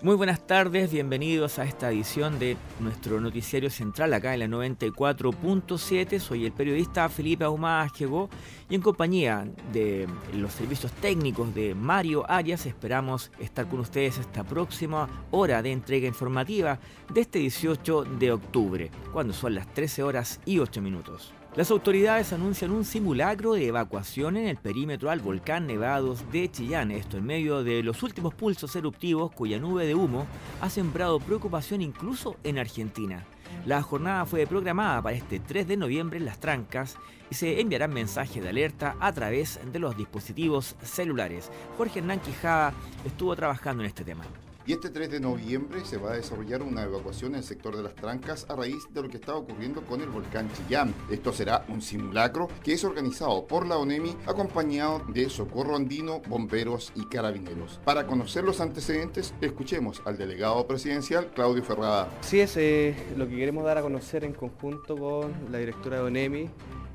Muy 0.00 0.14
buenas 0.14 0.46
tardes, 0.46 0.92
bienvenidos 0.92 1.58
a 1.58 1.64
esta 1.64 1.90
edición 1.90 2.38
de 2.38 2.56
nuestro 2.78 3.20
noticiario 3.20 3.68
central 3.68 4.14
acá 4.14 4.32
en 4.32 4.38
la 4.38 4.46
94.7. 4.46 6.20
Soy 6.20 6.46
el 6.46 6.52
periodista 6.52 7.08
Felipe 7.08 7.42
Ahumada 7.42 7.90
llegó 7.98 8.30
y 8.70 8.76
en 8.76 8.80
compañía 8.80 9.48
de 9.72 10.06
los 10.34 10.52
servicios 10.52 10.92
técnicos 10.92 11.52
de 11.52 11.74
Mario 11.74 12.24
Arias 12.30 12.64
esperamos 12.66 13.32
estar 13.40 13.68
con 13.68 13.80
ustedes 13.80 14.18
esta 14.18 14.44
próxima 14.44 15.08
hora 15.32 15.62
de 15.62 15.72
entrega 15.72 16.06
informativa 16.06 16.78
de 17.12 17.20
este 17.20 17.40
18 17.40 18.04
de 18.04 18.30
octubre, 18.30 18.92
cuando 19.12 19.32
son 19.32 19.56
las 19.56 19.66
13 19.74 20.04
horas 20.04 20.40
y 20.46 20.60
8 20.60 20.80
minutos. 20.80 21.34
Las 21.58 21.72
autoridades 21.72 22.32
anuncian 22.32 22.70
un 22.70 22.84
simulacro 22.84 23.54
de 23.54 23.66
evacuación 23.66 24.36
en 24.36 24.46
el 24.46 24.58
perímetro 24.58 25.10
al 25.10 25.18
volcán 25.18 25.66
Nevados 25.66 26.30
de 26.30 26.48
Chillán, 26.48 26.92
esto 26.92 27.16
en 27.16 27.26
medio 27.26 27.64
de 27.64 27.82
los 27.82 28.04
últimos 28.04 28.32
pulsos 28.32 28.76
eruptivos 28.76 29.32
cuya 29.32 29.58
nube 29.58 29.84
de 29.84 29.96
humo 29.96 30.24
ha 30.60 30.70
sembrado 30.70 31.18
preocupación 31.18 31.82
incluso 31.82 32.36
en 32.44 32.58
Argentina. 32.58 33.26
La 33.66 33.82
jornada 33.82 34.24
fue 34.24 34.46
programada 34.46 35.02
para 35.02 35.16
este 35.16 35.40
3 35.40 35.66
de 35.66 35.76
noviembre 35.76 36.20
en 36.20 36.26
Las 36.26 36.38
Trancas 36.38 36.96
y 37.28 37.34
se 37.34 37.60
enviarán 37.60 37.92
mensajes 37.92 38.40
de 38.40 38.50
alerta 38.50 38.94
a 39.00 39.12
través 39.12 39.58
de 39.72 39.80
los 39.80 39.96
dispositivos 39.96 40.76
celulares. 40.84 41.50
Jorge 41.76 41.98
Hernán 41.98 42.20
Quijada 42.20 42.72
estuvo 43.04 43.34
trabajando 43.34 43.82
en 43.82 43.88
este 43.88 44.04
tema. 44.04 44.22
Y 44.68 44.74
este 44.74 44.90
3 44.90 45.10
de 45.10 45.18
noviembre 45.18 45.82
se 45.86 45.96
va 45.96 46.12
a 46.12 46.16
desarrollar 46.16 46.62
una 46.62 46.82
evacuación 46.82 47.32
en 47.32 47.38
el 47.38 47.42
sector 47.42 47.74
de 47.74 47.82
las 47.82 47.94
trancas 47.94 48.44
a 48.50 48.54
raíz 48.54 48.86
de 48.92 49.00
lo 49.00 49.08
que 49.08 49.16
está 49.16 49.34
ocurriendo 49.34 49.80
con 49.80 50.02
el 50.02 50.10
volcán 50.10 50.52
Chillán. 50.52 50.94
Esto 51.10 51.32
será 51.32 51.64
un 51.68 51.80
simulacro 51.80 52.48
que 52.62 52.74
es 52.74 52.84
organizado 52.84 53.46
por 53.46 53.66
la 53.66 53.78
ONEMI 53.78 54.14
acompañado 54.26 55.00
de 55.08 55.30
Socorro 55.30 55.74
Andino, 55.74 56.20
bomberos 56.28 56.92
y 56.94 57.06
carabineros. 57.06 57.80
Para 57.82 58.06
conocer 58.06 58.44
los 58.44 58.60
antecedentes, 58.60 59.32
escuchemos 59.40 60.02
al 60.04 60.18
delegado 60.18 60.66
presidencial 60.66 61.32
Claudio 61.32 61.64
Ferrada. 61.64 62.10
Sí, 62.20 62.40
es 62.40 62.54
eh, 62.58 62.94
lo 63.16 63.26
que 63.26 63.36
queremos 63.36 63.64
dar 63.64 63.78
a 63.78 63.82
conocer 63.82 64.22
en 64.22 64.34
conjunto 64.34 64.98
con 64.98 65.32
la 65.50 65.56
directora 65.56 65.96
de 65.96 66.02
ONEMI 66.02 66.50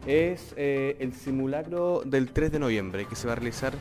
es 0.06 0.54
eh, 0.58 0.98
el 1.00 1.14
simulacro 1.14 2.02
del 2.06 2.32
3 2.32 2.52
de 2.52 2.60
noviembre 2.60 3.06
que 3.06 3.16
se 3.16 3.26
va 3.26 3.34
a 3.34 3.36
realizar 3.36 3.74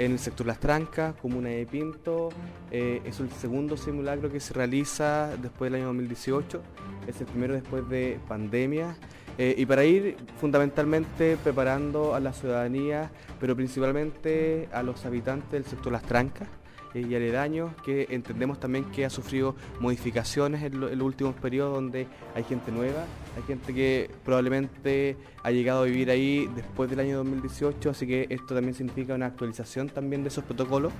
en 0.00 0.12
el 0.12 0.18
sector 0.18 0.46
Las 0.46 0.58
Trancas, 0.58 1.14
comuna 1.16 1.50
de 1.50 1.66
Pinto. 1.66 2.30
Eh, 2.70 3.02
es 3.04 3.20
el 3.20 3.30
segundo 3.32 3.76
simulacro 3.76 4.32
que 4.32 4.40
se 4.40 4.54
realiza 4.54 5.36
después 5.36 5.70
del 5.70 5.82
año 5.82 5.88
2018, 5.88 6.62
es 7.06 7.20
el 7.20 7.26
primero 7.26 7.52
después 7.52 7.86
de 7.90 8.18
pandemia. 8.26 8.96
Eh, 9.36 9.54
y 9.58 9.66
para 9.66 9.84
ir 9.84 10.16
fundamentalmente 10.40 11.36
preparando 11.36 12.14
a 12.14 12.20
la 12.20 12.32
ciudadanía, 12.32 13.10
pero 13.38 13.54
principalmente 13.54 14.70
a 14.72 14.82
los 14.82 15.04
habitantes 15.04 15.50
del 15.52 15.64
sector 15.64 15.92
Las 15.92 16.02
Trancas, 16.02 16.48
y 16.94 17.14
aledaños 17.14 17.72
que 17.84 18.06
entendemos 18.10 18.58
también 18.58 18.84
que 18.86 19.04
ha 19.04 19.10
sufrido 19.10 19.54
modificaciones 19.78 20.62
en, 20.62 20.80
los 20.80 21.00
últimos 21.00 21.34
periodos 21.36 21.74
donde 21.74 22.06
hay 22.34 22.44
gente 22.44 22.72
nueva, 22.72 23.04
hay 23.36 23.42
gente 23.44 23.72
que 23.72 24.10
probablemente 24.24 25.16
ha 25.42 25.50
llegado 25.50 25.82
a 25.82 25.84
vivir 25.84 26.10
ahí 26.10 26.50
después 26.54 26.90
del 26.90 27.00
año 27.00 27.18
2018, 27.18 27.90
así 27.90 28.06
que 28.06 28.26
esto 28.30 28.54
también 28.54 28.74
significa 28.74 29.14
una 29.14 29.26
actualización 29.26 29.88
también 29.88 30.22
de 30.22 30.28
esos 30.28 30.44
protocolos 30.44 30.92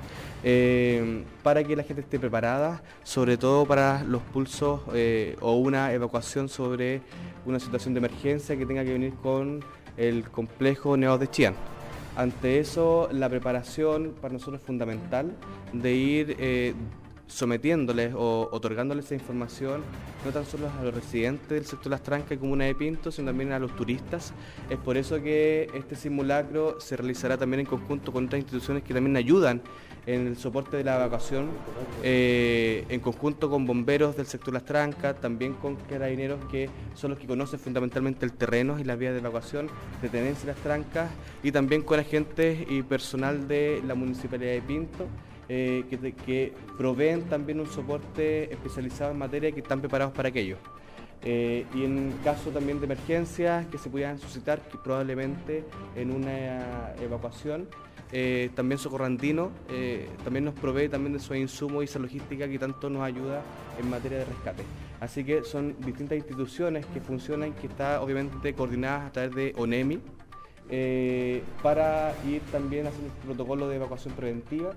eh, 0.45 1.25
para 1.43 1.65
que 1.65 1.77
la 1.77 1.83
gente 1.83 2.03
esté 2.03 2.19
preparada, 2.19 2.83
sobre 3.03 3.37
todo 3.37 3.67
para 3.67 4.05
los 4.05 4.23
pulsos 4.23 4.83
eh, 4.95 5.37
o 5.41 5.57
una 5.57 5.93
evacuación 5.93 6.49
sobre 6.49 7.01
una 7.47 7.59
situación 7.59 7.95
de 7.95 7.99
emergencia 7.99 8.57
que 8.57 8.67
tenga 8.67 8.85
que 8.85 8.93
venir 8.93 9.15
con 9.23 9.65
el 9.97 10.25
complejo 10.31 10.97
Neos 10.97 11.21
de 11.21 11.29
Chian. 11.29 11.55
Ante 12.21 12.59
eso, 12.59 13.09
la 13.13 13.31
preparación 13.31 14.15
para 14.21 14.35
nosotros 14.35 14.61
es 14.61 14.67
fundamental 14.67 15.35
de 15.73 15.95
ir 15.95 16.37
eh, 16.39 16.75
sometiéndoles 17.27 18.13
o 18.15 18.51
otorgándoles 18.53 19.07
esa 19.07 19.15
información 19.15 19.81
no 20.27 20.31
tan 20.31 20.45
solo 20.45 20.69
a 20.69 20.85
los 20.85 20.93
residentes 20.93 21.49
del 21.49 21.65
sector 21.65 21.91
Las 21.91 22.03
Trancas 22.03 22.33
y 22.33 22.37
Comuna 22.37 22.67
de 22.67 22.75
Pinto, 22.75 23.11
sino 23.11 23.29
también 23.29 23.53
a 23.53 23.59
los 23.59 23.75
turistas. 23.75 24.35
Es 24.69 24.77
por 24.77 24.99
eso 24.99 25.23
que 25.23 25.71
este 25.73 25.97
simulacro 25.97 26.79
se 26.79 26.95
realizará 26.99 27.39
también 27.39 27.61
en 27.61 27.67
conjunto 27.67 28.13
con 28.13 28.27
otras 28.27 28.41
instituciones 28.41 28.83
que 28.83 28.93
también 28.93 29.17
ayudan 29.17 29.63
en 30.07 30.27
el 30.27 30.37
soporte 30.37 30.77
de 30.77 30.85
la 30.85 30.97
evacuación, 30.97 31.49
eh, 32.03 32.85
en 32.89 33.01
conjunto 33.01 33.51
con 33.51 33.67
bomberos 33.67 34.17
del 34.17 34.27
sector 34.27 34.55
Las 34.55 34.65
Trancas, 34.65 35.21
también 35.21 35.55
con 35.55 35.77
carabineros 35.77 36.45
que 36.51 36.69
son 36.95 37.11
los 37.11 37.19
que 37.19 37.27
conocen 37.27 37.59
fundamentalmente 37.59 38.25
el 38.25 38.33
terreno 38.33 38.79
y 38.79 38.85
las 38.85 38.99
vías 38.99 39.13
de 39.13 39.19
evacuación 39.19 39.69
de 40.03 40.09
Tenencia 40.09 40.47
Las 40.47 40.57
Trancas, 40.57 41.11
y 41.43 41.53
también 41.53 41.83
con 41.83 42.01
agentes 42.01 42.67
y 42.69 42.83
personal 42.83 43.47
de 43.49 43.83
la 43.87 43.95
Municipalidad 43.95 44.53
de 44.53 44.63
Pinto. 44.63 45.07
Eh, 45.53 45.85
que, 46.25 46.53
proveen 46.79 47.23
también 47.23 47.59
un 47.59 47.67
soporte 47.67 48.53
especializado 48.53 49.11
en 49.11 49.19
materia 49.19 49.51
que 49.51 49.59
están 49.59 49.81
preparados 49.81 50.15
para 50.15 50.29
aquello. 50.29 50.59
Eh, 51.23 51.67
y 51.75 51.85
en 51.85 52.13
caso 52.25 52.51
también 52.51 52.81
de 52.81 52.87
emergencias 52.87 53.67
que 53.67 53.79
se 53.79 53.91
pudieran 53.91 54.19
suscitar, 54.19 54.61
que 54.61 54.79
probablemente 54.79 55.65
en 55.95 56.11
una 56.11 56.95
evacuación, 57.01 57.69
eh, 58.13 58.51
también 58.57 58.79
Socorrandino 58.79 59.53
también 60.25 60.45
nos 60.45 60.55
provee 60.55 60.89
también 60.89 61.13
de 61.13 61.21
su 61.21 61.33
insumos 61.35 61.83
y 61.83 61.85
esa 61.85 62.01
logística 62.01 62.49
que 62.49 62.59
tanto 62.59 62.91
nos 62.91 63.03
ayuda 63.03 63.43
en 63.79 63.89
materia 63.89 64.19
de 64.19 64.25
rescate. 64.25 64.65
Así 64.99 65.23
que 65.23 65.45
son 65.45 65.77
distintas 65.81 66.19
instituciones 66.19 66.87
que 66.87 67.01
funcionan, 67.01 67.53
que 67.53 67.69
están 67.69 68.01
obviamente 68.01 68.53
coordinadas 68.55 69.09
a 69.09 69.13
través 69.13 69.35
de 69.35 69.55
ONEMI, 69.57 70.01
para 71.63 72.15
ir 72.29 72.43
también 72.53 72.87
haciendo 72.87 73.13
el 73.13 73.27
protocolo 73.27 73.69
de 73.69 73.77
evacuación 73.77 74.15
preventiva 74.15 74.75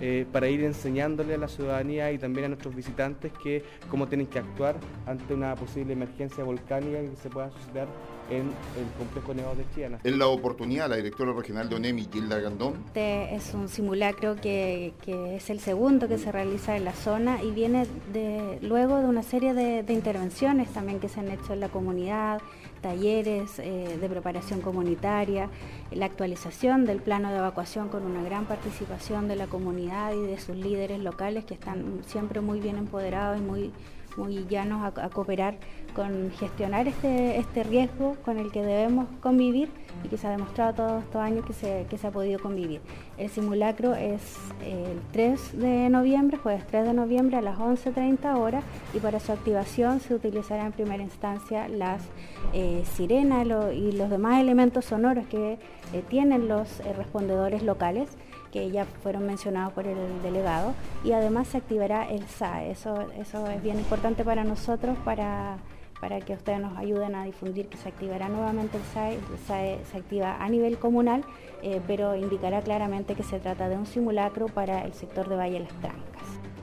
eh, 0.00 0.26
para 0.32 0.48
ir 0.48 0.62
enseñándole 0.64 1.34
a 1.34 1.38
la 1.38 1.48
ciudadanía 1.48 2.12
y 2.12 2.18
también 2.18 2.46
a 2.46 2.48
nuestros 2.48 2.74
visitantes 2.74 3.32
que 3.42 3.64
cómo 3.90 4.06
tienen 4.06 4.26
que 4.26 4.38
actuar 4.38 4.76
ante 5.06 5.34
una 5.34 5.54
posible 5.54 5.92
emergencia 5.92 6.44
volcánica 6.44 7.00
que 7.00 7.16
se 7.16 7.30
pueda 7.30 7.50
suscitar 7.50 7.88
en 8.30 8.40
el 8.40 8.86
complejo 8.98 9.34
Nevado 9.34 9.56
de 9.56 9.64
Chiana. 9.74 9.98
En 10.02 10.18
la 10.18 10.26
oportunidad, 10.26 10.88
la 10.88 10.96
directora 10.96 11.32
regional 11.32 11.68
de 11.68 11.76
ONEMI, 11.76 12.08
Gilda 12.12 12.40
Gandón. 12.40 12.74
Este 12.86 13.34
es 13.34 13.54
un 13.54 13.68
simulacro 13.68 14.36
que, 14.36 14.94
es 15.06 15.50
el 15.50 15.60
segundo 15.60 16.08
que 16.08 16.18
se 16.18 16.32
realiza 16.32 16.76
en 16.76 16.84
la 16.84 16.92
zona 16.92 17.42
y 17.42 17.50
viene 17.50 17.86
de, 18.12 18.58
luego 18.62 18.98
de 18.98 19.06
una 19.06 19.22
serie 19.22 19.54
de, 19.54 19.82
de 19.82 19.92
intervenciones 19.92 20.68
también 20.72 20.98
que 20.98 21.08
se 21.08 21.20
han 21.20 21.30
hecho 21.30 21.52
en 21.52 21.60
la 21.60 21.68
comunidad, 21.68 22.40
talleres 22.80 23.58
eh, 23.58 23.98
de 24.00 24.08
preparación 24.08 24.60
comunitaria, 24.60 25.48
la 25.90 26.06
actualización 26.06 26.84
del 26.84 27.00
plano 27.00 27.30
de 27.30 27.38
evacuación 27.38 27.88
con 27.88 28.04
una 28.04 28.22
gran 28.22 28.46
participación 28.46 29.28
de 29.28 29.36
la 29.36 29.46
comunidad 29.46 30.12
y 30.12 30.26
de 30.26 30.38
sus 30.38 30.56
líderes 30.56 31.00
locales 31.00 31.44
que 31.44 31.54
están 31.54 32.00
siempre 32.06 32.40
muy 32.40 32.60
bien 32.60 32.76
empoderados 32.76 33.38
y 33.38 33.42
muy, 33.42 33.72
muy 34.16 34.46
llanos 34.46 34.84
a, 34.84 35.08
cooperar 35.10 35.56
con 35.96 36.30
gestionar 36.32 36.86
este, 36.86 37.38
este 37.38 37.64
riesgo 37.64 38.16
con 38.22 38.36
el 38.38 38.52
que 38.52 38.62
debemos 38.62 39.06
convivir 39.22 39.70
y 40.04 40.08
que 40.08 40.18
se 40.18 40.26
ha 40.26 40.30
demostrado 40.30 40.74
todos 40.74 41.02
estos 41.02 41.22
años 41.22 41.46
que 41.46 41.54
se, 41.54 41.86
que 41.88 41.96
se 41.96 42.06
ha 42.06 42.10
podido 42.10 42.38
convivir. 42.38 42.82
El 43.16 43.30
simulacro 43.30 43.94
es 43.94 44.36
el 44.62 45.00
3 45.12 45.58
de 45.58 45.88
noviembre, 45.88 46.36
jueves 46.36 46.66
3 46.66 46.84
de 46.84 46.92
noviembre 46.92 47.38
a 47.38 47.40
las 47.40 47.58
11.30 47.58 48.36
horas 48.36 48.62
y 48.92 48.98
para 48.98 49.20
su 49.20 49.32
activación 49.32 50.00
se 50.00 50.14
utilizará 50.14 50.66
en 50.66 50.72
primera 50.72 51.02
instancia 51.02 51.66
las 51.66 52.02
eh, 52.52 52.84
sirenas 52.94 53.46
y 53.74 53.92
los 53.92 54.10
demás 54.10 54.40
elementos 54.40 54.84
sonoros 54.84 55.26
que 55.28 55.54
eh, 55.94 56.02
tienen 56.10 56.46
los 56.46 56.80
eh, 56.80 56.92
respondedores 56.92 57.62
locales 57.62 58.10
que 58.52 58.70
ya 58.70 58.84
fueron 59.02 59.26
mencionados 59.26 59.72
por 59.72 59.86
el 59.86 59.96
delegado 60.22 60.74
y 61.04 61.12
además 61.12 61.48
se 61.48 61.56
activará 61.56 62.08
el 62.08 62.26
SAE. 62.26 62.70
Eso, 62.70 63.06
eso 63.18 63.46
es 63.48 63.62
bien 63.62 63.78
importante 63.78 64.24
para 64.24 64.44
nosotros 64.44 64.96
para 65.04 65.58
para 66.00 66.20
que 66.20 66.34
ustedes 66.34 66.60
nos 66.60 66.76
ayuden 66.76 67.14
a 67.14 67.24
difundir 67.24 67.68
que 67.68 67.76
se 67.76 67.88
activará 67.88 68.28
nuevamente 68.28 68.76
el 68.76 68.84
SAE. 68.84 69.14
El 69.14 69.38
SAE 69.46 69.84
se 69.90 69.98
activa 69.98 70.36
a 70.42 70.48
nivel 70.48 70.78
comunal, 70.78 71.24
eh, 71.62 71.80
pero 71.86 72.14
indicará 72.14 72.60
claramente 72.62 73.14
que 73.14 73.22
se 73.22 73.38
trata 73.40 73.68
de 73.68 73.76
un 73.76 73.86
simulacro 73.86 74.46
para 74.46 74.84
el 74.84 74.92
sector 74.92 75.28
de 75.28 75.36
Valle 75.36 75.60
Las 75.60 75.72
Trancas. 75.80 76.06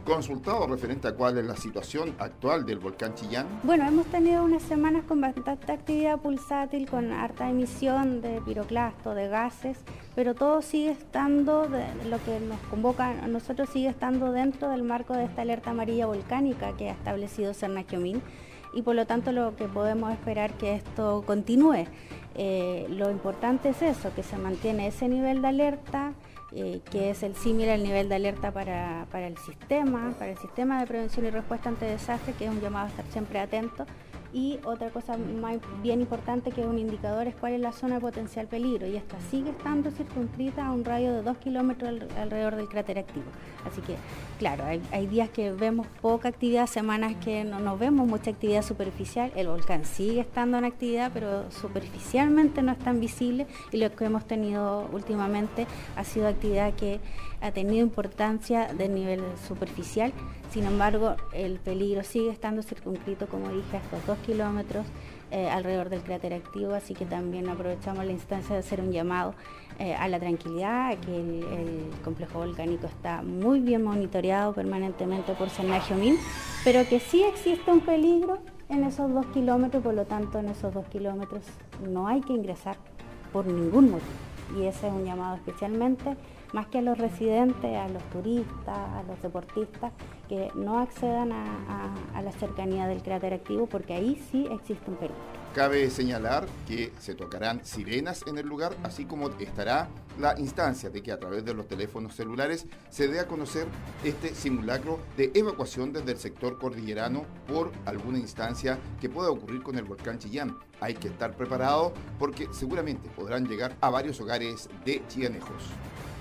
Consultado 0.05 0.67
referente 0.67 1.07
a 1.07 1.13
cuál 1.13 1.37
es 1.37 1.45
la 1.45 1.55
situación 1.55 2.13
actual 2.19 2.65
del 2.65 2.77
volcán 2.77 3.15
Chillán. 3.15 3.47
Bueno, 3.63 3.87
hemos 3.87 4.05
tenido 4.07 4.43
unas 4.43 4.61
semanas 4.61 5.05
con 5.05 5.21
bastante 5.21 5.71
actividad 5.71 6.19
pulsátil, 6.19 6.89
con 6.89 7.13
harta 7.13 7.49
emisión 7.49 8.19
de 8.19 8.41
piroclasto, 8.41 9.15
de 9.15 9.29
gases, 9.29 9.77
pero 10.13 10.35
todo 10.35 10.61
sigue 10.61 10.91
estando, 10.91 11.69
de, 11.69 11.85
lo 12.09 12.21
que 12.25 12.37
nos 12.41 12.59
convoca 12.69 13.11
a 13.11 13.27
nosotros 13.27 13.69
sigue 13.69 13.87
estando 13.87 14.33
dentro 14.33 14.67
del 14.67 14.83
marco 14.83 15.13
de 15.13 15.23
esta 15.23 15.43
alerta 15.43 15.71
amarilla 15.71 16.05
volcánica 16.05 16.75
que 16.75 16.89
ha 16.89 16.93
establecido 16.93 17.53
Cernaquiomín 17.53 18.21
y 18.73 18.81
por 18.81 18.95
lo 18.95 19.05
tanto 19.05 19.31
lo 19.31 19.55
que 19.55 19.67
podemos 19.67 20.11
esperar 20.11 20.53
que 20.53 20.75
esto 20.75 21.23
continúe. 21.25 21.85
Eh, 22.35 22.87
lo 22.89 23.11
importante 23.11 23.69
es 23.69 23.81
eso, 23.81 24.13
que 24.15 24.23
se 24.23 24.37
mantiene 24.37 24.87
ese 24.87 25.07
nivel 25.07 25.41
de 25.41 25.47
alerta 25.49 26.13
eh, 26.55 26.81
que 26.91 27.09
es 27.09 27.23
el 27.23 27.35
símil 27.35 27.67
al 27.69 27.81
nivel 27.81 28.09
de 28.09 28.15
alerta 28.15 28.51
para, 28.51 29.07
para 29.11 29.25
el 29.25 29.37
sistema, 29.39 30.13
para 30.19 30.33
el 30.33 30.37
sistema 30.37 30.79
de 30.79 30.85
prevención 30.85 31.25
y 31.25 31.31
respuesta 31.31 31.69
ante 31.69 31.85
desastres, 31.85 32.35
que 32.35 32.45
es 32.45 32.51
un 32.51 32.61
llamado 32.61 32.85
a 32.85 32.89
estar 32.89 33.05
siempre 33.07 33.39
atento 33.39 33.87
y 34.33 34.59
otra 34.65 34.89
cosa 34.89 35.15
bien 35.81 36.01
importante 36.01 36.51
que 36.51 36.61
es 36.61 36.67
un 36.67 36.79
indicador 36.79 37.27
es 37.27 37.35
cuál 37.35 37.53
es 37.53 37.61
la 37.61 37.71
zona 37.71 37.95
de 37.95 38.01
potencial 38.01 38.47
peligro 38.47 38.87
y 38.87 38.95
esta 38.95 39.15
sigue 39.29 39.51
estando 39.51 39.91
circunscrita 39.91 40.65
a 40.65 40.71
un 40.71 40.83
radio 40.83 41.13
de 41.13 41.21
2 41.21 41.37
kilómetros 41.37 42.01
alrededor 42.17 42.55
del 42.55 42.67
cráter 42.67 42.97
activo. 42.97 43.25
Así 43.63 43.81
que, 43.81 43.95
claro, 44.39 44.65
hay, 44.65 45.07
días 45.07 45.29
que 45.29 45.51
vemos 45.51 45.85
poca 46.01 46.29
actividad, 46.29 46.65
semanas 46.65 47.15
que 47.23 47.43
no, 47.43 47.59
no 47.59 47.77
vemos 47.77 48.07
mucha 48.07 48.31
actividad 48.31 48.63
superficial. 48.63 49.31
El 49.35 49.47
volcán 49.47 49.85
sigue 49.85 50.21
estando 50.21 50.57
en 50.57 50.65
actividad, 50.65 51.11
pero 51.13 51.51
superficialmente 51.51 52.61
no 52.63 52.71
es 52.71 52.79
tan 52.79 52.99
visible 52.99 53.45
y 53.71 53.77
lo 53.77 53.95
que 53.95 54.05
hemos 54.05 54.25
tenido 54.25 54.89
últimamente 54.91 55.67
ha 55.95 56.03
sido 56.03 56.27
actividad 56.27 56.73
que 56.73 56.99
ha 57.41 57.51
tenido 57.51 57.85
importancia 57.85 58.73
de 58.73 58.89
nivel 58.89 59.21
superficial 59.47 60.13
sin 60.53 60.65
embargo, 60.65 61.15
el 61.33 61.57
peligro 61.57 62.03
sigue 62.03 62.29
estando 62.29 62.61
circunscrito, 62.61 63.25
como 63.25 63.49
dije, 63.49 63.77
a 63.77 63.79
estos 63.79 64.05
dos 64.05 64.19
kilómetros 64.23 64.87
eh, 65.31 65.49
alrededor 65.49 65.89
del 65.89 66.01
cráter 66.01 66.33
activo, 66.33 66.73
así 66.73 66.93
que 66.93 67.05
también 67.05 67.49
aprovechamos 67.49 68.05
la 68.05 68.11
instancia 68.11 68.53
de 68.53 68.59
hacer 68.59 68.81
un 68.81 68.91
llamado 68.91 69.33
eh, 69.79 69.95
a 69.95 70.07
la 70.07 70.19
tranquilidad, 70.19 70.95
que 70.99 71.15
el, 71.15 71.89
complejo 72.03 72.39
volcánico 72.39 72.85
está 72.85 73.21
muy 73.23 73.59
bien 73.59 73.83
monitoreado 73.83 74.53
permanentemente 74.53 75.33
por 75.33 75.49
Min, 75.97 76.17
pero 76.63 76.87
que 76.87 76.99
sí 76.99 77.23
existe 77.23 77.71
un 77.71 77.79
peligro 77.79 78.39
en 78.69 78.83
esos 78.83 79.11
dos 79.11 79.25
kilómetros, 79.27 79.81
por 79.81 79.95
lo 79.95 80.05
tanto 80.05 80.37
en 80.37 80.49
esos 80.49 80.73
dos 80.73 80.85
kilómetros 80.87 81.43
no 81.81 82.07
hay 82.07 82.21
que 82.21 82.33
ingresar 82.33 82.77
por 83.31 83.47
ningún 83.47 83.89
motivo. 83.89 84.59
Y 84.59 84.65
ese 84.65 84.87
es 84.87 84.93
un 84.93 85.03
llamado 85.03 85.35
especialmente 85.35 86.15
más 86.53 86.67
que 86.67 86.77
a 86.77 86.81
los 86.81 86.97
residentes, 86.97 87.75
a 87.75 87.89
los 87.89 88.03
turistas, 88.11 88.77
a 88.77 89.03
los 89.07 89.21
deportistas, 89.21 89.91
que 90.29 90.49
no 90.55 90.79
accedan 90.79 91.31
a, 91.31 92.21
la 92.21 92.31
cercanía 92.31 92.87
del 92.87 93.01
cráter 93.03 93.33
activo 93.33 93.67
porque 93.67 93.93
ahí 93.93 94.23
sí 94.31 94.47
existe 94.49 94.89
un 94.89 94.95
peligro. 94.95 95.17
Cabe 95.53 95.89
señalar 95.89 96.47
que 96.67 96.91
se 96.99 97.13
tocarán 97.13 97.63
sirenas 97.63 98.23
en 98.25 98.37
el 98.37 98.47
lugar, 98.47 98.73
así 98.81 99.05
como 99.05 99.29
estará 99.29 99.87
la 100.19 100.39
instancia 100.39 100.89
de 100.89 101.03
que 101.03 101.11
a 101.11 101.19
través 101.19 101.43
de 101.45 101.53
los 101.53 101.67
teléfonos 101.67 102.15
celulares 102.15 102.65
se 102.89 103.07
dé 103.07 103.19
a 103.19 103.27
conocer 103.27 103.67
este 104.03 104.33
simulacro 104.33 104.99
de 105.17 105.31
evacuación 105.35 105.93
desde 105.93 106.13
el 106.13 106.17
sector 106.17 106.57
cordillerano 106.57 107.25
por 107.47 107.71
alguna 107.85 108.17
instancia 108.17 108.79
que 108.99 109.09
pueda 109.09 109.29
ocurrir 109.29 109.61
con 109.61 109.77
el 109.77 109.83
volcán 109.83 110.17
Chillán. 110.17 110.57
Hay 110.79 110.95
que 110.95 111.09
estar 111.09 111.35
preparado 111.35 111.93
porque 112.17 112.47
seguramente 112.51 113.09
podrán 113.09 113.45
llegar 113.45 113.75
a 113.81 113.89
varios 113.89 114.19
hogares 114.21 114.69
de 114.85 115.03
chillanejos. 115.07 115.63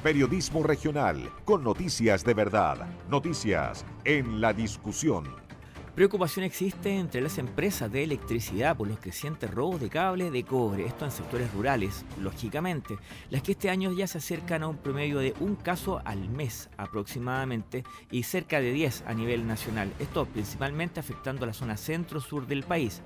Periodismo 0.03 0.65
regional 0.65 1.31
con 1.45 1.63
noticias 1.63 2.25
de 2.25 2.35
verdad. 2.35 2.89
Noticias 3.09 3.87
en 4.05 4.41
la 4.41 4.53
discusión. 4.53 5.23
Preocupación 5.95 6.45
existe 6.45 6.99
entre 6.99 7.21
las 7.21 7.39
empresas 7.39 7.93
de 7.93 8.03
electricidad 8.03 8.77
por 8.77 8.89
los 8.89 8.99
crecientes 8.99 9.49
robos 9.49 9.81
de 9.81 9.91
cable 9.91 10.33
de 10.33 10.43
cobre, 10.43 10.87
esto 10.87 11.05
en 11.05 11.13
sectores 11.13 11.55
rurales, 11.55 12.05
lógicamente, 12.21 12.99
las 13.31 13.43
que 13.43 13.53
este 13.53 13.71
año 13.71 13.93
ya 13.93 14.09
se 14.09 14.19
acercan 14.19 14.65
a 14.65 14.69
un 14.69 14.79
promedio 14.79 15.21
de 15.21 15.35
un 15.39 15.55
caso 15.55 16.03
al 16.05 16.29
mes 16.29 16.69
aproximadamente 16.79 17.85
y 18.11 18.25
cerca 18.25 18.61
de 18.61 18.73
10 18.73 19.05
a 19.07 19.15
nivel 19.15 19.47
nacional, 19.47 19.93
esto 20.01 20.27
principalmente 20.27 20.99
afectando 20.99 21.45
a 21.45 21.47
la 21.47 21.53
zona 21.53 21.77
centro-sur 21.77 22.49
del 22.49 22.65
país. 22.65 23.03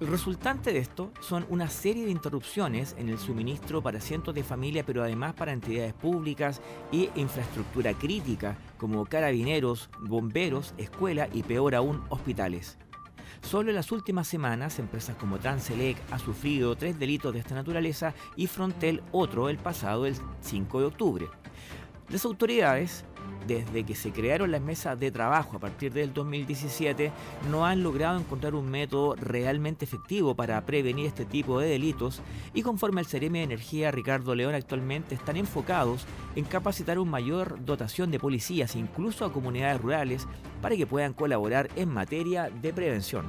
Resultante 0.00 0.74
de 0.74 0.78
esto 0.78 1.10
son 1.20 1.46
una 1.48 1.70
serie 1.70 2.04
de 2.04 2.10
interrupciones 2.10 2.94
en 2.98 3.08
el 3.08 3.18
suministro 3.18 3.82
para 3.82 3.98
cientos 3.98 4.34
de 4.34 4.44
familias, 4.44 4.84
pero 4.86 5.02
además 5.02 5.32
para 5.32 5.52
entidades 5.52 5.94
públicas 5.94 6.60
y 6.92 7.08
infraestructura 7.14 7.94
crítica 7.94 8.58
como 8.76 9.06
carabineros, 9.06 9.88
bomberos, 10.00 10.74
escuelas 10.76 11.30
y 11.32 11.42
peor 11.42 11.74
aún 11.74 12.04
hospitales. 12.10 12.76
Solo 13.40 13.70
en 13.70 13.76
las 13.76 13.90
últimas 13.90 14.28
semanas, 14.28 14.78
empresas 14.78 15.16
como 15.16 15.38
Transelec 15.38 15.96
ha 16.10 16.18
sufrido 16.18 16.76
tres 16.76 16.98
delitos 16.98 17.32
de 17.32 17.38
esta 17.38 17.54
naturaleza 17.54 18.12
y 18.36 18.48
Frontel 18.48 19.02
otro 19.12 19.48
el 19.48 19.56
pasado 19.56 20.04
el 20.04 20.14
5 20.42 20.80
de 20.80 20.86
octubre. 20.86 21.26
Las 22.10 22.26
autoridades 22.26 23.06
desde 23.46 23.84
que 23.84 23.94
se 23.94 24.12
crearon 24.12 24.50
las 24.50 24.60
mesas 24.60 24.98
de 24.98 25.10
trabajo 25.10 25.56
a 25.56 25.60
partir 25.60 25.92
del 25.92 26.12
2017, 26.12 27.12
no 27.50 27.66
han 27.66 27.82
logrado 27.82 28.18
encontrar 28.18 28.54
un 28.54 28.70
método 28.70 29.14
realmente 29.16 29.84
efectivo 29.84 30.34
para 30.34 30.60
prevenir 30.66 31.06
este 31.06 31.24
tipo 31.24 31.60
de 31.60 31.68
delitos. 31.68 32.20
Y 32.54 32.62
conforme 32.62 33.00
al 33.00 33.06
Ceremi 33.06 33.38
de 33.38 33.44
Energía 33.44 33.90
Ricardo 33.90 34.34
León 34.34 34.54
actualmente 34.54 35.14
están 35.14 35.36
enfocados 35.36 36.04
en 36.34 36.44
capacitar 36.44 36.98
una 36.98 37.10
mayor 37.10 37.64
dotación 37.64 38.10
de 38.10 38.18
policías, 38.18 38.76
incluso 38.76 39.24
a 39.24 39.32
comunidades 39.32 39.80
rurales, 39.80 40.26
para 40.60 40.76
que 40.76 40.86
puedan 40.86 41.12
colaborar 41.12 41.68
en 41.76 41.88
materia 41.88 42.50
de 42.50 42.72
prevención 42.72 43.26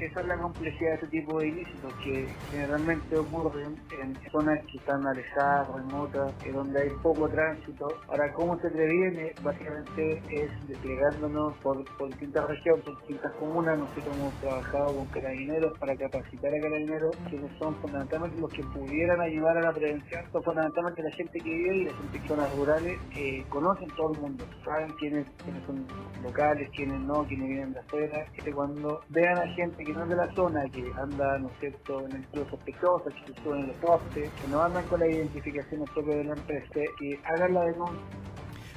esa 0.00 0.20
es 0.20 0.26
la 0.26 0.38
complejidad 0.38 0.90
de 0.90 0.94
este 0.94 1.06
tipo 1.08 1.38
de 1.38 1.48
ilícitos 1.48 1.92
que 2.02 2.26
generalmente 2.50 3.16
ocurren 3.18 3.76
en 4.00 4.16
zonas 4.30 4.58
que 4.66 4.78
están 4.78 5.06
alejadas, 5.06 5.68
remotas, 5.74 6.32
donde 6.52 6.82
hay 6.82 6.90
poco 7.02 7.28
tránsito. 7.28 7.88
Ahora, 8.08 8.32
¿cómo 8.32 8.58
se 8.60 8.70
previene? 8.70 9.34
Básicamente 9.42 10.22
es 10.30 10.68
desplegándonos 10.68 11.54
por, 11.58 11.84
distintas 12.08 12.48
regiones, 12.48 12.84
por 12.84 12.98
distintas 12.98 13.32
comunas. 13.34 13.78
Nosotros 13.78 14.16
hemos 14.16 14.34
trabajado 14.40 14.96
con 14.96 15.06
carabineros 15.06 15.78
para 15.78 15.96
capacitar 15.96 16.54
a 16.54 16.60
carabineros, 16.60 17.16
quienes 17.28 17.50
son 17.58 17.74
fundamentalmente 17.76 18.40
los 18.40 18.52
que 18.52 18.62
pudieran 18.64 19.20
ayudar 19.20 19.58
a 19.58 19.62
la 19.62 19.72
prevención. 19.72 20.24
Son 20.32 20.42
fundamentalmente 20.42 21.02
la 21.02 21.10
gente 21.12 21.38
que 21.38 21.50
vive 21.50 21.76
y 21.76 21.84
la 21.84 21.92
gente 21.92 22.20
rurales 22.56 22.98
que 23.12 23.44
conocen 23.48 23.88
todo 23.96 24.12
el 24.14 24.20
mundo, 24.20 24.44
saben 24.64 24.90
quiénes, 24.98 25.26
quiénes 25.44 25.64
son 25.66 25.86
locales, 26.22 26.68
quiénes 26.74 27.00
no, 27.00 27.24
quiénes 27.24 27.48
vienen 27.48 27.72
de 27.72 27.80
afuera. 27.80 28.26
Que 28.32 28.52
cuando 28.52 29.00
vean 29.08 29.38
a 29.38 29.46
gente 29.54 29.84
que 29.92 29.98
no 29.98 30.06
de 30.06 30.16
la 30.16 30.32
zona, 30.34 30.68
que 30.68 30.92
andan, 31.00 31.42
¿no 31.42 31.48
es 31.48 31.54
cierto?, 31.58 32.06
en 32.06 32.16
el 32.32 32.48
sospechosos, 32.48 33.12
que 33.12 33.32
se 33.32 33.48
en 33.48 33.66
los 33.66 33.76
postes, 33.76 34.30
que 34.30 34.48
no 34.48 34.62
andan 34.62 34.84
con 34.86 35.00
la 35.00 35.08
identificación 35.08 35.84
propia 35.92 36.16
de 36.16 36.24
la 36.24 36.34
empresa, 36.34 36.80
que 36.98 37.20
hagan 37.24 37.54
la 37.54 37.64
denuncia. 37.64 37.98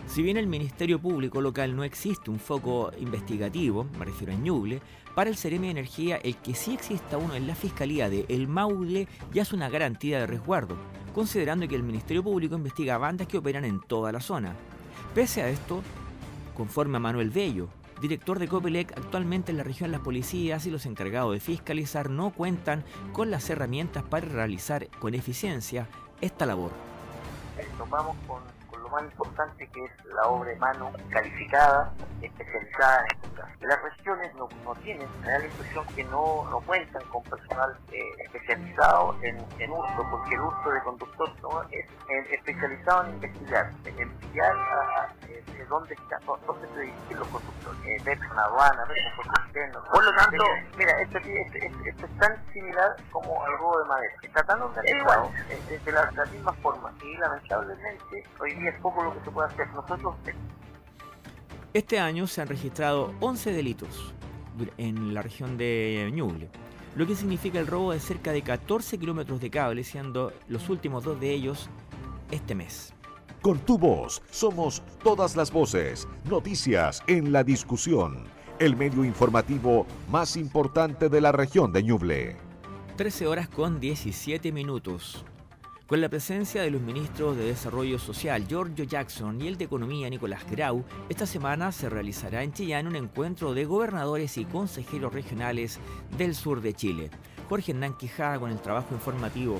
Si 0.08 0.24
bien 0.24 0.38
el 0.38 0.48
Ministerio 0.48 1.00
Público 1.00 1.40
local 1.40 1.76
no 1.76 1.84
existe 1.84 2.32
un 2.32 2.40
foco 2.40 2.92
investigativo, 2.98 3.86
me 3.98 4.06
refiero 4.06 4.34
a 4.34 4.36
Ñuble, 4.36 4.82
para 5.16 5.30
el 5.30 5.38
Ceremi 5.38 5.68
de 5.68 5.72
Energía 5.72 6.18
el 6.18 6.36
que 6.38 6.56
sí 6.56 6.74
exista 6.74 7.18
uno 7.18 7.36
en 7.36 7.46
la 7.46 7.56
Fiscalía 7.56 8.10
de 8.10 8.26
El 8.28 8.48
Maule 8.48 9.08
ya 9.32 9.44
es 9.44 9.54
una 9.54 9.70
garantía 9.70 10.20
de 10.20 10.28
resguardo, 10.28 10.76
considerando 11.14 11.68
que 11.68 11.76
el 11.76 11.84
Ministerio 11.84 12.24
Público 12.24 12.56
investiga 12.56 12.98
bandas 12.98 13.28
que 13.28 13.38
operan 13.38 13.66
en 13.66 13.80
toda 13.82 14.12
la 14.12 14.20
zona. 14.20 14.56
Pese 15.14 15.44
a 15.44 15.50
esto, 15.50 15.84
conforme 16.56 16.98
a 16.98 17.00
Manuel 17.00 17.30
Bello, 17.30 17.70
director 18.04 18.38
de 18.38 18.50
Copelec, 18.50 18.92
actualmente 18.98 19.52
en 19.52 19.58
la 19.58 19.64
región 19.64 19.90
las 19.94 20.02
policías 20.02 20.66
y 20.66 20.70
los 20.70 20.86
encargados 20.86 21.32
de 21.32 21.40
fiscalizar 21.40 22.10
no 22.10 22.32
cuentan 22.32 22.84
con 23.14 23.32
las 23.32 23.50
herramientas 23.50 24.04
para 24.04 24.28
realizar 24.28 24.90
con 25.00 25.16
eficiencia 25.16 25.88
esta 26.20 26.46
labor. 26.46 26.72
Con 28.28 28.42
más 28.94 29.04
importante 29.04 29.68
que 29.68 29.86
es 29.86 30.06
la 30.06 30.28
obra 30.28 30.52
de 30.52 30.56
mano 30.58 30.92
calificada, 31.10 31.92
especializada 32.22 33.02
en 33.02 33.16
este 33.16 33.36
caso. 33.36 33.52
Las 33.62 33.82
regiones 33.82 34.36
no, 34.36 34.48
no 34.64 34.76
tienen, 34.76 35.08
me 35.22 35.32
da 35.32 35.40
la 35.40 35.46
impresión 35.46 35.86
que 35.96 36.04
no, 36.06 36.48
no 36.50 36.60
cuentan 36.62 37.04
con 37.10 37.24
personal 37.24 37.76
eh, 37.92 38.02
especializado 38.26 39.16
en, 39.22 39.38
en 39.60 39.72
uso, 39.72 40.08
porque 40.12 40.36
el 40.36 40.42
uso 40.42 40.70
de 40.70 40.82
conductor 40.84 41.30
¿no? 41.42 41.64
es 41.72 41.86
especializado 42.32 43.06
en 43.06 43.14
investigar, 43.16 43.72
en 43.86 44.10
pillar 44.18 44.56
a, 44.56 45.10
dónde, 45.70 45.94
está, 45.94 46.20
dónde 46.46 46.68
se 46.76 46.82
dirigen 46.82 47.20
los 47.20 47.28
conductores, 47.30 47.80
eh, 47.86 47.98
ver 48.04 48.20
una 48.32 48.44
aduana, 48.44 48.86
ver 48.86 48.98
un. 49.18 49.34
Por 49.92 50.04
lo 50.04 50.16
tanto, 50.16 50.44
mira, 50.78 51.02
esto, 51.02 51.18
esto, 51.20 52.06
es 52.06 52.18
tan 52.20 52.54
similar 52.54 52.96
como 53.12 53.44
al 53.44 53.58
robo 53.60 53.80
de 53.80 53.86
madera. 53.86 54.14
Está 54.24 54.44
tan 54.44 54.62
organizado 54.62 55.32
eh, 55.50 55.80
de, 55.86 55.92
la, 55.92 56.26
misma 56.32 56.54
forma 56.54 56.92
y 57.04 57.18
lamentablemente 57.18 58.24
hoy 58.40 58.54
día 58.56 58.72
poco 58.84 59.04
lo 59.04 59.14
que 59.14 59.24
se 59.26 59.32
puede 59.32 59.48
hacer. 59.48 59.68
Nosotros... 59.74 60.16
Este 61.74 62.00
año 62.00 62.28
se 62.28 62.42
han 62.42 62.48
registrado 62.48 63.16
11 63.20 63.52
delitos 63.52 64.14
en 64.78 65.16
la 65.16 65.24
región 65.24 65.58
de 65.58 66.12
Ñuble, 66.14 66.52
lo 66.96 67.08
que 67.08 67.16
significa 67.16 67.60
el 67.60 67.66
robo 67.66 67.94
de 67.94 68.00
cerca 68.00 68.32
de 68.32 68.44
14 68.44 69.00
kilómetros 69.00 69.42
de 69.42 69.50
cable, 69.50 69.84
siendo 69.84 70.32
los 70.48 70.70
últimos 70.70 71.04
dos 71.04 71.20
de 71.20 71.32
ellos 71.32 71.70
este 72.30 72.54
mes. 72.54 72.94
Con 73.42 73.58
tu 73.60 73.80
voz 73.80 74.22
somos 74.30 74.84
todas 75.04 75.36
las 75.36 75.52
voces, 75.52 76.08
noticias 76.30 77.02
en 77.08 77.32
la 77.32 77.44
discusión, 77.44 78.26
el 78.60 78.76
medio 78.76 79.04
informativo 79.04 79.88
más 80.12 80.38
importante 80.38 81.10
de 81.10 81.22
la 81.22 81.32
región 81.32 81.74
de 81.74 81.82
Ñuble. 81.82 82.38
13 82.98 83.26
horas 83.26 83.50
con 83.50 83.80
17 83.80 84.52
minutos. 84.52 85.26
Con 85.88 86.00
la 86.00 86.08
presencia 86.08 86.62
de 86.62 86.72
los 86.72 86.82
ministros 86.82 87.36
de 87.36 87.44
Desarrollo 87.44 88.00
Social 88.00 88.48
Giorgio 88.48 88.86
Jackson 88.86 89.42
y 89.42 89.50
el 89.50 89.58
de 89.58 89.66
Economía 89.66 90.10
Nicolás 90.10 90.50
Grau, 90.50 90.86
esta 91.10 91.26
semana 91.26 91.74
se 91.74 91.90
realizará 91.90 92.42
en 92.42 92.54
Chillán 92.54 92.88
un 92.88 92.96
encuentro 92.96 93.54
de 93.54 93.66
gobernadores 93.66 94.38
y 94.38 94.46
consejeros 94.46 95.14
regionales 95.14 95.80
del 96.18 96.36
sur 96.36 96.62
de 96.62 96.74
Chile. 96.74 97.10
Jorge 97.50 97.74
Hernán 97.74 97.98
Quijada 97.98 98.40
con 98.40 98.50
el 98.50 98.62
trabajo 98.62 98.96
informativo. 98.96 99.60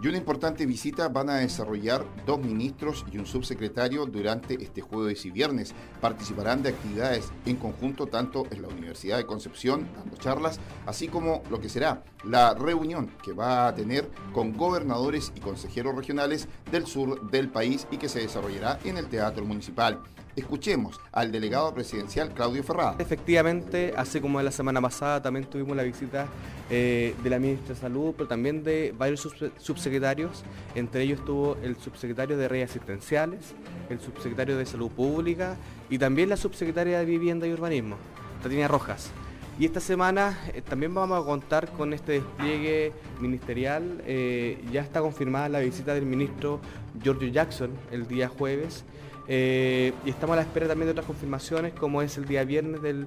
Y 0.00 0.06
una 0.06 0.16
importante 0.16 0.64
visita 0.64 1.08
van 1.08 1.28
a 1.28 1.38
desarrollar 1.38 2.04
dos 2.24 2.38
ministros 2.38 3.04
y 3.10 3.18
un 3.18 3.26
subsecretario 3.26 4.06
durante 4.06 4.54
este 4.62 4.80
jueves 4.80 5.26
y 5.26 5.32
viernes. 5.32 5.74
Participarán 6.00 6.62
de 6.62 6.68
actividades 6.68 7.32
en 7.46 7.56
conjunto 7.56 8.06
tanto 8.06 8.46
en 8.52 8.62
la 8.62 8.68
Universidad 8.68 9.16
de 9.16 9.26
Concepción, 9.26 9.88
dando 9.96 10.16
charlas, 10.16 10.60
así 10.86 11.08
como 11.08 11.42
lo 11.50 11.60
que 11.60 11.68
será 11.68 12.04
la 12.22 12.54
reunión 12.54 13.10
que 13.24 13.32
va 13.32 13.66
a 13.66 13.74
tener 13.74 14.08
con 14.32 14.56
gobernadores 14.56 15.32
y 15.34 15.40
consejeros 15.40 15.96
regionales 15.96 16.48
del 16.70 16.86
sur 16.86 17.28
del 17.32 17.48
país 17.48 17.88
y 17.90 17.96
que 17.96 18.08
se 18.08 18.20
desarrollará 18.20 18.78
en 18.84 18.98
el 18.98 19.08
Teatro 19.08 19.44
Municipal. 19.44 20.00
Escuchemos 20.38 21.00
al 21.10 21.32
delegado 21.32 21.74
presidencial 21.74 22.32
Claudio 22.32 22.62
Ferrada. 22.62 22.94
Efectivamente, 23.00 23.92
así 23.96 24.20
como 24.20 24.40
la 24.40 24.52
semana 24.52 24.80
pasada 24.80 25.20
también 25.20 25.46
tuvimos 25.46 25.76
la 25.76 25.82
visita 25.82 26.28
eh, 26.70 27.16
de 27.24 27.28
la 27.30 27.40
ministra 27.40 27.74
de 27.74 27.80
Salud, 27.80 28.14
pero 28.16 28.28
también 28.28 28.62
de 28.62 28.94
varios 28.96 29.28
subsecretarios. 29.58 30.44
Entre 30.76 31.02
ellos 31.02 31.18
estuvo 31.18 31.56
el 31.64 31.76
subsecretario 31.76 32.36
de 32.38 32.46
Redes 32.46 32.70
Asistenciales, 32.70 33.52
el 33.90 33.98
subsecretario 33.98 34.56
de 34.56 34.64
Salud 34.64 34.92
Pública 34.92 35.56
y 35.90 35.98
también 35.98 36.28
la 36.28 36.36
subsecretaria 36.36 37.00
de 37.00 37.04
Vivienda 37.04 37.44
y 37.48 37.52
Urbanismo, 37.52 37.96
Tatiana 38.40 38.68
Rojas. 38.68 39.10
Y 39.58 39.64
esta 39.64 39.80
semana 39.80 40.38
eh, 40.54 40.62
también 40.62 40.94
vamos 40.94 41.20
a 41.20 41.26
contar 41.26 41.68
con 41.72 41.92
este 41.92 42.12
despliegue 42.12 42.92
ministerial. 43.18 44.04
Eh, 44.06 44.64
ya 44.70 44.82
está 44.82 45.00
confirmada 45.00 45.48
la 45.48 45.58
visita 45.58 45.94
del 45.94 46.06
ministro 46.06 46.60
Giorgio 47.02 47.26
Jackson 47.26 47.72
el 47.90 48.06
día 48.06 48.28
jueves. 48.28 48.84
Eh, 49.28 49.92
y 50.04 50.10
estamos 50.10 50.34
a 50.34 50.36
la 50.36 50.42
espera 50.42 50.66
también 50.66 50.86
de 50.86 50.92
otras 50.92 51.06
confirmaciones, 51.06 51.74
como 51.74 52.02
es 52.02 52.16
el 52.16 52.24
día 52.24 52.44
viernes 52.44 52.82
del 52.82 53.06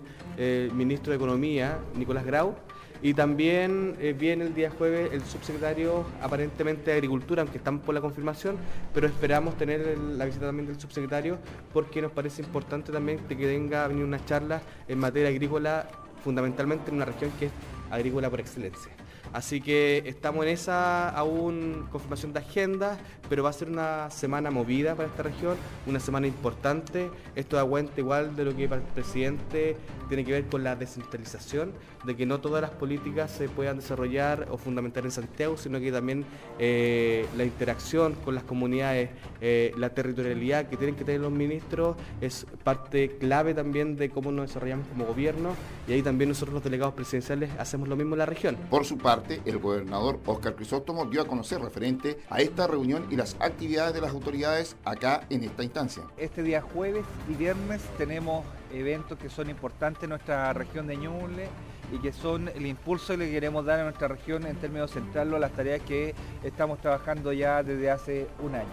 ministro 0.74 1.12
de 1.12 1.18
Economía, 1.18 1.80
Nicolás 1.96 2.25
Grau. 2.25 2.56
Y 3.04 3.16
también 3.16 3.98
viene 4.20 4.46
el 4.46 4.54
día 4.54 4.70
jueves 4.70 5.12
el 5.12 5.24
subsecretario 5.24 6.06
aparentemente 6.22 6.92
de 6.92 6.98
Agricultura, 6.98 7.42
aunque 7.42 7.58
estamos 7.58 7.82
por 7.82 7.96
la 7.96 8.01
confirmación, 8.01 8.58
pero 8.94 9.08
esperamos 9.08 9.58
tener 9.58 9.98
la 9.98 10.25
visita 10.25 10.46
también 10.46 10.68
del 10.68 10.80
subsecretario 10.80 11.40
porque 11.74 12.00
nos 12.00 12.12
parece 12.12 12.44
importante 12.44 12.92
también 12.92 13.18
que 13.28 13.34
venga 13.34 13.86
a 13.86 13.88
venir 13.88 14.04
una 14.04 14.24
charla 14.24 14.62
en 14.88 15.00
materia 15.00 15.30
agrícola 15.30 15.88
fundamentalmente 16.24 16.92
en 16.92 16.98
una 16.98 17.06
región 17.06 17.32
que 17.40 17.48
es 17.48 17.51
agrícola 17.90 18.30
por 18.30 18.40
excelencia. 18.40 18.92
Así 19.34 19.62
que 19.62 20.04
estamos 20.06 20.46
en 20.46 20.52
esa 20.52 21.10
aún 21.10 21.88
confirmación 21.92 22.34
de 22.34 22.40
agenda, 22.40 22.98
pero 23.30 23.44
va 23.44 23.50
a 23.50 23.54
ser 23.54 23.70
una 23.70 24.10
semana 24.10 24.52
movida 24.52 24.96
para 24.96 25.08
esta 25.08 25.24
región, 25.24 25.56
una 25.88 26.00
semana 26.00 26.28
importante. 26.28 27.10
Esto 27.36 27.56
da 27.56 27.64
cuenta 27.64 27.94
igual 28.00 28.36
de 28.36 28.46
lo 28.46 28.56
que 28.56 28.68
para 28.68 28.82
el 28.82 28.88
presidente 28.88 29.78
tiene 30.10 30.26
que 30.26 30.34
ver 30.34 30.46
con 30.48 30.64
la 30.66 30.76
descentralización, 30.76 31.72
de 32.04 32.16
que 32.18 32.26
no 32.26 32.42
todas 32.42 32.62
las 32.62 32.72
políticas 32.72 33.32
se 33.32 33.48
puedan 33.48 33.78
desarrollar 33.78 34.48
o 34.52 34.58
fundamentar 34.58 35.06
en 35.06 35.12
Santiago, 35.12 35.56
sino 35.56 35.80
que 35.80 35.90
también 35.90 36.26
eh, 36.60 37.26
la 37.38 37.46
interacción 37.46 38.16
con 38.26 38.36
las 38.36 38.44
comunidades, 38.44 39.10
eh, 39.40 39.74
la 39.78 39.92
territorialidad 39.92 40.68
que 40.68 40.76
tienen 40.76 40.96
que 40.96 41.06
tener 41.06 41.22
los 41.22 41.32
ministros 41.32 41.96
es 42.20 42.46
parte 42.66 43.16
clave 43.18 43.54
también 43.54 43.96
de 43.96 44.10
cómo 44.10 44.34
nos 44.34 44.48
desarrollamos 44.48 44.88
como 44.88 45.06
gobierno 45.06 45.56
y 45.88 45.94
ahí 45.94 46.02
también 46.02 46.30
nosotros 46.30 46.56
los 46.56 46.64
delegados 46.64 46.94
presidenciales 46.94 47.50
hacemos 47.58 47.88
lo 47.88 47.96
mismo 47.96 48.16
en 48.16 48.20
la 48.20 48.26
región. 48.26 48.58
Por 48.70 48.86
su 48.86 48.98
el 49.30 49.58
gobernador 49.60 50.20
Oscar 50.25 50.56
Crisóstomo 50.56 51.06
dio 51.06 51.22
a 51.22 51.28
conocer 51.28 51.62
referente 51.62 52.20
a 52.30 52.42
esta 52.42 52.68
reunión 52.68 53.06
y 53.10 53.16
las 53.16 53.36
actividades 53.40 53.94
de 53.94 54.01
las 54.01 54.12
autoridades 54.12 54.75
acá 54.84 55.25
en 55.30 55.44
esta 55.44 55.63
instancia. 55.63 56.04
Este 56.18 56.44
día 56.44 56.62
jueves 56.62 57.06
y 57.30 57.34
viernes 57.34 57.82
tenemos 57.98 58.46
eventos 58.74 59.18
que 59.18 59.30
son 59.30 59.50
importantes 59.50 60.04
en 60.04 60.10
nuestra 60.10 60.51
región 60.54 60.88
de 60.88 60.98
Ñuble 60.98 61.48
y 61.94 62.00
que 62.00 62.12
son 62.12 62.48
el 62.50 62.66
impulso 62.66 63.13
que 63.13 63.18
le 63.18 63.32
queremos 63.32 63.66
dar 63.66 63.80
a 63.80 63.84
nuestra 63.84 64.08
región 64.08 64.46
en 64.48 64.56
términos 64.56 64.92
centrales 64.92 65.34
a 65.34 65.40
las 65.40 65.51
tareas 65.51 65.82
que 65.82 66.16
estamos 66.44 66.80
trabajando 66.80 67.34
ya 67.34 67.63
desde 67.63 67.92
hace 67.92 68.28
un 68.42 68.56
año. 68.56 68.70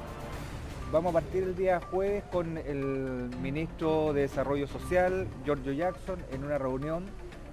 Vamos 0.91 1.11
a 1.11 1.21
partir 1.21 1.43
el 1.43 1.55
día 1.55 1.81
jueves 1.81 2.25
con 2.33 2.57
el 2.57 3.29
ministro 3.43 4.15
de 4.15 4.23
Desarrollo 4.23 4.67
Social, 4.67 5.27
Giorgio 5.45 5.73
Jackson, 5.73 6.19
en 6.33 6.45
una 6.45 6.57
reunión 6.57 7.05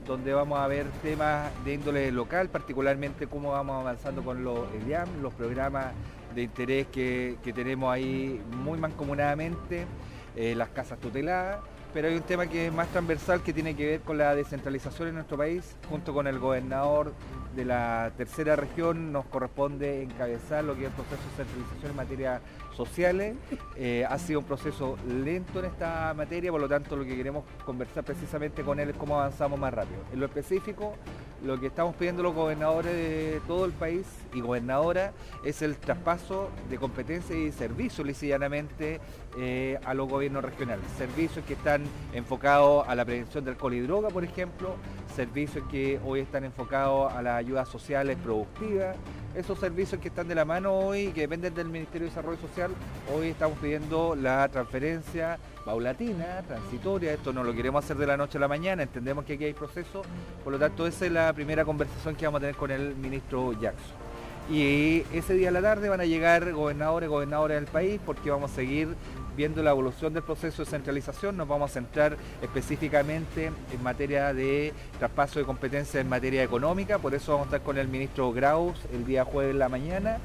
donde 0.05 0.33
vamos 0.33 0.59
a 0.59 0.67
ver 0.67 0.87
temas 1.01 1.51
de 1.63 1.73
índole 1.73 2.11
local, 2.11 2.49
particularmente 2.49 3.27
cómo 3.27 3.51
vamos 3.51 3.81
avanzando 3.81 4.23
con 4.23 4.43
los 4.43 4.59
EDIAM, 4.73 5.21
los 5.21 5.33
programas 5.33 5.93
de 6.33 6.43
interés 6.43 6.87
que, 6.87 7.37
tenemos 7.55 7.91
ahí 7.91 8.41
muy 8.63 8.77
mancomunadamente, 8.77 9.85
eh, 10.35 10.53
las 10.55 10.69
casas 10.69 10.99
tuteladas, 10.99 11.59
pero 11.95 12.09
hay 12.09 12.15
un 12.15 12.23
tema 12.23 12.45
que 12.47 12.67
es 12.67 12.73
más 12.73 12.89
transversal 12.89 13.41
que 13.41 13.53
tiene 13.53 13.73
que 13.73 13.85
ver 13.87 14.01
con 14.01 14.17
la 14.17 14.35
descentralización 14.35 15.07
en 15.07 15.15
nuestro 15.15 15.37
país, 15.37 15.77
junto 15.89 16.13
con 16.13 16.27
el 16.27 16.39
gobernador 16.39 17.13
de 17.55 17.63
la 17.63 18.11
tercera 18.17 18.57
región 18.57 19.13
nos 19.13 19.25
corresponde 19.27 20.03
encabezar 20.03 20.65
lo 20.65 20.75
que 20.75 20.81
es 20.81 20.87
el 20.87 20.91
proceso 20.91 21.21
de 21.23 21.45
centralización 21.45 21.91
en 21.91 21.95
materia 21.95 22.41
sociales. 22.75 23.37
Eh, 23.77 24.05
ha 24.09 24.19
sido 24.19 24.41
un 24.41 24.45
proceso 24.45 24.97
lento 25.07 25.59
en 25.59 25.67
esta 25.67 26.13
materia, 26.13 26.51
por 26.51 26.59
lo 26.59 26.67
tanto 26.67 26.97
lo 26.97 27.05
que 27.05 27.15
queremos 27.15 27.45
conversar 27.63 28.03
precisamente 28.03 28.61
con 28.61 28.77
él 28.81 28.89
es 28.89 28.97
cómo 28.97 29.17
avanzamos 29.17 29.57
más 29.57 29.73
rápido. 29.73 30.01
En 30.11 30.19
lo 30.19 30.25
específico, 30.25 30.95
lo 31.45 31.59
que 31.59 31.67
estamos 31.67 31.95
pidiendo 31.95 32.23
los 32.23 32.33
gobernadores 32.33 32.91
de 32.91 33.41
todo 33.47 33.65
el 33.65 33.71
país 33.71 34.05
y 34.33 34.41
gobernadoras 34.41 35.13
es 35.43 35.61
el 35.61 35.77
traspaso 35.77 36.49
de 36.69 36.77
competencias 36.77 37.37
y 37.37 37.51
servicios 37.51 38.05
lisillanamente 38.05 38.99
eh, 39.37 39.79
a 39.85 39.93
los 39.93 40.09
gobiernos 40.09 40.43
regionales. 40.43 40.85
Servicios 40.97 41.45
que 41.45 41.53
están 41.53 41.83
enfocados 42.13 42.87
a 42.87 42.95
la 42.95 43.05
prevención 43.05 43.43
del 43.45 43.53
alcohol 43.53 43.73
y 43.75 43.79
droga, 43.81 44.09
por 44.09 44.23
ejemplo, 44.23 44.75
servicios 45.15 45.63
que 45.71 45.99
hoy 46.05 46.19
están 46.19 46.43
enfocados 46.43 47.11
a 47.13 47.21
las 47.21 47.37
ayudas 47.37 47.69
sociales 47.69 48.17
productivas, 48.21 48.97
esos 49.35 49.57
servicios 49.57 50.01
que 50.01 50.09
están 50.09 50.27
de 50.27 50.35
la 50.35 50.45
mano 50.45 50.73
hoy, 50.73 51.07
que 51.07 51.21
dependen 51.21 51.55
del 51.55 51.67
Ministerio 51.67 52.01
de 52.01 52.09
Desarrollo 52.09 52.39
Social, 52.39 52.71
hoy 53.15 53.29
estamos 53.29 53.57
pidiendo 53.59 54.15
la 54.15 54.47
transferencia 54.49 55.39
paulatina, 55.63 56.43
transitoria, 56.45 57.13
esto 57.13 57.31
no 57.31 57.43
lo 57.43 57.53
queremos 57.53 57.83
hacer 57.83 57.97
de 57.97 58.07
la 58.07 58.17
noche 58.17 58.37
a 58.37 58.41
la 58.41 58.47
mañana, 58.47 58.83
entendemos 58.83 59.25
que 59.25 59.33
aquí 59.33 59.45
hay 59.45 59.53
proceso, 59.53 60.03
por 60.43 60.51
lo 60.53 60.59
tanto 60.59 60.85
esa 60.85 61.05
es 61.05 61.11
la 61.11 61.31
primera 61.33 61.63
conversación 61.63 62.15
que 62.15 62.25
vamos 62.25 62.39
a 62.39 62.41
tener 62.41 62.55
con 62.55 62.71
el 62.71 62.95
ministro 62.95 63.53
Jackson. 63.53 64.05
Y 64.49 65.03
ese 65.11 65.33
día 65.33 65.49
a 65.49 65.51
la 65.51 65.61
tarde 65.61 65.89
van 65.89 66.01
a 66.01 66.05
llegar 66.05 66.51
gobernadores 66.53 67.09
gobernadoras 67.09 67.55
del 67.55 67.65
país 67.65 67.99
porque 68.05 68.29
vamos 68.29 68.51
a 68.51 68.55
seguir 68.55 68.89
viendo 69.35 69.61
la 69.61 69.71
evolución 69.71 70.13
del 70.13 70.23
proceso 70.23 70.63
de 70.63 70.69
centralización, 70.69 71.37
nos 71.37 71.47
vamos 71.47 71.71
a 71.71 71.73
centrar 71.73 72.17
específicamente 72.41 73.51
en 73.71 73.83
materia 73.83 74.33
de 74.33 74.73
traspaso 74.97 75.39
de 75.39 75.45
competencias 75.45 76.01
en 76.01 76.09
materia 76.09 76.43
económica, 76.43 76.99
por 76.99 77.13
eso 77.13 77.33
vamos 77.33 77.45
a 77.45 77.49
estar 77.49 77.61
con 77.61 77.77
el 77.77 77.87
ministro 77.87 78.31
Graus 78.31 78.79
el 78.93 79.05
día 79.05 79.25
jueves 79.25 79.51
en 79.51 79.59
la 79.59 79.69
mañana, 79.69 80.17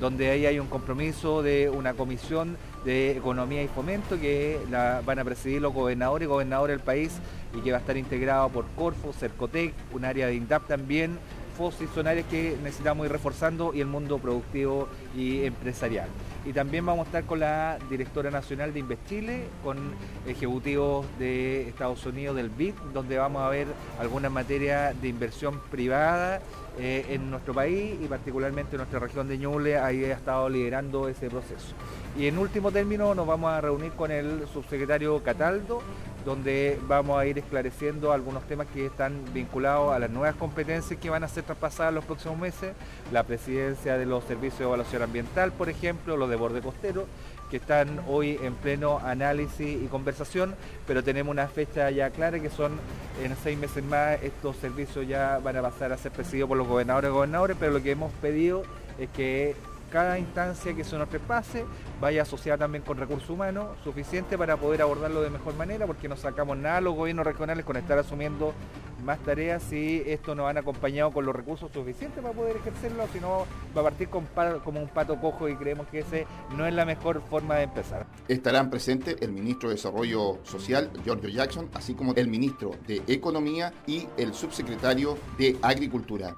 donde 0.00 0.30
ahí 0.30 0.46
hay 0.46 0.58
un 0.58 0.68
compromiso 0.68 1.42
de 1.42 1.70
una 1.70 1.94
comisión 1.94 2.56
de 2.84 3.12
economía 3.12 3.62
y 3.62 3.68
fomento 3.68 4.18
que 4.18 4.58
van 5.04 5.18
a 5.18 5.24
presidir 5.24 5.60
los 5.60 5.72
gobernadores 5.72 6.26
y 6.26 6.28
gobernadores 6.28 6.76
del 6.76 6.84
país 6.84 7.18
y 7.54 7.60
que 7.60 7.70
va 7.70 7.78
a 7.78 7.80
estar 7.80 7.96
integrado 7.96 8.48
por 8.50 8.66
Corfo, 8.76 9.12
Cercotec, 9.12 9.72
un 9.92 10.04
área 10.04 10.26
de 10.26 10.34
INDAP 10.34 10.68
también, 10.68 11.18
FOSI, 11.58 11.88
son 11.92 12.06
que 12.30 12.56
necesitamos 12.62 13.04
ir 13.04 13.12
reforzando 13.12 13.74
y 13.74 13.80
el 13.80 13.88
mundo 13.88 14.18
productivo 14.18 14.88
y 15.16 15.44
empresarial 15.44 16.08
y 16.48 16.52
también 16.54 16.86
vamos 16.86 17.04
a 17.04 17.08
estar 17.08 17.24
con 17.24 17.40
la 17.40 17.78
directora 17.90 18.30
nacional 18.30 18.72
de 18.72 18.98
Chile, 19.06 19.44
con 19.62 19.76
ejecutivos 20.26 21.04
de 21.18 21.68
Estados 21.68 22.06
Unidos 22.06 22.36
del 22.36 22.48
BID, 22.48 22.74
donde 22.94 23.18
vamos 23.18 23.42
a 23.42 23.50
ver 23.50 23.66
algunas 24.00 24.32
materias 24.32 24.98
de 25.02 25.08
inversión 25.08 25.60
privada 25.70 26.40
eh, 26.78 27.04
en 27.10 27.30
nuestro 27.30 27.52
país 27.52 27.96
y 28.02 28.06
particularmente 28.06 28.76
en 28.76 28.78
nuestra 28.78 28.98
región 28.98 29.28
de 29.28 29.36
Ñuble, 29.36 29.76
ahí 29.78 30.04
ha 30.04 30.14
estado 30.14 30.48
liderando 30.48 31.08
ese 31.08 31.28
proceso. 31.28 31.74
Y 32.16 32.26
en 32.26 32.38
último 32.38 32.72
término 32.72 33.14
nos 33.14 33.26
vamos 33.26 33.50
a 33.50 33.60
reunir 33.60 33.92
con 33.92 34.10
el 34.10 34.46
subsecretario 34.52 35.22
Cataldo, 35.22 35.82
donde 36.28 36.78
vamos 36.86 37.18
a 37.18 37.24
ir 37.24 37.38
esclareciendo 37.38 38.12
algunos 38.12 38.46
temas 38.46 38.66
que 38.74 38.84
están 38.84 39.24
vinculados 39.32 39.94
a 39.94 39.98
las 39.98 40.10
nuevas 40.10 40.36
competencias 40.36 41.00
que 41.00 41.08
van 41.08 41.24
a 41.24 41.28
ser 41.28 41.44
traspasadas 41.44 41.94
los 41.94 42.04
próximos 42.04 42.38
meses, 42.38 42.74
la 43.10 43.22
presidencia 43.22 43.96
de 43.96 44.04
los 44.04 44.24
servicios 44.24 44.58
de 44.58 44.64
evaluación 44.66 45.00
ambiental, 45.00 45.52
por 45.52 45.70
ejemplo, 45.70 46.18
los 46.18 46.28
de 46.28 46.36
borde 46.36 46.60
costero, 46.60 47.06
que 47.50 47.56
están 47.56 48.00
hoy 48.06 48.38
en 48.42 48.54
pleno 48.56 48.98
análisis 48.98 49.82
y 49.82 49.86
conversación, 49.86 50.54
pero 50.86 51.02
tenemos 51.02 51.30
una 51.30 51.48
fecha 51.48 51.90
ya 51.90 52.10
clara 52.10 52.38
que 52.40 52.50
son 52.50 52.72
en 53.24 53.34
seis 53.42 53.56
meses 53.56 53.82
más 53.82 54.22
estos 54.22 54.56
servicios 54.56 55.08
ya 55.08 55.38
van 55.42 55.56
a 55.56 55.62
pasar 55.62 55.92
a 55.92 55.96
ser 55.96 56.12
presididos 56.12 56.48
por 56.48 56.58
los 56.58 56.68
gobernadores 56.68 57.08
y 57.08 57.12
gobernadores, 57.14 57.56
pero 57.58 57.72
lo 57.72 57.82
que 57.82 57.92
hemos 57.92 58.12
pedido 58.20 58.64
es 58.98 59.08
que 59.08 59.56
cada 59.90 60.18
instancia 60.18 60.74
que 60.74 60.84
se 60.84 60.96
nos 60.98 61.08
traspase 61.08 61.64
vaya 62.00 62.22
asociada 62.22 62.58
también 62.58 62.84
con 62.84 62.96
recursos 62.98 63.28
humanos 63.30 63.76
suficiente 63.82 64.38
para 64.38 64.56
poder 64.56 64.82
abordarlo 64.82 65.22
de 65.22 65.30
mejor 65.30 65.54
manera, 65.54 65.86
porque 65.86 66.08
no 66.08 66.16
sacamos 66.16 66.56
nada 66.56 66.78
a 66.78 66.80
los 66.80 66.94
gobiernos 66.94 67.26
regionales 67.26 67.64
con 67.64 67.76
estar 67.76 67.98
asumiendo 67.98 68.54
más 69.04 69.18
tareas 69.20 69.62
si 69.62 70.02
esto 70.06 70.34
no 70.34 70.44
van 70.44 70.58
acompañado 70.58 71.12
con 71.12 71.24
los 71.24 71.34
recursos 71.34 71.70
suficientes 71.72 72.20
para 72.22 72.34
poder 72.34 72.56
ejercerlo, 72.56 73.06
si 73.12 73.20
no 73.20 73.46
va 73.76 73.80
a 73.80 73.84
partir 73.84 74.08
como 74.08 74.80
un 74.80 74.88
pato 74.88 75.20
cojo 75.20 75.48
y 75.48 75.56
creemos 75.56 75.86
que 75.88 76.00
ese 76.00 76.26
no 76.56 76.66
es 76.66 76.74
la 76.74 76.84
mejor 76.84 77.22
forma 77.22 77.56
de 77.56 77.64
empezar. 77.64 78.06
Estarán 78.26 78.70
presentes 78.70 79.16
el 79.20 79.32
ministro 79.32 79.68
de 79.68 79.76
Desarrollo 79.76 80.38
Social, 80.44 80.90
Giorgio 81.04 81.28
Jackson, 81.28 81.68
así 81.74 81.94
como 81.94 82.14
el 82.14 82.28
ministro 82.28 82.72
de 82.86 83.02
Economía 83.06 83.72
y 83.86 84.06
el 84.16 84.34
subsecretario 84.34 85.16
de 85.38 85.56
Agricultura. 85.62 86.36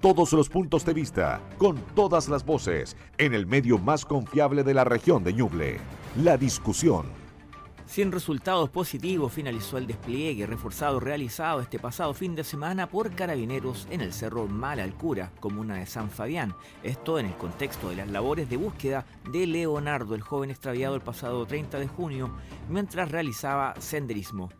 Todos 0.00 0.34
los 0.34 0.50
puntos 0.50 0.84
de 0.84 0.92
vista, 0.92 1.40
con 1.56 1.76
todas 1.94 2.28
las 2.28 2.44
voces, 2.44 2.96
en 3.16 3.32
el 3.32 3.46
medio 3.46 3.78
más 3.78 4.04
confiable 4.04 4.62
de 4.62 4.74
la 4.74 4.84
región 4.84 5.24
de 5.24 5.32
Ñuble. 5.32 5.80
La 6.22 6.36
discusión. 6.36 7.06
Sin 7.86 8.12
resultados 8.12 8.68
positivos 8.68 9.32
finalizó 9.32 9.78
el 9.78 9.86
despliegue 9.86 10.46
reforzado 10.46 11.00
realizado 11.00 11.60
este 11.60 11.78
pasado 11.78 12.12
fin 12.12 12.34
de 12.34 12.44
semana 12.44 12.90
por 12.90 13.12
carabineros 13.12 13.88
en 13.90 14.02
el 14.02 14.12
Cerro 14.12 14.46
Malalcura, 14.46 15.32
comuna 15.40 15.76
de 15.76 15.86
San 15.86 16.10
Fabián. 16.10 16.54
Esto 16.82 17.18
en 17.18 17.26
el 17.26 17.34
contexto 17.36 17.88
de 17.88 17.96
las 17.96 18.08
labores 18.08 18.50
de 18.50 18.58
búsqueda 18.58 19.06
de 19.32 19.46
Leonardo, 19.46 20.14
el 20.14 20.20
joven 20.20 20.50
extraviado 20.50 20.94
el 20.94 21.00
pasado 21.00 21.46
30 21.46 21.78
de 21.78 21.88
junio, 21.88 22.36
mientras 22.68 23.10
realizaba 23.10 23.74
senderismo. 23.80 24.50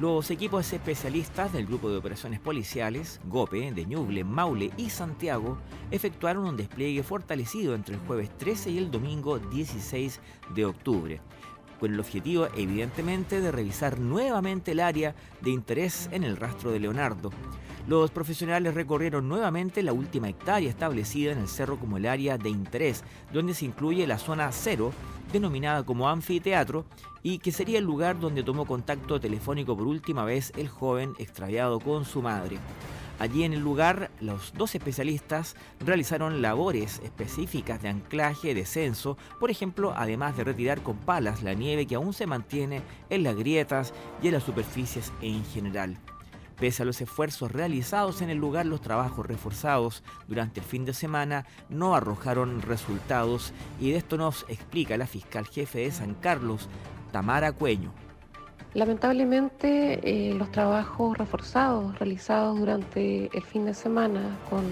Los 0.00 0.30
equipos 0.30 0.72
especialistas 0.72 1.52
del 1.52 1.66
Grupo 1.66 1.90
de 1.90 1.98
Operaciones 1.98 2.40
Policiales, 2.40 3.20
GOPE, 3.26 3.70
de 3.72 3.84
Ñuble, 3.84 4.24
Maule 4.24 4.70
y 4.78 4.88
Santiago, 4.88 5.58
efectuaron 5.90 6.46
un 6.46 6.56
despliegue 6.56 7.02
fortalecido 7.02 7.74
entre 7.74 7.96
el 7.96 8.00
jueves 8.06 8.30
13 8.38 8.70
y 8.70 8.78
el 8.78 8.90
domingo 8.90 9.38
16 9.38 10.20
de 10.54 10.64
octubre, 10.64 11.20
con 11.78 11.92
el 11.92 12.00
objetivo 12.00 12.48
evidentemente 12.56 13.42
de 13.42 13.52
revisar 13.52 14.00
nuevamente 14.00 14.72
el 14.72 14.80
área 14.80 15.14
de 15.42 15.50
interés 15.50 16.08
en 16.12 16.24
el 16.24 16.38
rastro 16.38 16.70
de 16.70 16.80
Leonardo. 16.80 17.28
Los 17.86 18.10
profesionales 18.10 18.72
recorrieron 18.72 19.28
nuevamente 19.28 19.82
la 19.82 19.92
última 19.92 20.30
hectárea 20.30 20.70
establecida 20.70 21.32
en 21.32 21.40
el 21.40 21.48
cerro 21.48 21.78
como 21.78 21.98
el 21.98 22.06
área 22.06 22.38
de 22.38 22.48
interés, 22.48 23.04
donde 23.34 23.52
se 23.52 23.66
incluye 23.66 24.06
la 24.06 24.16
zona 24.16 24.50
cero, 24.50 24.92
denominada 25.32 25.84
como 25.84 26.08
anfiteatro, 26.08 26.84
y 27.22 27.38
que 27.38 27.52
sería 27.52 27.78
el 27.78 27.84
lugar 27.84 28.18
donde 28.18 28.42
tomó 28.42 28.64
contacto 28.64 29.20
telefónico 29.20 29.76
por 29.76 29.86
última 29.86 30.24
vez 30.24 30.52
el 30.56 30.68
joven 30.68 31.14
extraviado 31.18 31.80
con 31.80 32.04
su 32.04 32.22
madre. 32.22 32.58
Allí 33.18 33.44
en 33.44 33.52
el 33.52 33.60
lugar, 33.60 34.10
los 34.22 34.54
dos 34.54 34.74
especialistas 34.74 35.54
realizaron 35.80 36.40
labores 36.40 37.00
específicas 37.04 37.82
de 37.82 37.90
anclaje, 37.90 38.54
descenso, 38.54 39.18
por 39.38 39.50
ejemplo, 39.50 39.92
además 39.94 40.38
de 40.38 40.44
retirar 40.44 40.82
con 40.82 40.96
palas 40.96 41.42
la 41.42 41.52
nieve 41.52 41.86
que 41.86 41.96
aún 41.96 42.14
se 42.14 42.26
mantiene 42.26 42.80
en 43.10 43.22
las 43.22 43.36
grietas 43.36 43.92
y 44.22 44.28
en 44.28 44.34
las 44.34 44.44
superficies 44.44 45.12
en 45.20 45.44
general. 45.44 45.98
Pese 46.60 46.82
a 46.82 46.86
los 46.86 47.00
esfuerzos 47.00 47.50
realizados 47.50 48.20
en 48.20 48.28
el 48.28 48.36
lugar, 48.36 48.66
los 48.66 48.82
trabajos 48.82 49.24
reforzados 49.24 50.02
durante 50.28 50.60
el 50.60 50.66
fin 50.66 50.84
de 50.84 50.92
semana 50.92 51.46
no 51.70 51.94
arrojaron 51.94 52.60
resultados 52.60 53.54
y 53.80 53.92
de 53.92 53.96
esto 53.96 54.18
nos 54.18 54.44
explica 54.46 54.98
la 54.98 55.06
fiscal 55.06 55.46
jefe 55.46 55.78
de 55.78 55.90
San 55.90 56.12
Carlos, 56.12 56.68
Tamara 57.12 57.52
Cueño. 57.52 57.94
Lamentablemente 58.74 60.00
eh, 60.04 60.34
los 60.34 60.52
trabajos 60.52 61.16
reforzados 61.16 61.98
realizados 61.98 62.58
durante 62.58 63.30
el 63.34 63.42
fin 63.42 63.64
de 63.64 63.72
semana 63.72 64.20
con 64.50 64.62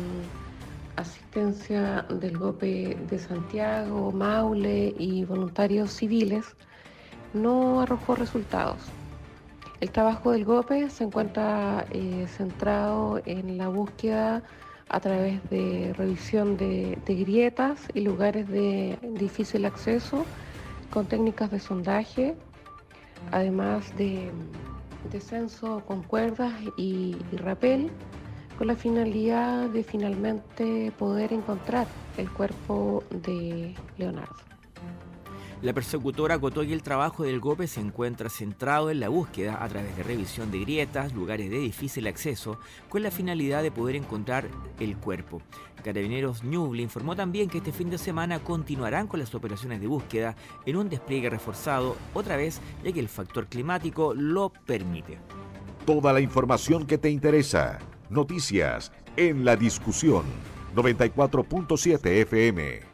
asistencia 0.96 2.02
del 2.02 2.36
GOPE 2.36 2.98
de 3.08 3.18
Santiago, 3.18 4.12
Maule 4.12 4.94
y 4.98 5.24
voluntarios 5.24 5.90
civiles 5.92 6.54
no 7.32 7.80
arrojó 7.80 8.14
resultados. 8.14 8.78
El 9.80 9.90
trabajo 9.92 10.32
del 10.32 10.44
GOPE 10.44 10.90
se 10.90 11.04
encuentra 11.04 11.86
eh, 11.92 12.26
centrado 12.26 13.20
en 13.26 13.58
la 13.58 13.68
búsqueda 13.68 14.42
a 14.88 15.00
través 15.00 15.48
de 15.50 15.94
revisión 15.96 16.56
de, 16.56 16.98
grietas 17.06 17.86
y 17.94 18.00
lugares 18.00 18.48
de 18.48 18.98
difícil 19.02 19.64
acceso 19.66 20.24
con 20.92 21.06
técnicas 21.06 21.52
de 21.52 21.60
sondaje, 21.60 22.34
además 23.30 23.96
de 23.96 24.32
descenso 25.12 25.82
con 25.86 26.02
cuerdas 26.02 26.54
y 26.76 27.16
rapel, 27.36 27.90
con 28.56 28.66
la 28.66 28.74
finalidad 28.74 29.68
de 29.68 29.84
finalmente 29.84 30.92
poder 30.98 31.32
encontrar 31.32 31.86
el 32.16 32.28
cuerpo 32.30 33.04
de 33.10 33.76
Leonardo. 33.96 34.47
La 35.60 35.72
persecutora 35.72 36.36
acotó 36.36 36.60
que 36.60 36.72
el 36.72 36.84
trabajo 36.84 37.24
del 37.24 37.40
GOPE 37.40 37.66
se 37.66 37.80
encuentra 37.80 38.28
centrado 38.28 38.90
en 38.90 39.00
la 39.00 39.08
búsqueda 39.08 39.62
a 39.62 39.68
través 39.68 39.96
de 39.96 40.04
revisión 40.04 40.52
de 40.52 40.60
grietas, 40.60 41.12
lugares 41.12 41.50
de 41.50 41.58
difícil 41.58 42.06
acceso, 42.06 42.60
con 42.88 43.02
la 43.02 43.10
finalidad 43.10 43.64
de 43.64 43.72
poder 43.72 43.96
encontrar 43.96 44.46
el 44.78 44.96
cuerpo. 44.96 45.42
Carabineros 45.82 46.44
Ñuble 46.44 46.82
informó 46.82 47.16
también 47.16 47.48
que 47.48 47.58
este 47.58 47.72
fin 47.72 47.90
de 47.90 47.98
semana 47.98 48.38
continuarán 48.38 49.08
con 49.08 49.18
las 49.18 49.34
operaciones 49.34 49.80
de 49.80 49.88
búsqueda 49.88 50.36
en 50.64 50.76
un 50.76 50.88
despliegue 50.88 51.28
reforzado, 51.28 51.96
otra 52.14 52.36
vez 52.36 52.60
ya 52.84 52.92
que 52.92 53.00
el 53.00 53.08
factor 53.08 53.48
climático 53.48 54.14
lo 54.14 54.50
permite. 54.50 55.18
Toda 55.84 56.12
la 56.12 56.20
información 56.20 56.86
que 56.86 56.98
te 56.98 57.10
interesa. 57.10 57.80
Noticias 58.10 58.92
en 59.16 59.44
la 59.44 59.56
discusión. 59.56 60.24
94.7 60.76 62.06
FM. 62.22 62.87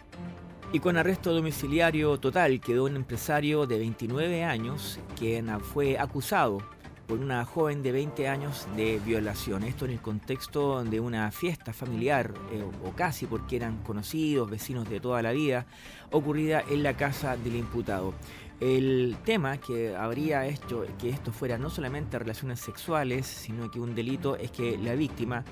Y 0.74 0.80
con 0.80 0.96
arresto 0.96 1.32
domiciliario 1.32 2.18
total 2.18 2.60
quedó 2.60 2.87
un 2.87 2.96
empresario 2.96 3.64
de 3.64 3.78
29 3.78 4.42
años 4.42 4.98
quien 5.16 5.60
fue 5.60 5.96
acusado 5.96 6.58
por 7.06 7.20
una 7.20 7.44
joven 7.44 7.80
de 7.84 7.92
20 7.92 8.26
años 8.26 8.66
de 8.76 8.98
violación. 9.06 9.62
Esto 9.62 9.84
en 9.84 9.92
el 9.92 10.00
contexto 10.00 10.82
de 10.82 10.98
una 10.98 11.30
fiesta 11.30 11.72
familiar, 11.72 12.34
eh, 12.50 12.64
o 12.84 12.90
casi 12.90 13.26
porque 13.26 13.54
eran 13.54 13.84
conocidos, 13.84 14.50
vecinos 14.50 14.90
de 14.90 14.98
toda 14.98 15.22
la 15.22 15.30
vida, 15.30 15.64
ocurrida 16.10 16.64
en 16.68 16.82
la 16.82 16.96
casa 16.96 17.37
del 17.37 17.54
imputado. 17.54 18.12
El 18.60 19.16
tema 19.24 19.58
que 19.58 19.96
habría 19.96 20.46
hecho 20.46 20.84
que 21.00 21.10
esto 21.10 21.32
fuera 21.32 21.58
no 21.58 21.70
solamente 21.70 22.18
relaciones 22.18 22.60
sexuales, 22.60 23.26
sino 23.26 23.70
que 23.70 23.80
un 23.80 23.94
delito 23.94 24.36
es 24.36 24.52
que 24.52 24.78
la 24.78 24.94
víctima 24.94 25.44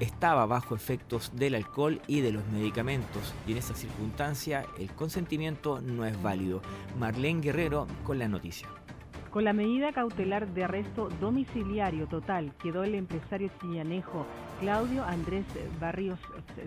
estaba 0.00 0.44
bajo 0.46 0.74
efectos 0.74 1.30
del 1.34 1.54
alcohol 1.54 2.00
y 2.06 2.20
de 2.20 2.32
los 2.32 2.46
medicamentos 2.48 3.32
y 3.46 3.52
en 3.52 3.58
esa 3.58 3.74
circunstancia 3.74 4.66
el 4.78 4.90
consentimiento 4.90 5.80
no 5.80 6.04
es 6.04 6.20
válido. 6.20 6.60
Marlene 6.98 7.40
Guerrero 7.40 7.86
con 8.04 8.18
la 8.18 8.28
noticia. 8.28 8.68
Con 9.30 9.44
la 9.44 9.52
medida 9.52 9.92
cautelar 9.92 10.48
de 10.48 10.64
arresto 10.64 11.10
domiciliario 11.20 12.06
total 12.06 12.54
quedó 12.62 12.82
el 12.82 12.94
empresario 12.94 13.50
chillanejo 13.60 14.26
Claudio 14.58 15.04
Andrés 15.04 15.44
Barrios, 15.78 16.18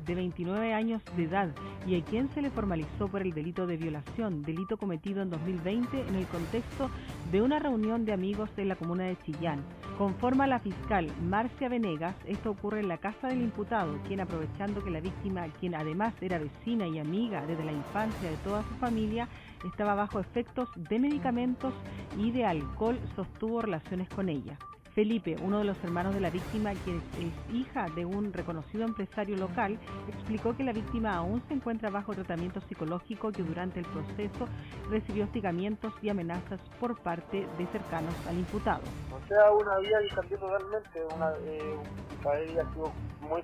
de 0.05 0.15
29 0.15 0.73
años 0.73 1.01
de 1.17 1.23
edad, 1.23 1.49
y 1.85 1.99
a 1.99 2.03
quien 2.05 2.29
se 2.29 2.41
le 2.41 2.49
formalizó 2.49 3.09
por 3.09 3.21
el 3.21 3.33
delito 3.33 3.67
de 3.67 3.75
violación, 3.75 4.43
delito 4.43 4.77
cometido 4.77 5.21
en 5.21 5.29
2020 5.29 6.07
en 6.07 6.15
el 6.15 6.25
contexto 6.27 6.89
de 7.31 7.41
una 7.41 7.59
reunión 7.59 8.05
de 8.05 8.13
amigos 8.13 8.49
en 8.55 8.69
la 8.69 8.77
comuna 8.77 9.03
de 9.03 9.17
Chillán. 9.17 9.59
Conforma 9.97 10.47
la 10.47 10.59
fiscal 10.59 11.11
Marcia 11.27 11.67
Venegas, 11.67 12.15
esto 12.25 12.51
ocurre 12.51 12.79
en 12.79 12.87
la 12.87 12.97
casa 12.97 13.27
del 13.27 13.41
imputado, 13.41 13.99
quien 14.07 14.21
aprovechando 14.21 14.83
que 14.83 14.91
la 14.91 15.01
víctima, 15.01 15.47
quien 15.59 15.75
además 15.75 16.13
era 16.21 16.39
vecina 16.39 16.87
y 16.87 16.99
amiga 16.99 17.45
desde 17.45 17.65
la 17.65 17.73
infancia 17.73 18.29
de 18.29 18.37
toda 18.37 18.63
su 18.63 18.75
familia, 18.75 19.27
estaba 19.67 19.95
bajo 19.95 20.19
efectos 20.19 20.69
de 20.75 20.99
medicamentos 20.99 21.73
y 22.17 22.31
de 22.31 22.45
alcohol, 22.45 22.99
sostuvo 23.15 23.61
relaciones 23.61 24.09
con 24.09 24.29
ella. 24.29 24.57
Felipe, 24.93 25.37
uno 25.41 25.59
de 25.59 25.63
los 25.63 25.81
hermanos 25.83 26.13
de 26.13 26.19
la 26.19 26.29
víctima, 26.29 26.73
quien 26.83 26.97
es 26.97 27.55
hija 27.55 27.87
de 27.95 28.05
un 28.05 28.33
reconocido 28.33 28.83
empresario 28.83 29.37
local, 29.37 29.79
explicó 30.09 30.55
que 30.55 30.63
la 30.63 30.73
víctima 30.73 31.15
aún 31.15 31.41
se 31.47 31.53
encuentra 31.53 31.89
bajo 31.89 32.13
tratamiento 32.13 32.59
psicológico 32.61 33.29
y 33.29 33.33
que 33.33 33.43
durante 33.43 33.79
el 33.79 33.85
proceso 33.85 34.47
recibió 34.89 35.23
hostigamientos 35.25 35.93
y 36.01 36.09
amenazas 36.09 36.59
por 36.79 36.99
parte 36.99 37.47
de 37.57 37.67
cercanos 37.67 38.13
al 38.27 38.37
imputado. 38.37 38.81
O 39.11 39.27
sea, 39.27 39.51
una 39.51 39.77
vida 39.77 39.99
que 40.01 40.15
cambió 40.15 40.37
totalmente, 40.39 41.03
una, 41.15 41.31
eh, 41.45 41.77
para 42.21 42.39
ella 42.39 42.63
ha 42.67 42.73
sido 42.73 42.91
muy, 43.21 43.43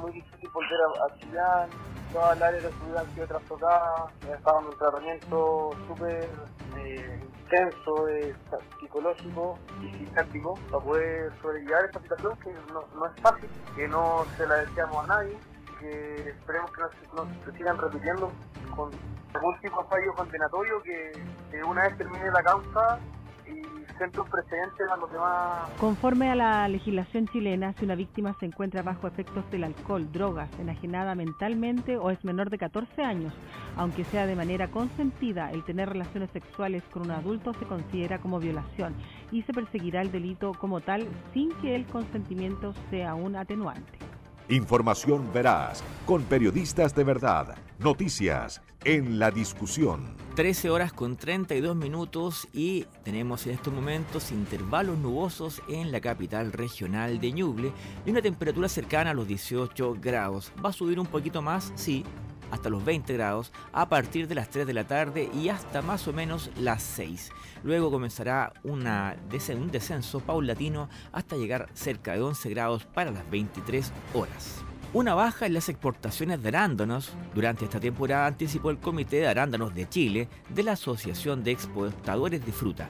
muy 0.00 0.12
difícil 0.12 0.50
volver 0.52 0.78
a, 0.82 1.04
a 1.06 1.18
Chillán, 1.18 1.70
toda 2.12 2.34
el 2.34 2.42
área 2.42 2.60
de 2.60 2.68
seguridad 2.70 3.04
ha 3.04 3.14
sido 3.14 3.26
trastocada, 3.26 4.12
estaba 4.30 4.60
en 4.60 4.66
un 4.66 4.78
tratamiento 4.78 5.70
súper 5.88 6.28
eh, 6.76 7.20
intenso, 7.46 8.08
eh, 8.08 8.34
psicológico 8.80 9.58
y 9.82 9.92
psiquiátrico 9.92 10.54
para 10.70 10.84
poder 10.84 11.32
sobrellevar 11.40 11.84
esta 11.84 12.00
situación 12.00 12.38
que 12.40 12.52
no, 12.72 12.84
no, 12.94 13.06
es 13.06 13.20
fácil, 13.20 13.48
que 13.74 13.88
no 13.88 14.24
se 14.36 14.46
la 14.46 14.56
deseamos 14.56 15.04
a 15.04 15.06
nadie, 15.06 15.36
que 15.80 16.28
esperemos 16.28 16.70
que 16.72 16.80
no, 16.80 17.24
no 17.24 17.44
se 17.44 17.52
sigan 17.52 17.78
repitiendo 17.78 18.32
con 18.74 18.90
algún 19.34 19.60
tipo 19.60 19.82
de 19.82 19.88
fallo 19.88 20.14
condenatorio 20.14 20.82
que, 20.82 21.12
que 21.50 21.62
una 21.62 21.82
vez 21.82 21.96
termine 21.98 22.30
la 22.30 22.42
causa 22.42 22.98
Conforme 25.78 26.30
a 26.30 26.34
la 26.34 26.68
legislación 26.68 27.26
chilena, 27.28 27.72
si 27.74 27.84
una 27.84 27.94
víctima 27.94 28.34
se 28.38 28.46
encuentra 28.46 28.82
bajo 28.82 29.06
efectos 29.06 29.48
del 29.50 29.64
alcohol, 29.64 30.10
drogas, 30.12 30.48
enajenada 30.60 31.14
mentalmente 31.14 31.96
o 31.96 32.10
es 32.10 32.22
menor 32.24 32.50
de 32.50 32.58
14 32.58 33.02
años, 33.02 33.32
aunque 33.76 34.04
sea 34.04 34.26
de 34.26 34.36
manera 34.36 34.68
consentida, 34.68 35.50
el 35.50 35.64
tener 35.64 35.88
relaciones 35.88 36.30
sexuales 36.30 36.82
con 36.92 37.02
un 37.02 37.10
adulto 37.10 37.54
se 37.54 37.66
considera 37.66 38.18
como 38.18 38.38
violación 38.38 38.94
y 39.32 39.42
se 39.42 39.52
perseguirá 39.52 40.02
el 40.02 40.12
delito 40.12 40.52
como 40.54 40.80
tal 40.80 41.06
sin 41.32 41.50
que 41.60 41.74
el 41.74 41.86
consentimiento 41.86 42.74
sea 42.90 43.14
un 43.14 43.36
atenuante. 43.36 44.05
Información 44.48 45.32
veraz, 45.32 45.82
con 46.06 46.22
periodistas 46.22 46.94
de 46.94 47.02
verdad. 47.02 47.56
Noticias 47.80 48.62
en 48.84 49.18
la 49.18 49.32
discusión. 49.32 50.14
13 50.36 50.70
horas 50.70 50.92
con 50.92 51.16
32 51.16 51.74
minutos 51.74 52.46
y 52.52 52.84
tenemos 53.02 53.44
en 53.48 53.54
estos 53.54 53.74
momentos 53.74 54.30
intervalos 54.30 54.98
nubosos 54.98 55.60
en 55.68 55.90
la 55.90 56.00
capital 56.00 56.52
regional 56.52 57.18
de 57.18 57.32
Ñuble 57.32 57.72
y 58.04 58.10
una 58.10 58.22
temperatura 58.22 58.68
cercana 58.68 59.10
a 59.10 59.14
los 59.14 59.26
18 59.26 59.96
grados. 60.00 60.52
Va 60.64 60.68
a 60.68 60.72
subir 60.72 61.00
un 61.00 61.06
poquito 61.06 61.42
más, 61.42 61.72
sí, 61.74 62.04
hasta 62.50 62.70
los 62.70 62.84
20 62.84 63.12
grados 63.14 63.52
a 63.72 63.88
partir 63.88 64.28
de 64.28 64.34
las 64.34 64.50
3 64.50 64.66
de 64.66 64.74
la 64.74 64.86
tarde 64.86 65.30
y 65.34 65.48
hasta 65.48 65.82
más 65.82 66.06
o 66.08 66.12
menos 66.12 66.50
las 66.58 66.82
6. 66.82 67.30
Luego 67.64 67.90
comenzará 67.90 68.52
una, 68.62 69.16
un 69.56 69.70
descenso 69.70 70.20
paulatino 70.20 70.88
hasta 71.12 71.36
llegar 71.36 71.68
cerca 71.74 72.12
de 72.12 72.22
11 72.22 72.50
grados 72.50 72.84
para 72.84 73.10
las 73.10 73.28
23 73.30 73.92
horas. 74.14 74.64
Una 74.92 75.14
baja 75.14 75.46
en 75.46 75.54
las 75.54 75.68
exportaciones 75.68 76.42
de 76.42 76.48
arándanos 76.48 77.12
durante 77.34 77.64
esta 77.64 77.80
temporada 77.80 78.26
anticipó 78.26 78.70
el 78.70 78.78
Comité 78.78 79.16
de 79.16 79.26
Arándanos 79.26 79.74
de 79.74 79.88
Chile 79.88 80.28
de 80.48 80.62
la 80.62 80.72
Asociación 80.72 81.44
de 81.44 81.50
Exportadores 81.50 82.46
de 82.46 82.52
Fruta. 82.52 82.88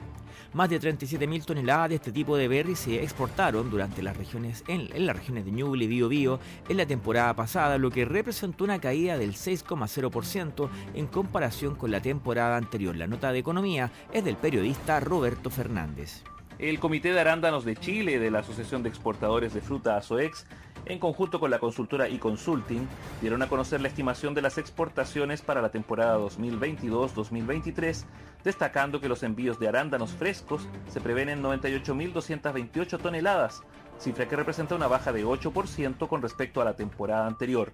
Más 0.57 0.71
de 0.71 0.81
37.000 0.81 1.45
toneladas 1.45 1.89
de 1.89 1.95
este 1.97 2.11
tipo 2.11 2.35
de 2.35 2.47
berry 2.47 2.75
se 2.75 3.03
exportaron 3.03 3.69
durante 3.69 4.01
las 4.01 4.17
regiones, 4.17 4.63
en, 4.67 4.89
las 5.05 5.15
regiones 5.15 5.45
de 5.45 5.51
Ñuble 5.51 5.83
y 5.83 5.87
Biobío 5.87 6.39
en 6.67 6.77
la 6.77 6.87
temporada 6.87 7.35
pasada, 7.35 7.77
lo 7.77 7.91
que 7.91 8.05
representó 8.05 8.63
una 8.63 8.81
caída 8.81 9.19
del 9.19 9.35
6,0% 9.35 10.67
en 10.95 11.05
comparación 11.05 11.75
con 11.75 11.91
la 11.91 12.01
temporada 12.01 12.57
anterior. 12.57 12.95
La 12.95 13.05
nota 13.05 13.31
de 13.31 13.37
economía 13.37 13.91
es 14.11 14.25
del 14.25 14.35
periodista 14.35 14.99
Roberto 14.99 15.51
Fernández. 15.51 16.23
El 16.57 16.79
Comité 16.79 17.13
de 17.13 17.19
Arándanos 17.19 17.63
de 17.63 17.75
Chile 17.75 18.17
de 18.17 18.31
la 18.31 18.39
Asociación 18.39 18.81
de 18.81 18.89
Exportadores 18.89 19.53
de 19.53 19.61
Fruta 19.61 19.95
ASOEX 19.95 20.47
en 20.89 20.99
conjunto 20.99 21.39
con 21.39 21.51
la 21.51 21.59
consultora 21.59 22.07
eConsulting, 22.07 22.87
dieron 23.21 23.41
a 23.41 23.47
conocer 23.47 23.81
la 23.81 23.87
estimación 23.87 24.33
de 24.33 24.41
las 24.41 24.57
exportaciones 24.57 25.41
para 25.41 25.61
la 25.61 25.69
temporada 25.69 26.17
2022-2023, 26.19 28.05
destacando 28.43 29.01
que 29.01 29.09
los 29.09 29.23
envíos 29.23 29.59
de 29.59 29.67
arándanos 29.67 30.11
frescos 30.11 30.67
se 30.89 31.01
prevén 31.01 31.29
en 31.29 31.43
98.228 31.43 32.99
toneladas, 32.99 33.61
cifra 33.99 34.27
que 34.27 34.35
representa 34.35 34.75
una 34.75 34.87
baja 34.87 35.11
de 35.11 35.25
8% 35.25 36.07
con 36.07 36.21
respecto 36.21 36.61
a 36.61 36.65
la 36.65 36.75
temporada 36.75 37.27
anterior. 37.27 37.73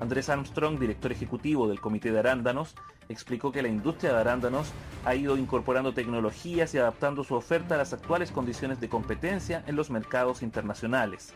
Andrés 0.00 0.28
Armstrong, 0.28 0.78
director 0.78 1.12
ejecutivo 1.12 1.68
del 1.68 1.80
Comité 1.80 2.10
de 2.10 2.18
Arándanos, 2.18 2.74
explicó 3.08 3.52
que 3.52 3.62
la 3.62 3.68
industria 3.68 4.12
de 4.12 4.20
arándanos 4.20 4.72
ha 5.04 5.14
ido 5.14 5.36
incorporando 5.36 5.94
tecnologías 5.94 6.74
y 6.74 6.78
adaptando 6.78 7.22
su 7.22 7.34
oferta 7.34 7.74
a 7.74 7.78
las 7.78 7.92
actuales 7.92 8.30
condiciones 8.30 8.80
de 8.80 8.88
competencia 8.88 9.62
en 9.66 9.76
los 9.76 9.90
mercados 9.90 10.42
internacionales. 10.42 11.32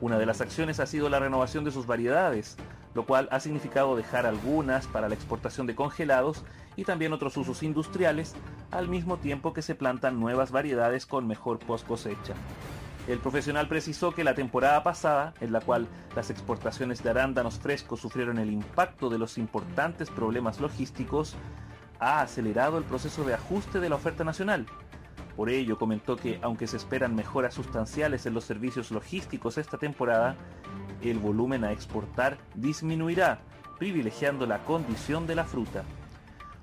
Una 0.00 0.18
de 0.18 0.26
las 0.26 0.40
acciones 0.40 0.80
ha 0.80 0.86
sido 0.86 1.08
la 1.08 1.20
renovación 1.20 1.64
de 1.64 1.70
sus 1.70 1.86
variedades, 1.86 2.56
lo 2.94 3.06
cual 3.06 3.28
ha 3.30 3.40
significado 3.40 3.96
dejar 3.96 4.26
algunas 4.26 4.86
para 4.86 5.08
la 5.08 5.14
exportación 5.14 5.66
de 5.66 5.74
congelados 5.74 6.44
y 6.76 6.84
también 6.84 7.12
otros 7.12 7.36
usos 7.36 7.62
industriales, 7.62 8.34
al 8.70 8.88
mismo 8.88 9.18
tiempo 9.18 9.52
que 9.52 9.62
se 9.62 9.74
plantan 9.74 10.18
nuevas 10.18 10.50
variedades 10.50 11.06
con 11.06 11.26
mejor 11.26 11.58
post 11.58 11.86
cosecha. 11.86 12.34
El 13.08 13.18
profesional 13.18 13.66
precisó 13.66 14.12
que 14.12 14.22
la 14.22 14.34
temporada 14.34 14.84
pasada, 14.84 15.34
en 15.40 15.52
la 15.52 15.60
cual 15.60 15.88
las 16.14 16.30
exportaciones 16.30 17.02
de 17.02 17.10
arándanos 17.10 17.58
frescos 17.58 18.00
sufrieron 18.00 18.38
el 18.38 18.52
impacto 18.52 19.10
de 19.10 19.18
los 19.18 19.38
importantes 19.38 20.08
problemas 20.08 20.60
logísticos, 20.60 21.34
ha 21.98 22.20
acelerado 22.20 22.78
el 22.78 22.84
proceso 22.84 23.24
de 23.24 23.34
ajuste 23.34 23.80
de 23.80 23.88
la 23.88 23.96
oferta 23.96 24.22
nacional. 24.22 24.66
Por 25.36 25.50
ello, 25.50 25.78
comentó 25.78 26.16
que 26.16 26.38
aunque 26.42 26.68
se 26.68 26.76
esperan 26.76 27.16
mejoras 27.16 27.54
sustanciales 27.54 28.24
en 28.26 28.34
los 28.34 28.44
servicios 28.44 28.92
logísticos 28.92 29.58
esta 29.58 29.78
temporada, 29.78 30.36
el 31.02 31.18
volumen 31.18 31.64
a 31.64 31.72
exportar 31.72 32.38
disminuirá, 32.54 33.40
privilegiando 33.78 34.46
la 34.46 34.64
condición 34.64 35.26
de 35.26 35.34
la 35.34 35.44
fruta. 35.44 35.82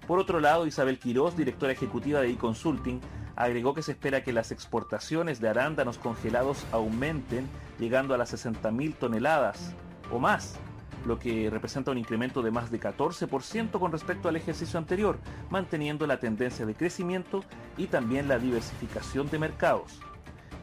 Por 0.09 0.17
otro 0.17 0.39
lado, 0.39 0.65
Isabel 0.65 0.97
Quirós, 0.97 1.37
directora 1.37 1.71
ejecutiva 1.71 2.19
de 2.19 2.31
eConsulting, 2.31 2.99
agregó 3.35 3.75
que 3.75 3.83
se 3.83 3.91
espera 3.91 4.23
que 4.23 4.33
las 4.33 4.51
exportaciones 4.51 5.39
de 5.39 5.49
arándanos 5.49 5.99
congelados 5.99 6.65
aumenten 6.71 7.47
llegando 7.77 8.15
a 8.15 8.17
las 8.17 8.33
60.000 8.33 8.95
toneladas 8.95 9.75
o 10.11 10.17
más, 10.17 10.55
lo 11.05 11.19
que 11.19 11.51
representa 11.51 11.91
un 11.91 11.99
incremento 11.99 12.41
de 12.41 12.49
más 12.49 12.71
de 12.71 12.79
14% 12.79 13.79
con 13.79 13.91
respecto 13.91 14.29
al 14.29 14.35
ejercicio 14.35 14.79
anterior, 14.79 15.19
manteniendo 15.51 16.07
la 16.07 16.19
tendencia 16.19 16.65
de 16.65 16.73
crecimiento 16.73 17.43
y 17.77 17.85
también 17.85 18.27
la 18.27 18.39
diversificación 18.39 19.29
de 19.29 19.37
mercados. 19.37 19.99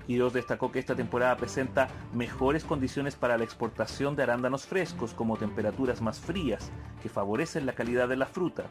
Quiroz 0.09 0.33
destacó 0.33 0.73
que 0.73 0.81
esta 0.81 0.97
temporada 0.97 1.37
presenta 1.37 1.87
mejores 2.13 2.65
condiciones 2.65 3.15
para 3.15 3.39
la 3.39 3.45
exportación 3.45 4.17
de 4.17 4.25
arándanos 4.25 4.67
frescos 4.67 5.15
como 5.15 5.37
temperaturas 5.37 6.03
más 6.03 6.19
frías 6.19 6.73
que 7.01 7.09
favorecen 7.09 7.65
la 7.65 7.75
calidad 7.75 8.09
de 8.09 8.17
la 8.17 8.27
fruta, 8.27 8.65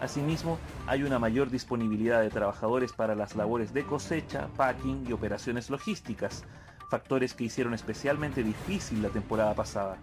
Asimismo, 0.00 0.58
hay 0.86 1.02
una 1.02 1.18
mayor 1.18 1.50
disponibilidad 1.50 2.20
de 2.20 2.30
trabajadores 2.30 2.92
para 2.92 3.16
las 3.16 3.34
labores 3.34 3.74
de 3.74 3.84
cosecha, 3.84 4.46
packing 4.56 5.04
y 5.08 5.12
operaciones 5.12 5.70
logísticas, 5.70 6.44
factores 6.88 7.34
que 7.34 7.42
hicieron 7.44 7.74
especialmente 7.74 8.44
difícil 8.44 9.02
la 9.02 9.08
temporada 9.08 9.54
pasada. 9.54 9.98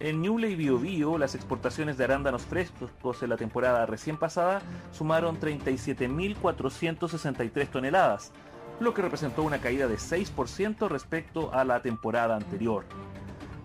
En 0.00 0.22
Ñuble 0.22 0.50
y 0.50 0.56
Biobío, 0.56 1.18
las 1.18 1.34
exportaciones 1.34 1.96
de 1.96 2.04
arándanos 2.04 2.42
frescos 2.42 3.22
en 3.22 3.30
la 3.30 3.36
temporada 3.36 3.86
recién 3.86 4.16
pasada 4.16 4.60
sumaron 4.90 5.38
37.463 5.38 7.68
toneladas, 7.68 8.32
lo 8.80 8.92
que 8.92 9.02
representó 9.02 9.44
una 9.44 9.60
caída 9.60 9.86
de 9.86 9.94
6% 9.96 10.88
respecto 10.88 11.54
a 11.54 11.64
la 11.64 11.80
temporada 11.80 12.34
anterior. 12.36 12.84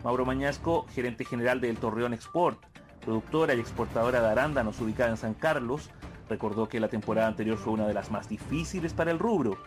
Mauro 0.04 0.26
Mañasco, 0.26 0.86
gerente 0.94 1.26
general 1.26 1.62
del 1.62 1.78
Torreón 1.78 2.14
Export, 2.14 2.64
productora 3.10 3.56
y 3.56 3.60
exportadora 3.60 4.22
de 4.22 4.28
arándanos 4.28 4.80
ubicada 4.80 5.10
en 5.10 5.18
San 5.18 5.34
Carlos, 5.34 5.90
recordó 6.30 6.70
que 6.70 6.80
la 6.80 6.90
temporada 6.90 7.28
anterior 7.28 7.58
fue 7.58 7.74
una 7.74 7.88
de 7.88 7.96
las 7.96 8.12
más 8.12 8.30
difíciles 8.30 8.94
para 8.94 9.10
el 9.10 9.18
rubro, 9.18 9.58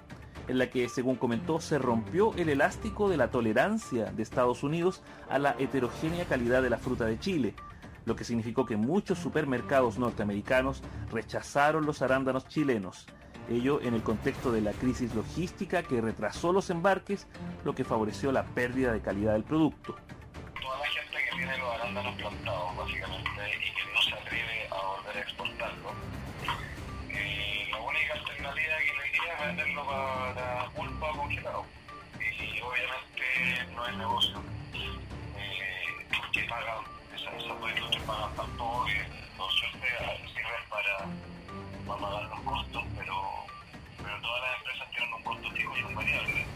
en 0.46 0.58
la 0.58 0.70
que, 0.70 0.88
según 0.88 1.16
comentó, 1.16 1.60
se 1.60 1.76
rompió 1.76 2.32
el 2.36 2.50
elástico 2.50 3.08
de 3.08 3.16
la 3.16 3.32
tolerancia 3.32 4.12
de 4.12 4.22
Estados 4.22 4.62
Unidos 4.62 5.02
a 5.28 5.40
la 5.40 5.56
heterogénea 5.58 6.24
calidad 6.24 6.62
de 6.62 6.70
la 6.70 6.78
fruta 6.78 7.04
de 7.04 7.18
Chile, 7.18 7.56
lo 8.04 8.14
que 8.14 8.22
significó 8.22 8.64
que 8.64 8.76
muchos 8.76 9.18
supermercados 9.18 9.98
norteamericanos 9.98 10.80
rechazaron 11.10 11.84
los 11.84 12.00
arándanos 12.00 12.46
chilenos, 12.46 13.08
ello 13.50 13.80
en 13.82 13.94
el 13.94 14.04
contexto 14.04 14.52
de 14.52 14.60
la 14.60 14.70
crisis 14.70 15.16
logística 15.16 15.82
que 15.82 16.00
retrasó 16.00 16.52
los 16.52 16.70
embarques, 16.70 17.26
lo 17.64 17.74
que 17.74 17.82
favoreció 17.82 18.30
la 18.30 18.44
pérdida 18.44 18.92
de 18.92 19.00
calidad 19.00 19.32
del 19.32 19.42
producto 19.42 19.96
tiene 21.32 21.56
los 21.58 21.74
arándanos 21.74 22.14
plantados, 22.16 22.76
básicamente, 22.76 23.30
y 23.58 23.72
que 23.72 23.92
no 23.92 24.02
se 24.02 24.14
atreve 24.14 24.68
a 24.70 24.74
volver 24.74 25.16
a 25.16 25.20
exportarlo. 25.20 25.92
La 27.70 27.78
única 27.80 28.12
alternativa 28.14 28.76
que 28.78 28.92
le 28.92 29.04
diría 29.04 29.34
es 29.34 29.46
venderlo 29.46 29.86
para 29.86 30.68
pulpa 30.70 31.12
congelado. 31.12 31.64
Y 32.20 32.60
obviamente 32.60 33.72
no 33.74 33.86
es 33.86 33.96
negocio. 33.96 34.42
Eh, 34.74 36.06
porque 36.16 36.42
pagan, 36.44 36.84
esas, 37.14 37.32
industrias 37.42 38.02
pagan 38.04 38.36
tanto 38.36 38.84
que 38.86 39.06
no 39.38 39.50
suerte 39.50 39.88
sirven 40.34 40.68
para, 40.68 40.98
para 41.86 42.00
pagar 42.00 42.24
los 42.28 42.40
costos, 42.40 42.84
pero, 42.96 43.46
pero 43.98 44.20
todas 44.20 44.42
las 44.42 44.58
empresas 44.58 44.90
tienen 44.90 45.14
un 45.14 45.22
costo 45.22 45.50
fijo 45.50 45.76
y 45.76 45.82
un 45.82 45.94
variable. 45.94 46.51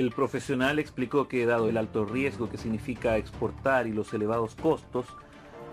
El 0.00 0.10
profesional 0.10 0.80
explicó 0.80 1.28
que 1.28 1.46
dado 1.46 1.68
el 1.68 1.76
alto 1.76 2.04
riesgo 2.04 2.50
que 2.50 2.58
significa 2.58 3.16
exportar 3.16 3.86
y 3.86 3.92
los 3.92 4.12
elevados 4.12 4.56
costos, 4.56 5.06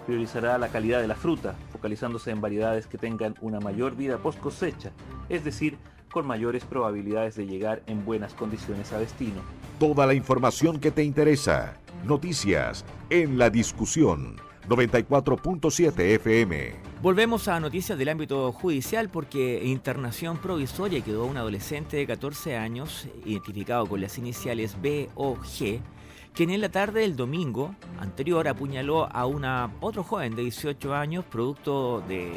priorizará 0.06 0.60
la 0.60 0.68
calidad 0.68 1.02
de 1.02 1.08
la 1.08 1.16
fruta, 1.16 1.56
focalizándose 1.72 2.30
en 2.30 2.40
variedades 2.40 2.86
que 2.86 3.00
tengan 3.00 3.34
una 3.42 3.60
mayor 3.60 3.96
vida 3.96 4.20
post 4.20 4.40
cosecha, 4.40 4.92
es 5.28 5.44
decir, 5.44 5.80
con 6.12 6.28
mayores 6.28 6.66
probabilidades 6.66 7.36
de 7.36 7.48
llegar 7.48 7.82
en 7.88 8.06
buenas 8.06 8.36
condiciones 8.36 8.94
a 8.94 9.00
destino. 9.00 9.42
Toda 9.80 10.06
la 10.06 10.14
información 10.14 10.80
que 10.80 10.92
te 10.92 11.04
interesa. 11.04 11.74
Noticias 12.06 12.86
en 13.10 13.40
la 13.40 13.50
discusión. 13.50 14.36
94.7 14.70 16.00
FM. 16.00 16.91
Volvemos 17.02 17.48
a 17.48 17.60
noticias 17.60 17.98
del 17.98 18.10
ámbito 18.10 18.52
judicial 18.52 19.10
porque 19.10 19.64
en 19.64 19.70
internación 19.70 20.38
provisoria 20.38 21.02
quedó 21.02 21.26
un 21.26 21.36
adolescente 21.36 21.98
de 21.98 22.06
14 22.06 22.56
años 22.58 23.08
identificado 23.26 23.88
con 23.88 24.02
las 24.02 24.20
iniciales 24.20 24.80
B 24.80 25.10
o 25.16 25.36
G 25.38 25.80
quien 26.36 26.52
en 26.52 26.62
la 26.62 26.70
tarde 26.70 27.02
del 27.02 27.16
domingo 27.16 27.76
anterior 28.00 28.48
apuñaló 28.48 29.10
a 29.12 29.26
una 29.26 29.72
otro 29.82 30.04
joven 30.04 30.36
de 30.36 30.44
18 30.44 30.94
años 30.94 31.26
producto 31.26 32.02
de, 32.08 32.34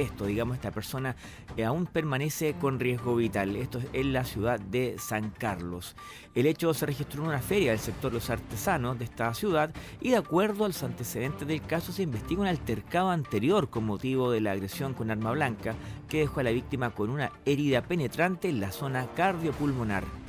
esto, 0.00 0.26
digamos, 0.26 0.56
esta 0.56 0.70
persona 0.70 1.16
aún 1.64 1.86
permanece 1.86 2.54
con 2.54 2.80
riesgo 2.80 3.16
vital. 3.16 3.56
Esto 3.56 3.78
es 3.78 3.86
en 3.92 4.12
la 4.12 4.24
ciudad 4.24 4.60
de 4.60 4.96
San 4.98 5.30
Carlos. 5.30 5.96
El 6.34 6.46
hecho 6.46 6.74
se 6.74 6.86
registró 6.86 7.22
en 7.22 7.28
una 7.28 7.40
feria 7.40 7.70
del 7.70 7.80
sector 7.80 8.12
los 8.12 8.30
artesanos 8.30 8.98
de 8.98 9.04
esta 9.04 9.32
ciudad 9.34 9.70
y 10.00 10.10
de 10.10 10.16
acuerdo 10.16 10.64
a 10.64 10.68
los 10.68 10.82
antecedentes 10.82 11.46
del 11.46 11.62
caso 11.62 11.92
se 11.92 12.02
investiga 12.02 12.42
un 12.42 12.46
altercado 12.46 13.10
anterior 13.10 13.70
con 13.70 13.84
motivo 13.84 14.30
de 14.30 14.40
la 14.40 14.52
agresión 14.52 14.94
con 14.94 15.10
arma 15.10 15.32
blanca 15.32 15.74
que 16.08 16.20
dejó 16.20 16.40
a 16.40 16.44
la 16.44 16.50
víctima 16.50 16.90
con 16.90 17.10
una 17.10 17.32
herida 17.44 17.82
penetrante 17.82 18.48
en 18.48 18.60
la 18.60 18.72
zona 18.72 19.06
cardiopulmonar. 19.14 20.23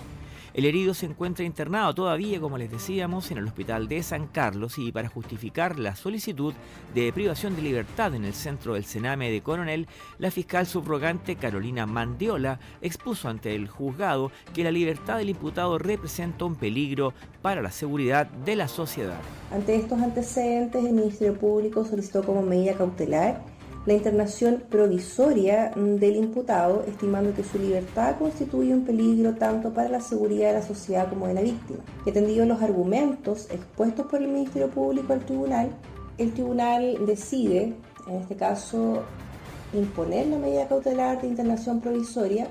El 0.55 0.63
herido 0.63 0.93
se 0.93 1.05
encuentra 1.05 1.43
internado 1.43 1.93
todavía, 1.93 2.39
como 2.39 2.57
les 2.57 2.71
decíamos, 2.71 3.29
en 3.29 3.39
el 3.39 3.43
hospital 3.43 3.89
de 3.89 4.01
San 4.01 4.27
Carlos 4.27 4.77
y 4.77 4.89
para 4.93 5.09
justificar 5.09 5.77
la 5.77 5.97
solicitud 5.97 6.53
de 6.93 7.11
privación 7.11 7.57
de 7.57 7.61
libertad 7.61 8.15
en 8.15 8.23
el 8.23 8.33
centro 8.33 8.75
del 8.75 8.85
Sename 8.85 9.29
de 9.29 9.41
Coronel, 9.41 9.85
la 10.17 10.31
fiscal 10.31 10.65
subrogante 10.65 11.35
Carolina 11.35 11.85
Mandiola 11.85 12.61
expuso 12.81 13.27
ante 13.27 13.53
el 13.53 13.67
juzgado 13.67 14.31
que 14.53 14.63
la 14.63 14.71
libertad 14.71 15.17
del 15.17 15.31
imputado 15.31 15.77
representa 15.77 16.45
un 16.45 16.55
peligro 16.55 17.13
para 17.41 17.61
la 17.61 17.71
seguridad 17.71 18.25
de 18.25 18.55
la 18.55 18.69
sociedad. 18.69 19.19
Ante 19.51 19.75
estos 19.75 20.01
antecedentes, 20.01 20.85
el 20.85 20.93
Ministerio 20.93 21.37
Público 21.37 21.83
solicitó 21.83 22.23
como 22.23 22.41
medida 22.41 22.75
cautelar 22.75 23.43
la 23.85 23.93
internación 23.93 24.63
provisoria 24.69 25.71
del 25.75 26.15
imputado, 26.15 26.83
estimando 26.87 27.33
que 27.33 27.43
su 27.43 27.59
libertad 27.59 28.15
constituye 28.17 28.73
un 28.73 28.83
peligro 28.83 29.35
tanto 29.35 29.73
para 29.73 29.89
la 29.89 30.01
seguridad 30.01 30.47
de 30.47 30.59
la 30.59 30.65
sociedad 30.65 31.07
como 31.07 31.27
de 31.27 31.35
la 31.35 31.41
víctima. 31.41 31.79
Que 32.03 32.09
atendido 32.09 32.45
los 32.45 32.61
argumentos 32.61 33.47
expuestos 33.51 34.07
por 34.07 34.21
el 34.21 34.29
Ministerio 34.29 34.69
Público 34.69 35.13
al 35.13 35.23
tribunal, 35.23 35.69
el 36.17 36.33
tribunal 36.33 37.05
decide, 37.05 37.75
en 38.07 38.15
este 38.15 38.35
caso, 38.35 39.03
imponer 39.73 40.27
la 40.27 40.37
medida 40.37 40.67
cautelar 40.67 41.21
de 41.21 41.27
internación 41.27 41.79
provisoria 41.79 42.47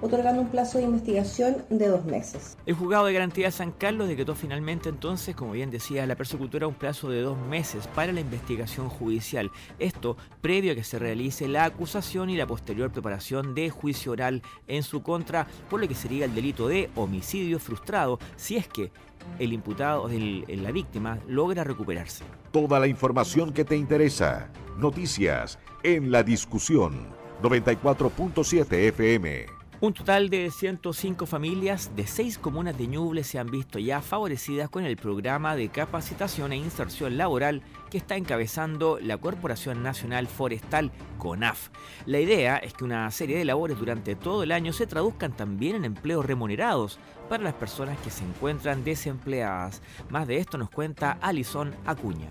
otorgando 0.00 0.42
un 0.42 0.48
plazo 0.48 0.78
de 0.78 0.84
investigación 0.84 1.64
de 1.70 1.88
dos 1.88 2.04
meses. 2.04 2.56
El 2.66 2.74
juzgado 2.74 3.06
de 3.06 3.12
garantía 3.12 3.46
de 3.46 3.52
San 3.52 3.72
Carlos 3.72 4.08
decretó 4.08 4.34
finalmente 4.34 4.88
entonces, 4.88 5.34
como 5.34 5.52
bien 5.52 5.70
decía 5.70 6.06
la 6.06 6.16
persecutora, 6.16 6.66
un 6.66 6.74
plazo 6.74 7.10
de 7.10 7.22
dos 7.22 7.38
meses 7.38 7.86
para 7.88 8.12
la 8.12 8.20
investigación 8.20 8.88
judicial. 8.88 9.50
Esto 9.78 10.16
previo 10.40 10.72
a 10.72 10.74
que 10.74 10.84
se 10.84 10.98
realice 10.98 11.48
la 11.48 11.64
acusación 11.64 12.30
y 12.30 12.36
la 12.36 12.46
posterior 12.46 12.90
preparación 12.90 13.54
de 13.54 13.70
juicio 13.70 14.12
oral 14.12 14.42
en 14.66 14.82
su 14.82 15.02
contra 15.02 15.46
por 15.70 15.80
lo 15.80 15.88
que 15.88 15.94
sería 15.94 16.24
el 16.24 16.34
delito 16.34 16.68
de 16.68 16.90
homicidio 16.94 17.58
frustrado 17.58 18.18
si 18.36 18.56
es 18.56 18.68
que 18.68 18.90
el 19.38 19.52
imputado, 19.52 20.08
el, 20.08 20.44
la 20.62 20.70
víctima, 20.70 21.18
logra 21.26 21.64
recuperarse. 21.64 22.24
Toda 22.52 22.78
la 22.78 22.86
información 22.86 23.52
que 23.52 23.64
te 23.64 23.76
interesa. 23.76 24.50
Noticias 24.78 25.58
en 25.82 26.10
la 26.10 26.22
discusión. 26.22 27.08
94.7 27.42 28.72
FM. 28.88 29.53
Un 29.84 29.92
total 29.92 30.30
de 30.30 30.50
105 30.50 31.26
familias 31.26 31.94
de 31.94 32.06
seis 32.06 32.38
comunas 32.38 32.78
de 32.78 32.86
Ñuble 32.86 33.22
se 33.22 33.38
han 33.38 33.50
visto 33.50 33.78
ya 33.78 34.00
favorecidas 34.00 34.70
con 34.70 34.86
el 34.86 34.96
programa 34.96 35.56
de 35.56 35.68
capacitación 35.68 36.52
e 36.52 36.56
inserción 36.56 37.18
laboral 37.18 37.60
que 37.90 37.98
está 37.98 38.16
encabezando 38.16 38.98
la 38.98 39.18
Corporación 39.18 39.82
Nacional 39.82 40.26
Forestal, 40.26 40.90
CONAF. 41.18 41.68
La 42.06 42.18
idea 42.18 42.56
es 42.56 42.72
que 42.72 42.84
una 42.84 43.10
serie 43.10 43.36
de 43.36 43.44
labores 43.44 43.78
durante 43.78 44.16
todo 44.16 44.42
el 44.42 44.52
año 44.52 44.72
se 44.72 44.86
traduzcan 44.86 45.36
también 45.36 45.76
en 45.76 45.84
empleos 45.84 46.24
remunerados 46.24 46.98
para 47.28 47.44
las 47.44 47.52
personas 47.52 47.98
que 47.98 48.08
se 48.08 48.24
encuentran 48.24 48.84
desempleadas. 48.84 49.82
Más 50.08 50.26
de 50.26 50.38
esto 50.38 50.56
nos 50.56 50.70
cuenta 50.70 51.18
Alison 51.20 51.74
Acuña. 51.84 52.30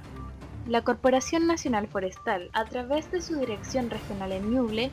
La 0.68 0.84
Corporación 0.84 1.46
Nacional 1.46 1.88
Forestal, 1.88 2.50
a 2.54 2.66
través 2.66 3.12
de 3.12 3.22
su 3.22 3.36
dirección 3.36 3.92
regional 3.92 4.32
en 4.32 4.50
Ñuble, 4.50 4.89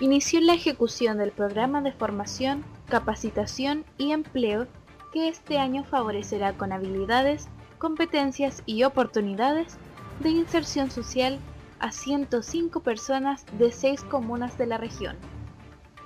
inició 0.00 0.40
la 0.40 0.54
ejecución 0.54 1.18
del 1.18 1.30
programa 1.30 1.82
de 1.82 1.92
formación, 1.92 2.64
capacitación 2.88 3.84
y 3.98 4.12
empleo 4.12 4.66
que 5.12 5.28
este 5.28 5.58
año 5.58 5.84
favorecerá 5.84 6.54
con 6.54 6.72
habilidades, 6.72 7.48
competencias 7.78 8.62
y 8.64 8.84
oportunidades 8.84 9.76
de 10.20 10.30
inserción 10.30 10.90
social 10.90 11.38
a 11.80 11.92
105 11.92 12.80
personas 12.80 13.44
de 13.58 13.72
seis 13.72 14.02
comunas 14.02 14.56
de 14.56 14.66
la 14.66 14.78
región. 14.78 15.16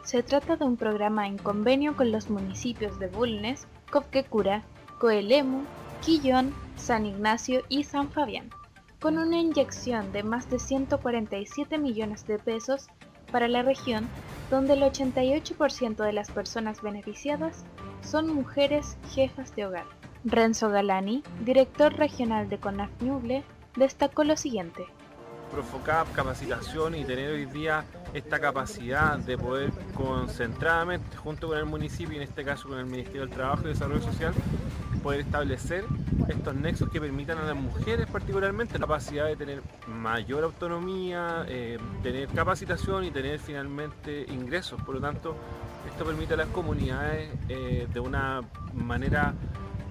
Se 0.03 0.23
trata 0.23 0.57
de 0.57 0.65
un 0.65 0.77
programa 0.77 1.27
en 1.27 1.39
convenio 1.39 1.97
con 1.97 2.13
los 2.13 2.31
municipios 2.31 2.99
de 2.99 3.09
Bulnes, 3.09 3.67
Copquecura, 3.91 4.63
Coelemu, 4.99 5.63
Quillón, 6.05 6.53
San 6.77 7.07
Ignacio 7.07 7.63
y 7.69 7.85
San 7.85 8.11
Fabián, 8.11 8.51
con 9.01 9.19
una 9.19 9.39
inyección 9.39 10.13
de 10.13 10.23
más 10.23 10.51
de 10.51 10.59
147 10.59 11.79
millones 11.79 12.27
de 12.27 12.39
pesos 12.39 12.89
para 13.35 13.49
la 13.49 13.63
región, 13.63 14.07
donde 14.49 14.75
el 14.75 14.83
88% 14.83 15.97
de 15.97 16.13
las 16.13 16.31
personas 16.31 16.81
beneficiadas 16.83 17.65
son 18.01 18.33
mujeres 18.33 18.97
jefas 19.13 19.57
de 19.57 19.67
hogar. 19.67 19.87
Renzo 20.25 20.71
Galani, 20.71 21.25
director 21.45 21.93
regional 21.95 22.49
de 22.49 22.61
CONAF 22.61 22.91
Ñuble, 23.03 23.43
destacó 23.75 24.23
lo 24.23 24.37
siguiente. 24.37 24.87
Profocap, 25.51 26.13
capacitación 26.13 26.95
y 26.95 27.05
tener 27.05 27.33
hoy 27.33 27.47
día 27.47 27.85
esta 28.13 28.39
capacidad 28.39 29.19
de 29.19 29.37
poder 29.37 29.73
concentradamente, 29.95 31.17
junto 31.17 31.49
con 31.49 31.59
el 31.59 31.65
municipio 31.65 32.15
y 32.15 32.19
en 32.19 32.23
este 32.23 32.45
caso 32.45 32.69
con 32.69 32.79
el 32.79 32.87
Ministerio 32.87 33.23
del 33.23 33.31
Trabajo 33.31 33.63
y 33.65 33.71
Desarrollo 33.71 34.01
Social, 34.01 34.33
poder 35.05 35.21
establecer 35.21 35.85
estos 36.29 36.55
nexos 36.55 36.89
que 36.89 36.99
permitan 36.99 37.37
a 37.37 37.43
las 37.45 37.55
mujeres 37.55 38.07
particularmente 38.07 38.73
la 38.79 38.87
capacidad 38.87 39.27
de 39.27 39.37
tener 39.37 39.61
mayor 39.87 40.45
autonomía, 40.45 41.45
eh, 41.47 41.79
tener 42.03 42.27
capacitación 42.29 43.05
y 43.05 43.11
tener 43.11 43.39
finalmente 43.39 44.25
ingresos. 44.33 44.81
Por 44.81 44.95
lo 44.95 45.03
tanto, 45.03 45.37
esto 45.87 46.07
permite 46.07 46.33
a 46.33 46.39
las 46.39 46.49
comunidades 46.49 47.29
eh, 47.51 47.87
de 47.93 48.01
una 48.01 48.41
manera 48.73 49.35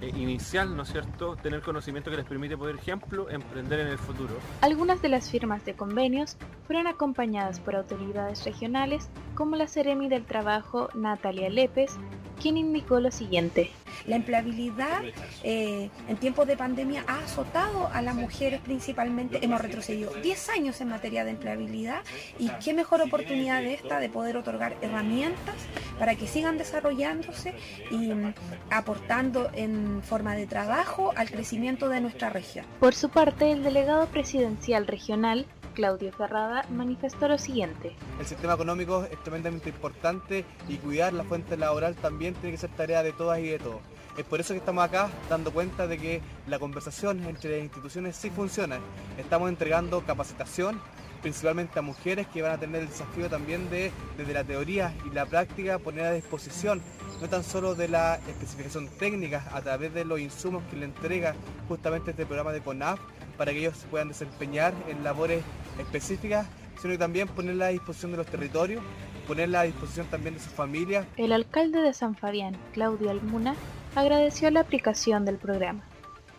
eh, 0.02 0.12
inicial, 0.16 0.76
¿no 0.76 0.82
es 0.82 0.90
cierto?, 0.90 1.36
tener 1.36 1.62
conocimiento 1.62 2.10
que 2.10 2.18
les 2.18 2.26
permite, 2.26 2.58
por 2.58 2.72
ejemplo, 2.76 3.30
emprender 3.30 3.82
en 3.82 3.88
el 3.90 4.00
futuro. 4.00 4.34
Algunas 4.62 5.00
de 5.04 5.10
las 5.10 5.30
firmas 5.30 5.64
de 5.64 5.76
convenios 5.76 6.38
fueron 6.66 6.88
acompañadas 6.88 7.60
por 7.60 7.76
autoridades 7.76 8.44
regionales 8.46 9.10
como 9.36 9.56
la 9.58 9.68
Ceremi 9.68 10.10
del 10.10 10.26
Trabajo 10.26 10.90
Natalia 10.96 11.52
Lepes, 11.52 12.00
quien 12.44 12.58
indicó 12.58 13.00
lo 13.00 13.10
siguiente. 13.10 13.72
La 14.06 14.18
empleabilidad 14.18 15.02
eh, 15.44 15.90
en 16.10 16.18
tiempos 16.18 16.46
de 16.46 16.58
pandemia 16.58 17.06
ha 17.08 17.20
azotado 17.20 17.88
a 17.94 18.02
las 18.02 18.16
mujeres 18.16 18.60
principalmente. 18.60 19.40
Hemos 19.42 19.62
retrocedido 19.62 20.12
10 20.22 20.50
años 20.50 20.82
en 20.82 20.90
materia 20.90 21.24
de 21.24 21.32
empleabilidad 21.32 22.02
y 22.38 22.50
qué 22.62 22.74
mejor 22.74 23.02
oportunidad 23.02 23.62
de 23.62 23.76
esta 23.76 24.02
de 24.02 24.10
poder 24.10 24.36
otorgar 24.36 24.76
herramientas 24.82 25.56
para 25.98 26.16
que 26.16 26.28
sigan 26.28 26.58
desarrollándose 26.58 27.54
y 27.92 28.14
mm, 28.14 28.34
aportando 28.72 29.50
en 29.54 30.04
forma 30.04 30.36
de 30.36 30.46
trabajo 30.46 31.14
al 31.16 31.32
crecimiento 31.32 31.88
de 31.88 32.02
nuestra 32.02 32.30
región. 32.30 32.66
Por 32.82 32.94
su 32.94 33.08
parte, 33.08 33.54
el 33.54 33.64
delegado 33.64 34.08
presidencial 34.08 34.86
regional 34.86 35.46
Claudio 35.74 36.12
Ferrada 36.12 36.66
manifestó 36.70 37.28
lo 37.28 37.38
siguiente. 37.38 37.96
El 38.20 38.26
sistema 38.26 38.54
económico 38.54 39.04
es 39.04 39.22
tremendamente 39.24 39.70
importante 39.70 40.46
y 40.68 40.78
cuidar 40.78 41.14
la 41.14 41.24
fuente 41.24 41.58
laboral 41.58 41.96
también 41.96 42.34
tiene 42.36 42.52
que 42.52 42.58
ser 42.58 42.70
tarea 42.72 43.04
de 43.04 43.12
todas 43.12 43.40
y 43.40 43.48
de 43.48 43.60
todos. 43.60 43.82
Es 44.18 44.26
por 44.26 44.40
eso 44.40 44.54
que 44.54 44.60
estamos 44.60 44.84
acá 44.84 45.10
dando 45.30 45.52
cuenta 45.52 45.88
de 45.88 45.98
que 45.98 46.22
la 46.48 46.60
conversación 46.60 47.24
entre 47.24 47.58
las 47.58 47.64
instituciones 47.64 48.16
sí 48.16 48.30
funciona. 48.30 48.78
Estamos 49.18 49.50
entregando 49.50 50.02
capacitación 50.02 50.80
principalmente 51.24 51.80
a 51.80 51.82
mujeres 51.82 52.28
que 52.28 52.42
van 52.42 52.52
a 52.52 52.58
tener 52.60 52.82
el 52.82 52.90
desafío 52.90 53.30
también 53.30 53.70
de, 53.70 53.92
desde 54.18 54.34
la 54.34 54.44
teoría 54.44 54.94
y 55.10 55.10
la 55.16 55.26
práctica, 55.26 55.80
poner 55.80 56.06
a 56.06 56.12
disposición 56.12 56.82
no 57.22 57.30
tan 57.30 57.44
solo 57.44 57.74
de 57.74 57.88
la 57.88 58.20
especificación 58.28 58.90
técnica 59.00 59.46
a 59.54 59.62
través 59.62 59.94
de 59.94 60.04
los 60.04 60.20
insumos 60.20 60.62
que 60.70 60.76
le 60.76 60.86
entrega 60.86 61.34
justamente 61.70 62.12
este 62.12 62.26
programa 62.26 62.52
de 62.52 62.60
CONAF 62.62 63.00
para 63.38 63.52
que 63.52 63.60
ellos 63.60 63.78
se 63.78 63.88
puedan 63.88 64.08
desempeñar 64.10 64.74
en 64.88 65.04
labores 65.04 65.44
específicas, 65.80 66.48
sino 66.82 66.94
que 66.94 66.98
también 66.98 67.28
ponerla 67.28 67.68
a 67.68 67.70
disposición 67.70 68.12
de 68.12 68.18
los 68.18 68.28
territorios, 68.28 68.84
ponerla 69.28 69.62
a 69.62 69.64
disposición 69.64 70.08
también 70.08 70.36
de 70.36 70.40
sus 70.40 70.52
familias. 70.52 71.06
El 71.18 71.32
alcalde 71.32 71.82
de 71.82 71.94
San 71.94 72.16
Fabián, 72.16 72.56
Claudio 72.74 73.10
Almuna, 73.10 73.56
agradeció 73.96 74.50
la 74.52 74.62
aplicación 74.62 75.26
del 75.26 75.38
programa. 75.38 75.84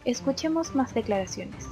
Escuchemos 0.05 0.75
más 0.75 0.95
declaraciones 0.95 1.67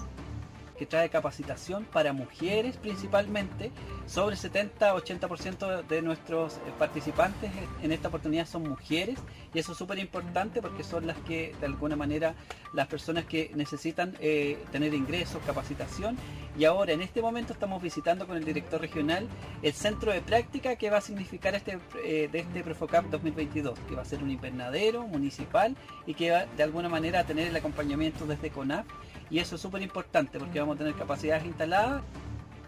que 0.82 0.86
trae 0.86 1.08
capacitación 1.10 1.84
para 1.84 2.12
mujeres 2.12 2.76
principalmente. 2.76 3.70
Sobre 4.08 4.34
70-80% 4.34 5.86
de 5.86 6.02
nuestros 6.02 6.54
eh, 6.54 6.58
participantes 6.76 7.52
en 7.84 7.92
esta 7.92 8.08
oportunidad 8.08 8.48
son 8.48 8.68
mujeres 8.68 9.20
y 9.54 9.60
eso 9.60 9.72
es 9.72 9.78
súper 9.78 10.00
importante 10.00 10.60
porque 10.60 10.82
son 10.82 11.06
las 11.06 11.16
que 11.18 11.54
de 11.60 11.66
alguna 11.66 11.94
manera 11.94 12.34
las 12.72 12.88
personas 12.88 13.26
que 13.26 13.52
necesitan 13.54 14.16
eh, 14.18 14.58
tener 14.72 14.92
ingresos, 14.92 15.40
capacitación 15.46 16.16
y 16.58 16.64
ahora 16.64 16.92
en 16.94 17.00
este 17.00 17.22
momento 17.22 17.52
estamos 17.52 17.80
visitando 17.80 18.26
con 18.26 18.36
el 18.36 18.44
director 18.44 18.80
regional 18.80 19.28
el 19.62 19.72
centro 19.74 20.10
de 20.10 20.20
práctica 20.20 20.74
que 20.74 20.90
va 20.90 20.98
a 20.98 21.00
significar 21.00 21.54
este 21.54 21.78
eh, 22.04 22.28
de 22.32 22.40
este 22.40 22.64
Profocap 22.64 23.04
2022 23.04 23.78
que 23.88 23.94
va 23.94 24.02
a 24.02 24.04
ser 24.04 24.20
un 24.20 24.32
invernadero 24.32 25.06
municipal 25.06 25.76
y 26.06 26.14
que 26.14 26.32
va 26.32 26.46
de 26.46 26.62
alguna 26.64 26.88
manera 26.88 27.20
a 27.20 27.24
tener 27.24 27.46
el 27.46 27.54
acompañamiento 27.54 28.26
desde 28.26 28.50
CONAF 28.50 28.84
y 29.32 29.38
eso 29.38 29.56
es 29.56 29.62
súper 29.62 29.80
importante 29.80 30.38
porque 30.38 30.60
vamos 30.60 30.76
a 30.76 30.78
tener 30.80 30.94
capacidades 30.94 31.46
instaladas. 31.46 32.02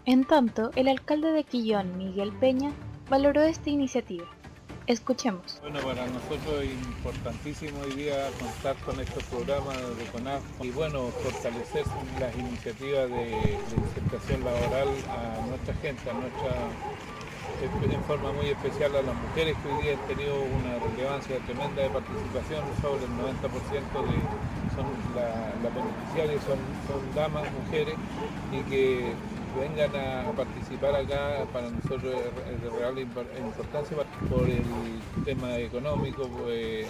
En 0.05 0.25
tanto, 0.25 0.71
el 0.75 0.87
alcalde 0.87 1.31
de 1.31 1.43
Quillón, 1.43 1.95
Miguel 1.97 2.31
Peña, 2.33 2.71
valoró 3.07 3.43
esta 3.43 3.69
iniciativa. 3.69 4.25
Escuchemos. 4.87 5.59
Bueno, 5.61 5.79
para 5.81 6.07
nosotros 6.07 6.63
es 6.63 6.71
importantísimo 6.71 7.79
hoy 7.81 7.91
día 7.91 8.29
contar 8.39 8.75
con 8.83 8.99
estos 8.99 9.23
programas 9.25 9.77
de 9.97 10.05
CONAF 10.11 10.43
y 10.61 10.71
bueno, 10.71 11.07
fortalecer 11.23 11.85
las 12.19 12.35
iniciativas 12.35 13.09
de, 13.09 13.15
de 13.15 13.75
insertación 13.77 14.43
laboral 14.43 14.87
a 15.09 15.45
nuestra 15.47 15.73
gente, 15.75 16.09
a 16.09 16.13
nuestra 16.13 16.51
en 17.61 18.03
forma 18.03 18.31
muy 18.33 18.47
especial 18.47 18.95
a 18.95 19.01
las 19.01 19.15
mujeres 19.15 19.55
que 19.61 19.69
hoy 19.69 19.83
día 19.83 19.93
han 19.93 20.07
tenido 20.07 20.35
una 20.35 20.79
relevancia 20.79 21.37
tremenda 21.45 21.81
de 21.81 21.89
participación, 21.89 22.63
sobre 22.81 23.05
el 23.05 23.11
90% 23.11 24.05
de 24.05 24.64
son 24.75 24.85
las 25.15 25.63
la 25.63 25.69
beneficiarias 25.69 26.43
son, 26.43 26.59
damas, 27.15 27.43
mujeres, 27.53 27.95
y 28.51 28.59
que 28.69 29.13
vengan 29.59 29.95
a 29.95 30.31
participar 30.31 30.95
acá 30.95 31.45
para 31.53 31.69
nosotros 31.69 32.13
es 32.53 32.61
de 32.61 32.69
real 32.77 32.99
importancia 32.99 33.97
por 34.29 34.49
el 34.49 35.23
tema 35.23 35.57
económico 35.57 36.27
pues, 36.27 36.87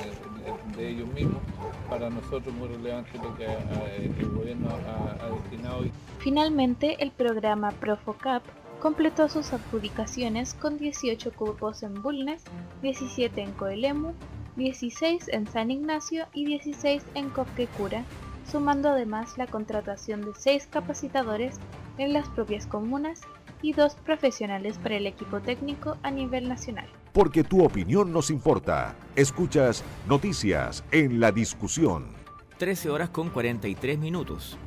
de 0.76 0.90
ellos 0.90 1.08
mismos. 1.14 1.42
Para 1.90 2.10
nosotros 2.10 2.54
muy 2.56 2.68
relevante 2.68 3.12
lo 3.20 3.36
que 3.38 3.46
el 3.46 4.30
gobierno 4.30 4.70
ha, 4.70 5.30
destinado. 5.30 5.84
Finalmente, 6.20 6.98
el 7.00 7.12
programa 7.12 7.72
Profocap 7.72 8.42
completó 8.82 9.30
sus 9.30 9.54
adjudicaciones 9.54 10.54
con 10.56 10.78
18 10.78 11.32
cupos 11.34 11.84
en 11.84 12.02
Bulnes, 12.02 12.44
17 12.82 13.42
en 13.42 13.52
Coelemu, 13.54 14.14
16 14.56 15.28
en 15.30 15.48
San 15.48 15.70
Ignacio 15.70 16.28
y 16.34 16.46
16 16.46 17.04
en 17.16 17.30
Copquecura, 17.30 18.04
sumando 18.50 18.90
además 18.90 19.38
la 19.38 19.48
contratación 19.48 20.22
de 20.22 20.32
6 20.34 20.68
capacitadores 20.72 21.60
en 21.98 22.14
las 22.14 22.28
propias 22.30 22.66
comunas 22.66 23.22
y 23.62 23.74
dos 23.74 23.96
profesionales 23.96 24.78
para 24.78 24.96
el 24.96 25.08
equipo 25.08 25.42
técnico 25.42 25.98
a 26.04 26.12
nivel 26.12 26.48
nacional. 26.48 26.88
Porque 27.12 27.44
tu 27.44 27.64
opinión 27.64 28.14
nos 28.14 28.30
importa. 28.30 28.96
Escuchas 29.16 29.84
Noticias 30.08 30.84
en 30.92 31.20
la 31.20 31.32
discusión. 31.32 32.08
13 32.58 32.90
horas 32.90 33.10
con 33.10 33.30
43 33.30 34.00
minutos. 34.00 34.58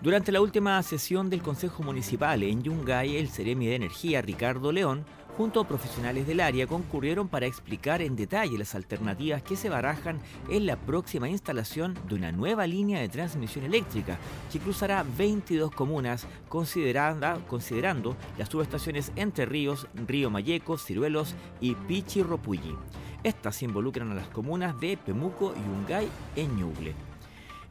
Durante 0.00 0.32
la 0.32 0.40
última 0.40 0.82
sesión 0.82 1.30
del 1.30 1.42
Consejo 1.42 1.82
Municipal 1.82 2.42
en 2.42 2.62
Yungay, 2.62 3.16
el 3.16 3.28
Ceremi 3.28 3.66
de 3.66 3.76
Energía 3.76 4.20
Ricardo 4.22 4.72
León 4.72 5.04
junto 5.36 5.60
a 5.60 5.68
profesionales 5.68 6.26
del 6.26 6.40
área, 6.40 6.66
concurrieron 6.66 7.28
para 7.28 7.46
explicar 7.46 8.02
en 8.02 8.16
detalle 8.16 8.58
las 8.58 8.74
alternativas 8.74 9.42
que 9.42 9.56
se 9.56 9.68
barajan 9.68 10.20
en 10.48 10.66
la 10.66 10.76
próxima 10.76 11.28
instalación 11.28 11.98
de 12.08 12.14
una 12.14 12.32
nueva 12.32 12.66
línea 12.66 13.00
de 13.00 13.08
transmisión 13.08 13.64
eléctrica 13.64 14.18
que 14.52 14.58
cruzará 14.58 15.04
22 15.16 15.70
comunas, 15.70 16.26
considerando 16.48 18.16
las 18.38 18.48
subestaciones 18.48 19.12
Entre 19.16 19.46
Ríos, 19.46 19.88
Río 20.06 20.30
Mayeco, 20.30 20.78
Ciruelos 20.78 21.34
y 21.60 21.74
Pichirropulli. 21.74 22.76
Estas 23.22 23.62
involucran 23.62 24.12
a 24.12 24.14
las 24.14 24.28
comunas 24.28 24.78
de 24.80 24.96
Pemuco 24.96 25.54
y 25.56 25.80
Ungay 25.80 26.08
en 26.36 26.56
Ñuble. 26.56 27.13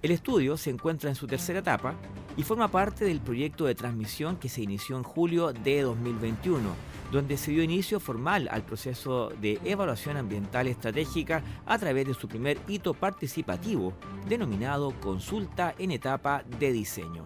El 0.03 0.11
estudio 0.11 0.57
se 0.57 0.69
encuentra 0.69 1.09
en 1.09 1.15
su 1.15 1.25
tercera 1.25 1.59
etapa 1.59 1.95
y 2.37 2.43
forma 2.43 2.67
parte 2.67 3.05
del 3.05 3.21
proyecto 3.21 3.65
de 3.65 3.73
transmisión 3.73 4.35
que 4.35 4.49
se 4.49 4.61
inició 4.61 4.97
en 4.97 5.03
julio 5.03 5.53
de 5.53 5.81
2021 5.81 6.93
donde 7.13 7.37
se 7.37 7.51
dio 7.51 7.61
inicio 7.61 7.99
formal 7.99 8.49
al 8.51 8.63
proceso 8.63 9.29
de 9.39 9.59
evaluación 9.63 10.17
ambiental 10.17 10.67
estratégica 10.67 11.43
a 11.65 11.77
través 11.77 12.07
de 12.07 12.15
su 12.15 12.27
primer 12.27 12.57
hito 12.67 12.95
participativo, 12.95 13.93
denominado 14.27 14.91
Consulta 14.99 15.75
en 15.77 15.91
etapa 15.91 16.43
de 16.59 16.71
diseño. 16.73 17.23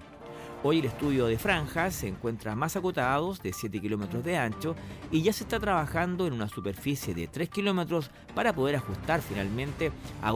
Hoy 0.61 0.79
el 0.79 0.85
estudio 0.85 1.27
de 1.27 1.37
franjas 1.37 1.95
se 1.95 2.07
encuentra 2.09 2.53
más 2.53 2.75
acotado, 2.75 3.33
de 3.35 3.53
7 3.53 3.79
kilómetros 3.79 4.25
de 4.25 4.37
ancho, 4.37 4.75
y 5.09 5.21
ya 5.21 5.31
se 5.31 5.45
está 5.45 5.57
trabajando 5.59 6.27
en 6.27 6.33
una 6.33 6.49
superficie 6.49 7.13
de 7.13 7.27
3 7.27 7.47
kilómetros 7.47 8.11
para 8.35 8.53
poder 8.53 8.75
ajustar 8.75 9.21
finalmente 9.21 9.91
a 10.21 10.33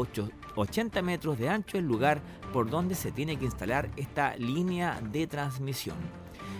80 0.56 1.02
metros 1.02 1.38
de 1.38 1.50
ancho 1.50 1.78
el 1.78 1.86
lugar 1.86 2.22
por 2.54 2.70
donde 2.70 2.96
se 2.96 3.12
tiene 3.12 3.38
que 3.38 3.46
instalar 3.46 3.90
esta 3.98 4.36
línea 4.38 5.00
de 5.12 5.28
transmisión. 5.28 5.98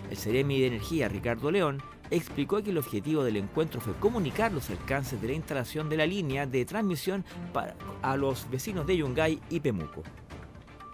El 0.10 0.18
Ceremi 0.18 0.60
de 0.60 0.68
Energía 0.68 1.08
Ricardo 1.08 1.52
León 1.52 1.82
explicó 2.10 2.62
que 2.62 2.72
el 2.72 2.78
objetivo 2.78 3.24
del 3.24 3.38
encuentro 3.38 3.80
fue 3.80 3.94
comunicar 3.94 4.52
los 4.52 4.70
alcances 4.70 5.22
de 5.22 5.28
la 5.30 5.34
instalación 5.34 5.90
de 5.90 5.98
la 5.98 6.06
línea 6.06 6.46
de 6.46 6.66
transmisión 6.66 7.24
para, 7.54 7.76
a 8.02 8.18
los 8.18 8.50
vecinos 8.50 8.86
de 8.86 8.98
Yungay 8.98 9.40
y 9.50 9.60
Pemuco. 9.62 10.04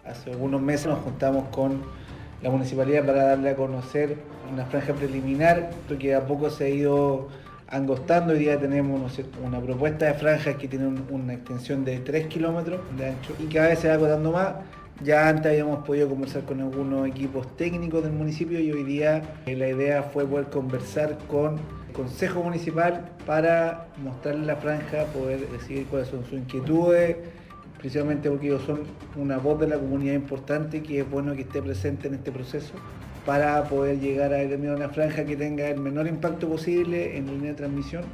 Hace 0.06 0.32
algunos 0.32 0.62
meses 0.62 0.88
nos 0.88 1.00
juntamos 1.00 1.50
con 1.50 1.82
la 2.42 2.50
municipalidad 2.50 3.06
para 3.06 3.24
darle 3.24 3.50
a 3.50 3.56
conocer 3.56 4.18
una 4.52 4.66
franja 4.66 4.94
preliminar, 4.94 5.72
que 6.00 6.14
a 6.16 6.26
poco 6.26 6.50
se 6.50 6.66
ha 6.66 6.70
ido 6.70 7.28
angostando. 7.70 8.34
Hoy 8.34 8.40
día 8.40 8.60
tenemos 8.60 9.20
una 9.44 9.60
propuesta 9.60 10.06
de 10.06 10.14
franjas 10.14 10.56
que 10.56 10.68
tiene 10.68 10.88
una 11.10 11.34
extensión 11.34 11.84
de 11.84 12.00
3 12.00 12.28
kilómetros 12.28 12.80
de 12.98 13.08
ancho 13.08 13.34
y 13.40 13.46
cada 13.46 13.70
vez 13.70 13.80
se 13.80 13.90
va 13.90 13.96
acotando 13.96 14.32
más. 14.32 14.56
Ya 15.04 15.30
antes 15.30 15.52
habíamos 15.52 15.86
podido 15.86 16.10
conversar 16.10 16.44
con 16.44 16.60
algunos 16.60 17.08
equipos 17.08 17.56
técnicos 17.56 18.04
del 18.04 18.14
municipio 18.14 18.60
y 18.60 18.72
hoy 18.72 18.84
día 18.84 19.22
eh, 19.46 19.56
la 19.56 19.70
idea 19.70 20.02
fue 20.02 20.26
poder 20.26 20.48
conversar 20.48 21.20
con 21.28 21.60
el 21.88 21.94
Consejo 21.94 22.42
Municipal 22.42 23.12
para 23.26 23.90
mostrarle 24.04 24.46
la 24.46 24.56
franja, 24.56 25.06
poder 25.14 25.48
decidir 25.50 25.86
cuáles 25.86 26.08
son 26.08 26.24
sus 26.26 26.40
inquietudes, 26.40 27.18
principalmente 27.78 28.28
porque 28.28 28.48
ellos 28.48 28.64
son 28.66 28.82
una 29.16 29.38
voz 29.38 29.60
de 29.60 29.68
la 29.68 29.78
comunidad 29.78 30.16
importante 30.16 30.82
que 30.82 31.02
es 31.02 31.10
bueno 31.10 31.36
que 31.36 31.42
esté 31.42 31.62
presente 31.62 32.08
en 32.08 32.16
este 32.16 32.32
proceso 32.32 32.74
para 33.28 33.62
poder 33.66 34.00
llegar 34.00 34.34
a 34.34 34.38
una 34.74 34.88
franja 34.88 35.26
que 35.26 35.36
tenga 35.36 35.68
el 35.68 35.82
menor 35.82 36.08
impacto 36.08 36.48
posible 36.48 37.18
en 37.18 37.26
la 37.26 37.34
línea 37.34 37.50
de 37.50 37.58
transmisión 37.58 38.06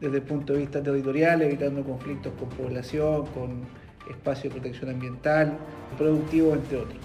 desde 0.00 0.18
el 0.18 0.22
punto 0.22 0.52
de 0.52 0.60
vista 0.60 0.80
territorial, 0.80 1.42
evitando 1.42 1.82
conflictos 1.82 2.32
con 2.38 2.48
población, 2.50 3.26
con 3.34 3.62
espacio 4.08 4.48
de 4.50 4.60
protección 4.60 4.90
ambiental, 4.90 5.58
productivo, 5.98 6.54
entre 6.54 6.78
otros. 6.78 6.98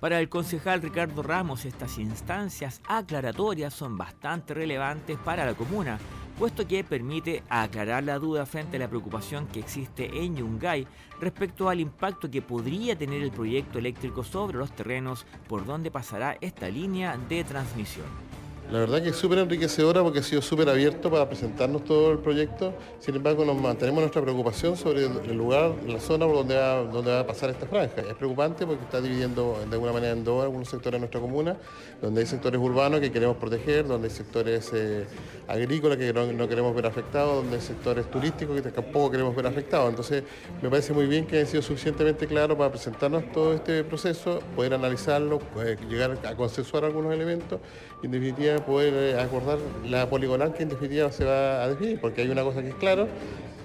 Para 0.00 0.18
el 0.18 0.28
concejal 0.28 0.82
Ricardo 0.82 1.22
Ramos, 1.22 1.64
estas 1.64 1.96
instancias 1.98 2.80
aclaratorias 2.88 3.72
son 3.72 3.96
bastante 3.96 4.54
relevantes 4.54 5.16
para 5.18 5.46
la 5.46 5.54
comuna, 5.54 5.96
puesto 6.38 6.66
que 6.66 6.84
permite 6.84 7.42
aclarar 7.48 8.04
la 8.04 8.18
duda 8.18 8.46
frente 8.46 8.76
a 8.76 8.80
la 8.80 8.88
preocupación 8.88 9.46
que 9.46 9.60
existe 9.60 10.10
en 10.24 10.36
Yungay 10.36 10.86
respecto 11.20 11.68
al 11.68 11.80
impacto 11.80 12.30
que 12.30 12.42
podría 12.42 12.96
tener 12.96 13.22
el 13.22 13.30
proyecto 13.30 13.78
eléctrico 13.78 14.24
sobre 14.24 14.58
los 14.58 14.72
terrenos 14.72 15.26
por 15.48 15.64
donde 15.64 15.90
pasará 15.90 16.36
esta 16.40 16.68
línea 16.68 17.16
de 17.28 17.44
transmisión. 17.44 18.31
La 18.72 18.78
verdad 18.78 19.02
que 19.02 19.10
es 19.10 19.16
súper 19.16 19.38
enriquecedora 19.38 20.02
porque 20.02 20.20
ha 20.20 20.22
sido 20.22 20.40
súper 20.40 20.66
abierto 20.70 21.10
para 21.10 21.28
presentarnos 21.28 21.84
todo 21.84 22.10
el 22.10 22.20
proyecto. 22.20 22.72
Sin 23.00 23.14
embargo, 23.14 23.44
nos 23.44 23.60
mantenemos 23.60 24.00
nuestra 24.00 24.22
preocupación 24.22 24.78
sobre 24.78 25.04
el 25.04 25.36
lugar, 25.36 25.74
la 25.86 26.00
zona 26.00 26.24
por 26.24 26.36
donde 26.36 26.56
va, 26.56 26.82
donde 26.84 27.10
va 27.10 27.20
a 27.20 27.26
pasar 27.26 27.50
esta 27.50 27.66
franja. 27.66 28.00
Es 28.00 28.14
preocupante 28.14 28.64
porque 28.66 28.82
está 28.82 29.02
dividiendo 29.02 29.58
de 29.68 29.74
alguna 29.74 29.92
manera 29.92 30.14
en 30.14 30.24
dos 30.24 30.42
algunos 30.42 30.70
sectores 30.70 30.94
de 30.94 31.00
nuestra 31.00 31.20
comuna, 31.20 31.58
donde 32.00 32.22
hay 32.22 32.26
sectores 32.26 32.58
urbanos 32.58 33.00
que 33.00 33.12
queremos 33.12 33.36
proteger, 33.36 33.86
donde 33.86 34.08
hay 34.08 34.14
sectores 34.14 34.70
eh, 34.72 35.04
agrícolas 35.48 35.98
que 35.98 36.10
no, 36.14 36.48
queremos 36.48 36.74
ver 36.74 36.86
afectados, 36.86 37.42
donde 37.42 37.56
hay 37.56 37.62
sectores 37.62 38.10
turísticos 38.10 38.58
que 38.58 38.70
tampoco 38.70 39.10
queremos 39.10 39.36
ver 39.36 39.48
afectados. 39.48 39.90
Entonces, 39.90 40.24
me 40.62 40.70
parece 40.70 40.94
muy 40.94 41.04
bien 41.04 41.26
que 41.26 41.36
haya 41.36 41.46
sido 41.46 41.60
suficientemente 41.60 42.26
claro 42.26 42.56
para 42.56 42.70
presentarnos 42.70 43.30
todo 43.32 43.52
este 43.52 43.84
proceso, 43.84 44.40
poder 44.56 44.72
analizarlo, 44.72 45.40
eh, 45.58 45.76
llegar 45.90 46.16
a 46.24 46.34
consensuar 46.34 46.86
algunos 46.86 47.12
elementos 47.12 47.60
y 48.02 48.06
en 48.06 48.12
definitiva 48.12 48.61
poder 48.64 48.94
eh, 48.94 49.20
acordar 49.20 49.58
la 49.84 50.08
poligonal 50.08 50.52
que 50.54 50.62
en 50.62 50.68
definitiva 50.70 51.10
se 51.12 51.24
va 51.24 51.62
a 51.62 51.68
definir, 51.68 52.00
porque 52.00 52.22
hay 52.22 52.30
una 52.30 52.42
cosa 52.42 52.62
que 52.62 52.68
es 52.70 52.74
claro, 52.76 53.08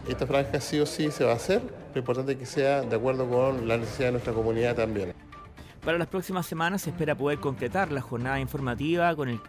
esta 0.07 0.25
franja 0.25 0.59
sí 0.61 0.79
o 0.79 0.85
sí 0.85 1.11
se 1.11 1.23
va 1.23 1.33
a 1.33 1.35
hacer, 1.35 1.61
lo 1.93 1.99
importante 1.99 2.33
es 2.33 2.37
que 2.37 2.45
sea 2.45 2.81
de 2.81 2.95
acuerdo 2.95 3.27
con 3.29 3.67
la 3.67 3.77
necesidad 3.77 4.07
de 4.07 4.11
nuestra 4.13 4.33
comunidad 4.33 4.75
también. 4.75 5.13
Para 5.87 5.97
las 5.97 6.09
próximas 6.09 6.45
semanas 6.45 6.81
se 6.81 6.89
espera 6.89 7.15
poder 7.15 7.39
concretar 7.39 7.93
la 7.93 8.01
jornada 8.01 8.41
informativa 8.41 9.15
con 9.15 9.29
el, 9.29 9.39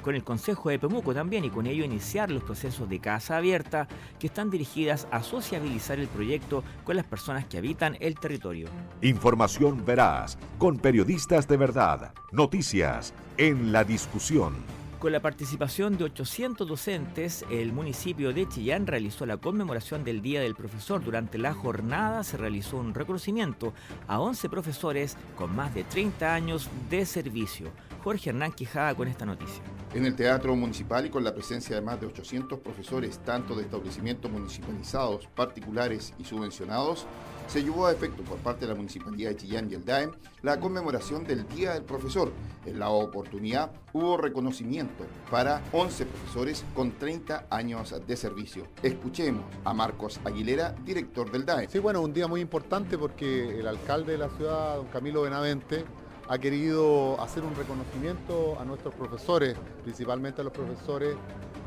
con 0.00 0.14
el 0.14 0.22
Consejo 0.22 0.70
de 0.70 0.78
Pemuco 0.78 1.12
también 1.12 1.44
y 1.44 1.50
con 1.50 1.66
ello 1.66 1.84
iniciar 1.84 2.30
los 2.30 2.44
procesos 2.44 2.88
de 2.88 3.00
casa 3.00 3.36
abierta 3.36 3.88
que 4.20 4.28
están 4.28 4.48
dirigidas 4.48 5.08
a 5.10 5.24
sociabilizar 5.24 5.98
el 5.98 6.06
proyecto 6.06 6.62
con 6.84 6.94
las 6.94 7.04
personas 7.04 7.46
que 7.46 7.58
habitan 7.58 7.96
el 7.98 8.14
territorio. 8.14 8.68
Información 9.02 9.84
veraz, 9.84 10.38
con 10.56 10.78
periodistas 10.78 11.48
de 11.48 11.56
verdad, 11.56 12.12
noticias 12.30 13.12
en 13.36 13.72
la 13.72 13.82
discusión. 13.82 14.77
Con 14.98 15.12
la 15.12 15.20
participación 15.20 15.96
de 15.96 16.02
800 16.02 16.66
docentes, 16.66 17.44
el 17.52 17.72
municipio 17.72 18.32
de 18.32 18.48
Chillán 18.48 18.84
realizó 18.84 19.26
la 19.26 19.36
conmemoración 19.36 20.02
del 20.02 20.22
Día 20.22 20.40
del 20.40 20.56
Profesor. 20.56 21.04
Durante 21.04 21.38
la 21.38 21.54
jornada 21.54 22.24
se 22.24 22.36
realizó 22.36 22.78
un 22.78 22.92
reconocimiento 22.92 23.72
a 24.08 24.18
11 24.18 24.48
profesores 24.48 25.16
con 25.36 25.54
más 25.54 25.72
de 25.72 25.84
30 25.84 26.34
años 26.34 26.68
de 26.90 27.06
servicio. 27.06 27.70
Jorge 28.02 28.30
Hernán 28.30 28.50
Quijada 28.50 28.92
con 28.96 29.06
esta 29.06 29.24
noticia. 29.24 29.62
En 29.94 30.04
el 30.04 30.16
Teatro 30.16 30.56
Municipal 30.56 31.06
y 31.06 31.10
con 31.10 31.22
la 31.22 31.32
presencia 31.32 31.76
de 31.76 31.82
más 31.82 32.00
de 32.00 32.06
800 32.08 32.58
profesores, 32.58 33.20
tanto 33.20 33.54
de 33.54 33.62
establecimientos 33.62 34.28
municipalizados, 34.32 35.28
particulares 35.28 36.12
y 36.18 36.24
subvencionados, 36.24 37.06
se 37.48 37.62
llevó 37.62 37.86
a 37.86 37.92
efecto 37.92 38.22
por 38.22 38.36
parte 38.38 38.66
de 38.66 38.68
la 38.68 38.74
Municipalidad 38.74 39.30
de 39.30 39.36
Chillán 39.36 39.70
y 39.70 39.74
el 39.74 39.84
DAEM 39.84 40.12
la 40.42 40.60
conmemoración 40.60 41.24
del 41.24 41.48
Día 41.48 41.72
del 41.72 41.82
Profesor. 41.82 42.30
En 42.66 42.78
la 42.78 42.90
oportunidad 42.90 43.72
hubo 43.94 44.18
reconocimiento 44.18 45.04
para 45.30 45.62
11 45.72 46.04
profesores 46.04 46.64
con 46.74 46.92
30 46.92 47.46
años 47.50 47.94
de 48.06 48.16
servicio. 48.16 48.66
Escuchemos 48.82 49.42
a 49.64 49.72
Marcos 49.72 50.20
Aguilera, 50.24 50.74
director 50.84 51.30
del 51.32 51.46
DAEM. 51.46 51.70
Sí, 51.70 51.78
bueno, 51.78 52.02
un 52.02 52.12
día 52.12 52.28
muy 52.28 52.42
importante 52.42 52.98
porque 52.98 53.58
el 53.58 53.66
alcalde 53.66 54.12
de 54.12 54.18
la 54.18 54.28
ciudad, 54.28 54.76
don 54.76 54.86
Camilo 54.88 55.22
Benavente, 55.22 55.86
ha 56.28 56.36
querido 56.36 57.18
hacer 57.22 57.42
un 57.42 57.56
reconocimiento 57.56 58.60
a 58.60 58.64
nuestros 58.66 58.94
profesores, 58.94 59.56
principalmente 59.82 60.42
a 60.42 60.44
los 60.44 60.52
profesores 60.52 61.16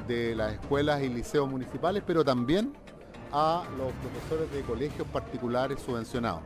de 0.07 0.35
las 0.35 0.53
escuelas 0.53 1.01
y 1.01 1.09
liceos 1.09 1.49
municipales, 1.49 2.03
pero 2.05 2.23
también 2.23 2.71
a 3.31 3.63
los 3.77 3.91
profesores 3.93 4.51
de 4.51 4.61
colegios 4.61 5.07
particulares 5.07 5.79
subvencionados. 5.81 6.41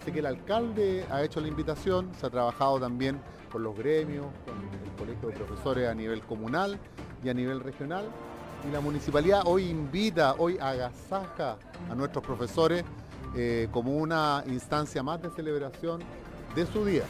Así 0.00 0.12
que 0.12 0.20
el 0.20 0.26
alcalde 0.26 1.04
ha 1.10 1.22
hecho 1.22 1.40
la 1.40 1.48
invitación, 1.48 2.10
se 2.18 2.26
ha 2.26 2.30
trabajado 2.30 2.78
también 2.78 3.20
con 3.50 3.62
los 3.62 3.76
gremios, 3.76 4.26
con 4.46 4.56
el 4.62 4.96
colegio 4.96 5.28
de 5.28 5.34
profesores 5.34 5.88
a 5.88 5.94
nivel 5.94 6.22
comunal 6.22 6.78
y 7.24 7.28
a 7.28 7.34
nivel 7.34 7.60
regional. 7.60 8.08
Y 8.68 8.72
la 8.72 8.80
municipalidad 8.80 9.42
hoy 9.44 9.68
invita, 9.68 10.34
hoy 10.38 10.58
agasaja 10.58 11.56
a 11.90 11.94
nuestros 11.94 12.24
profesores 12.24 12.84
eh, 13.36 13.68
como 13.70 13.96
una 13.96 14.42
instancia 14.46 15.02
más 15.02 15.22
de 15.22 15.30
celebración 15.30 16.00
de 16.54 16.66
su 16.66 16.84
día. 16.84 17.04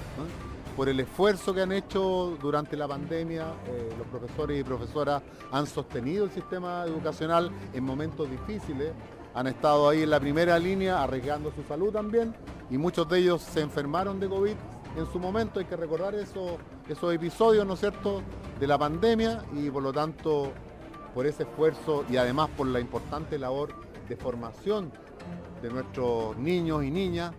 Por 0.78 0.88
el 0.88 1.00
esfuerzo 1.00 1.52
que 1.52 1.62
han 1.62 1.72
hecho 1.72 2.38
durante 2.40 2.76
la 2.76 2.86
pandemia, 2.86 3.52
eh, 3.66 3.88
los 3.98 4.06
profesores 4.06 4.60
y 4.60 4.62
profesoras 4.62 5.20
han 5.50 5.66
sostenido 5.66 6.24
el 6.24 6.30
sistema 6.30 6.84
educacional 6.84 7.50
en 7.72 7.82
momentos 7.82 8.30
difíciles, 8.30 8.92
han 9.34 9.48
estado 9.48 9.88
ahí 9.88 10.04
en 10.04 10.10
la 10.10 10.20
primera 10.20 10.56
línea 10.56 11.02
arriesgando 11.02 11.50
su 11.50 11.64
salud 11.64 11.90
también 11.90 12.32
y 12.70 12.78
muchos 12.78 13.08
de 13.08 13.18
ellos 13.18 13.42
se 13.42 13.60
enfermaron 13.60 14.20
de 14.20 14.28
COVID 14.28 14.54
en 14.96 15.06
su 15.12 15.18
momento. 15.18 15.58
Hay 15.58 15.66
que 15.66 15.74
recordar 15.74 16.14
esos, 16.14 16.52
esos 16.88 17.12
episodios, 17.12 17.66
¿no 17.66 17.74
es 17.74 17.80
cierto?, 17.80 18.22
de 18.60 18.66
la 18.68 18.78
pandemia 18.78 19.42
y 19.54 19.68
por 19.70 19.82
lo 19.82 19.92
tanto 19.92 20.52
por 21.12 21.26
ese 21.26 21.42
esfuerzo 21.42 22.04
y 22.08 22.18
además 22.18 22.50
por 22.56 22.68
la 22.68 22.78
importante 22.78 23.36
labor 23.36 23.70
de 24.08 24.16
formación 24.16 24.92
de 25.60 25.70
nuestros 25.70 26.36
niños 26.36 26.84
y 26.84 26.92
niñas, 26.92 27.34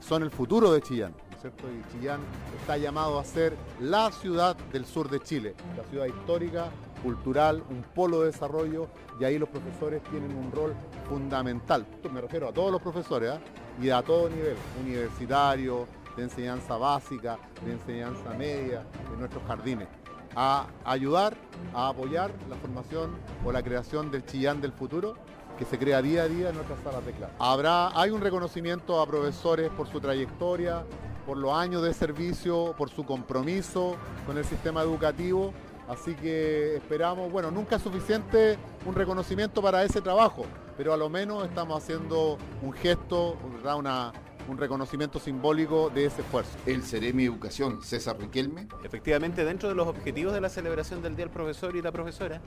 son 0.00 0.24
el 0.24 0.32
futuro 0.32 0.72
de 0.72 0.82
Chillán. 0.82 1.14
Y 1.42 1.92
Chillán 1.92 2.20
está 2.60 2.76
llamado 2.76 3.18
a 3.18 3.24
ser 3.24 3.56
la 3.80 4.12
ciudad 4.12 4.56
del 4.72 4.84
sur 4.84 5.08
de 5.08 5.20
Chile, 5.20 5.54
la 5.74 5.84
ciudad 5.84 6.04
histórica, 6.04 6.68
cultural, 7.02 7.62
un 7.70 7.82
polo 7.82 8.20
de 8.20 8.26
desarrollo, 8.26 8.88
y 9.18 9.24
ahí 9.24 9.38
los 9.38 9.48
profesores 9.48 10.02
tienen 10.10 10.36
un 10.36 10.52
rol 10.52 10.74
fundamental. 11.08 11.86
Me 12.12 12.20
refiero 12.20 12.48
a 12.48 12.52
todos 12.52 12.70
los 12.70 12.82
profesores, 12.82 13.30
¿ah? 13.30 13.40
y 13.80 13.88
a 13.88 14.02
todo 14.02 14.28
nivel, 14.28 14.54
universitario, 14.82 15.86
de 16.14 16.24
enseñanza 16.24 16.76
básica, 16.76 17.38
de 17.64 17.72
enseñanza 17.72 18.34
media, 18.36 18.84
de 19.10 19.16
nuestros 19.16 19.42
jardines, 19.44 19.88
a 20.36 20.66
ayudar, 20.84 21.38
a 21.72 21.88
apoyar 21.88 22.32
la 22.50 22.56
formación 22.56 23.12
o 23.46 23.50
la 23.50 23.62
creación 23.62 24.10
del 24.10 24.26
Chillán 24.26 24.60
del 24.60 24.72
futuro 24.72 25.16
que 25.58 25.64
se 25.64 25.78
crea 25.78 26.00
día 26.02 26.22
a 26.22 26.28
día 26.28 26.48
en 26.50 26.54
nuestras 26.54 26.80
salas 26.80 27.04
de 27.04 27.12
clase. 27.12 27.32
Habrá, 27.38 27.98
hay 27.98 28.10
un 28.10 28.20
reconocimiento 28.20 29.00
a 29.00 29.06
profesores 29.06 29.70
por 29.70 29.88
su 29.88 30.00
trayectoria, 30.00 30.84
por 31.26 31.36
los 31.36 31.52
años 31.52 31.82
de 31.82 31.92
servicio, 31.94 32.74
por 32.76 32.90
su 32.90 33.04
compromiso 33.04 33.96
con 34.26 34.38
el 34.38 34.44
sistema 34.44 34.82
educativo. 34.82 35.52
Así 35.88 36.14
que 36.14 36.76
esperamos, 36.76 37.32
bueno, 37.32 37.50
nunca 37.50 37.76
es 37.76 37.82
suficiente 37.82 38.56
un 38.86 38.94
reconocimiento 38.94 39.60
para 39.60 39.82
ese 39.82 40.00
trabajo, 40.00 40.46
pero 40.76 40.92
a 40.92 40.96
lo 40.96 41.08
menos 41.08 41.44
estamos 41.44 41.82
haciendo 41.82 42.38
un 42.62 42.72
gesto, 42.72 43.36
Una, 43.76 44.12
un 44.48 44.56
reconocimiento 44.56 45.18
simbólico 45.18 45.90
de 45.90 46.06
ese 46.06 46.22
esfuerzo. 46.22 46.56
El 46.64 46.84
Ceremi 46.84 47.24
Educación, 47.24 47.82
César 47.82 48.18
Riquelme. 48.18 48.68
Efectivamente, 48.84 49.44
dentro 49.44 49.68
de 49.68 49.74
los 49.74 49.88
objetivos 49.88 50.32
de 50.32 50.40
la 50.40 50.48
celebración 50.48 51.02
del 51.02 51.16
Día 51.16 51.24
del 51.24 51.34
Profesor 51.34 51.74
y 51.74 51.82
la 51.82 51.90
Profesora, 51.90 52.40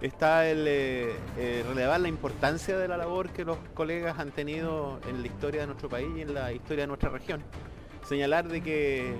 está 0.00 0.48
el 0.48 0.66
eh, 0.66 1.16
eh, 1.36 1.64
relevar 1.68 2.00
la 2.00 2.08
importancia 2.08 2.78
de 2.78 2.88
la 2.88 2.96
labor 2.96 3.30
que 3.30 3.44
los 3.44 3.58
colegas 3.74 4.18
han 4.18 4.30
tenido 4.30 5.00
en 5.08 5.20
la 5.20 5.26
historia 5.26 5.62
de 5.62 5.66
nuestro 5.66 5.88
país 5.88 6.08
y 6.16 6.22
en 6.22 6.32
la 6.32 6.52
historia 6.52 6.84
de 6.84 6.88
nuestra 6.88 7.10
región 7.10 7.42
señalar 8.06 8.48
de 8.48 8.62
que 8.62 9.14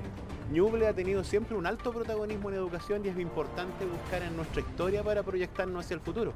Ñuble 0.52 0.86
ha 0.86 0.92
tenido 0.92 1.24
siempre 1.24 1.56
un 1.56 1.66
alto 1.66 1.92
protagonismo 1.92 2.50
en 2.50 2.56
educación 2.56 3.04
y 3.04 3.08
es 3.08 3.18
importante 3.18 3.84
buscar 3.84 4.22
en 4.22 4.36
nuestra 4.36 4.60
historia 4.60 5.02
para 5.02 5.24
proyectarnos 5.24 5.84
hacia 5.84 5.94
el 5.94 6.00
futuro. 6.00 6.34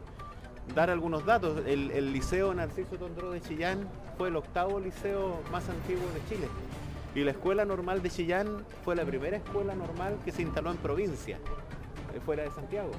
Dar 0.75 0.91
algunos 0.91 1.25
datos, 1.25 1.65
el, 1.67 2.13
Liceo 2.13 2.53
Narciso 2.53 2.97
Tondró 2.97 3.31
de 3.31 3.41
Chillán 3.41 3.89
fue 4.19 4.29
el 4.29 4.37
octavo 4.37 4.81
liceo 4.81 5.41
más 5.53 5.69
antiguo 5.69 6.07
de 6.13 6.29
Chile 6.29 6.49
y 7.15 7.25
la 7.25 7.31
Escuela 7.31 7.65
Normal 7.65 8.03
de 8.03 8.11
Chillán 8.11 8.65
fue 8.85 8.97
la 8.97 9.05
primera 9.05 9.37
escuela 9.37 9.75
normal 9.75 10.19
que 10.25 10.33
se 10.33 10.43
instaló 10.43 10.71
en 10.71 10.77
provincia, 10.77 11.39
eh, 12.15 12.21
fuera 12.25 12.43
de 12.43 12.51
Santiago. 12.51 12.91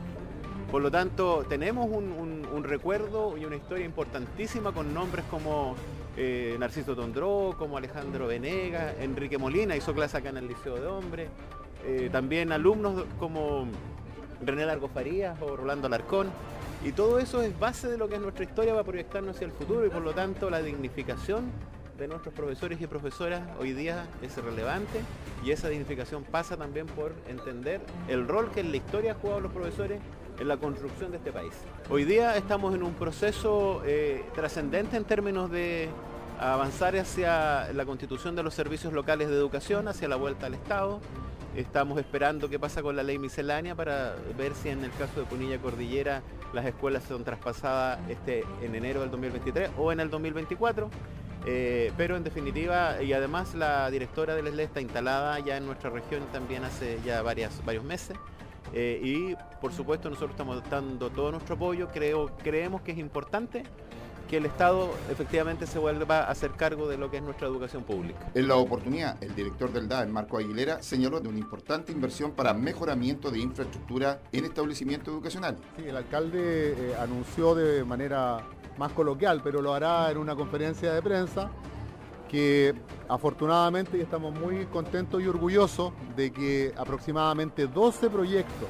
Por 0.70 0.82
lo 0.82 0.90
tanto, 0.90 1.46
tenemos 1.50 1.88
un 1.90 2.64
recuerdo 2.64 3.38
y 3.38 3.44
una 3.44 3.58
historia 3.58 3.86
importantísima 3.86 4.72
con 4.72 4.94
nombres 4.94 5.26
como 5.30 5.76
eh, 6.18 6.56
Narciso 6.60 6.96
Tondró, 6.96 7.56
como 7.58 7.78
Alejandro 7.78 8.28
Venega, 8.28 8.94
Enrique 9.00 9.38
Molina 9.38 9.76
hizo 9.76 9.94
clase 9.94 10.18
acá 10.18 10.30
en 10.30 10.38
el 10.38 10.48
Liceo 10.48 10.76
de 10.76 10.88
Hombres, 10.88 11.30
eh, 11.86 12.10
también 12.12 12.52
alumnos 12.52 13.06
como 13.20 13.68
René 14.46 14.66
Largo 14.66 14.88
Farías 14.90 15.42
o 15.42 15.56
Rolando 15.56 15.88
Alarcón. 15.88 16.30
Y 16.84 16.94
todo 16.94 17.20
eso 17.20 17.42
es 17.44 17.58
base 17.60 17.88
de 17.88 17.98
lo 17.98 18.10
que 18.10 18.16
es 18.16 18.22
nuestra 18.22 18.44
historia 18.44 18.74
para 18.74 18.84
proyectarnos 18.84 19.36
hacia 19.36 19.46
el 19.46 19.52
futuro 19.52 19.86
y 19.86 19.90
por 19.90 20.02
lo 20.02 20.14
tanto 20.14 20.50
la 20.50 20.62
dignificación 20.62 21.52
de 21.98 22.08
nuestros 22.08 22.34
profesores 22.34 22.82
y 22.82 22.88
profesoras 22.88 23.44
hoy 23.60 23.74
día 23.74 24.08
es 24.24 24.36
relevante 24.38 25.02
y 25.46 25.52
esa 25.52 25.70
dignificación 25.70 26.24
pasa 26.24 26.58
también 26.58 26.88
por 26.88 27.14
entender 27.30 27.80
el 28.08 28.28
rol 28.28 28.50
que 28.50 28.62
en 28.62 28.72
la 28.72 28.78
historia 28.78 29.12
han 29.12 29.20
jugado 29.20 29.42
los 29.42 29.52
profesores 29.52 30.00
en 30.42 30.48
la 30.48 30.58
construcción 30.58 31.12
de 31.12 31.18
este 31.18 31.32
país. 31.32 31.54
Hoy 31.90 32.04
día 32.04 32.36
estamos 32.36 32.74
en 32.74 32.82
un 32.82 32.96
proceso 32.96 33.84
eh, 33.86 34.26
trascendente 34.34 34.98
en 34.98 35.04
términos 35.04 35.52
de 35.52 35.88
avanzar 36.40 36.98
hacia 36.98 37.72
la 37.74 37.86
constitución 37.86 38.36
de 38.36 38.42
los 38.42 38.56
servicios 38.56 38.92
locales 38.92 39.30
de 39.30 39.36
educación, 39.36 39.88
hacia 39.88 40.08
la 40.08 40.16
vuelta 40.16 40.48
al 40.48 40.56
Estado. 40.56 41.00
Estamos 41.56 42.00
esperando 42.00 42.50
qué 42.50 42.58
pasa 42.58 42.82
con 42.82 42.96
la 42.96 43.04
ley 43.04 43.20
miscelánea 43.20 43.76
para 43.76 44.16
ver 44.36 44.56
si 44.56 44.70
en 44.70 44.84
el 44.84 44.92
caso 44.94 45.20
de 45.20 45.28
Punilla 45.28 45.60
Cordillera 45.60 46.24
las 46.54 46.66
escuelas 46.66 47.04
son 47.04 47.24
traspasadas 47.24 48.00
este, 48.10 48.44
en 48.64 48.74
enero 48.74 49.02
del 49.02 49.12
2023 49.12 49.70
o 49.78 49.92
en 49.92 50.00
el 50.00 50.10
2024. 50.10 50.90
Eh, 51.46 51.92
pero 51.98 52.18
en 52.18 52.24
definitiva, 52.24 53.02
y 53.02 53.14
además 53.14 53.54
la 53.54 53.90
directora 53.92 54.34
del 54.36 54.48
ESLE 54.48 54.64
está 54.64 54.82
instalada 54.82 55.38
ya 55.40 55.58
en 55.58 55.66
nuestra 55.66 55.90
región 55.90 56.24
también 56.32 56.64
hace 56.64 57.00
ya 57.06 57.22
varias, 57.22 57.64
varios 57.64 57.84
meses. 57.84 58.18
Eh, 58.74 59.00
y 59.04 59.36
por 59.60 59.74
supuesto 59.74 60.10
nosotros 60.10 60.32
estamos 60.32 60.62
dando 60.70 61.10
todo 61.10 61.32
nuestro 61.32 61.56
apoyo, 61.56 61.88
creo, 61.90 62.32
creemos 62.44 62.82
que 62.82 62.92
es 62.92 62.98
importante 62.98 63.64
que 64.32 64.38
el 64.38 64.46
Estado 64.46 64.90
efectivamente 65.10 65.68
se 65.68 65.78
vuelva 65.78 66.20
a 66.20 66.32
hacer 66.32 66.52
cargo 66.52 66.88
de 66.88 66.98
lo 66.98 67.12
que 67.12 67.18
es 67.18 67.24
nuestra 67.24 67.48
educación 67.48 67.84
pública. 67.84 68.32
En 68.34 68.48
la 68.48 68.56
oportunidad, 68.56 69.22
el 69.22 69.36
director 69.36 69.74
del 69.74 69.90
DAE, 69.90 70.06
Marco 70.08 70.38
Aguilera, 70.38 70.82
señaló 70.82 71.20
de 71.20 71.28
una 71.28 71.38
importante 71.38 71.92
inversión 71.92 72.32
para 72.32 72.54
mejoramiento 72.54 73.30
de 73.30 73.40
infraestructura 73.40 74.22
en 74.32 74.46
establecimientos 74.46 75.14
educacionales. 75.14 75.60
Sí, 75.76 75.84
el 75.86 75.98
alcalde 75.98 76.72
eh, 76.72 76.96
anunció 76.98 77.56
de 77.56 77.84
manera 77.84 78.40
más 78.78 78.94
coloquial, 78.94 79.42
pero 79.44 79.62
lo 79.62 79.74
hará 79.74 80.10
en 80.10 80.18
una 80.18 80.34
conferencia 80.34 80.94
de 80.94 81.02
prensa, 81.02 81.52
que 82.32 82.74
afortunadamente 83.10 84.02
estamos 84.02 84.34
muy 84.34 84.66
contentos 84.68 85.22
y 85.22 85.28
orgullosos 85.28 85.92
de 86.16 86.32
que 86.32 86.74
aproximadamente 86.78 87.68
12 87.68 88.10
proyectos 88.10 88.70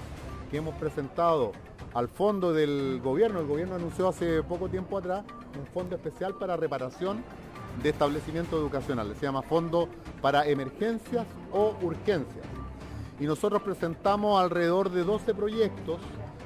que 0.50 0.58
hemos 0.58 0.74
presentado 0.76 1.52
al 1.94 2.08
fondo 2.08 2.54
del 2.54 3.00
gobierno, 3.04 3.40
el 3.40 3.46
gobierno 3.46 3.76
anunció 3.76 4.08
hace 4.08 4.42
poco 4.42 4.68
tiempo 4.68 4.98
atrás 4.98 5.24
un 5.60 5.68
fondo 5.68 5.96
especial 5.96 6.34
para 6.34 6.58
reparación 6.58 7.24
de 7.84 7.90
establecimientos 7.90 8.60
educacionales, 8.60 9.18
se 9.20 9.28
llama 9.28 9.44
Fondo 9.44 9.88
para 10.22 10.48
Emergencias 10.48 11.28
o 11.52 11.76
Urgencias. 11.84 12.46
Y 13.20 13.26
nosotros 13.26 13.62
presentamos 13.62 14.42
alrededor 14.42 14.90
de 14.90 15.04
12 15.04 15.36
proyectos, 15.36 16.00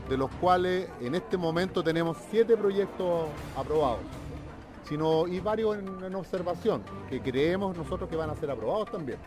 de 0.09 0.17
los 0.17 0.29
cuales 0.41 0.89
en 0.99 1.15
este 1.15 1.37
momento 1.37 1.81
tenemos 1.81 2.17
7 2.29 2.57
proyectos 2.57 3.29
aprobados 3.55 4.01
sino 4.87 5.27
y 5.27 5.39
varios 5.39 5.77
en, 5.77 6.15
observación, 6.15 6.83
que 7.09 7.21
creemos 7.21 7.75
nosotros 7.75 8.09
que 8.09 8.15
van 8.15 8.29
a 8.29 8.35
ser 8.35 8.51
aprobados 8.51 8.91
también. 8.91 9.19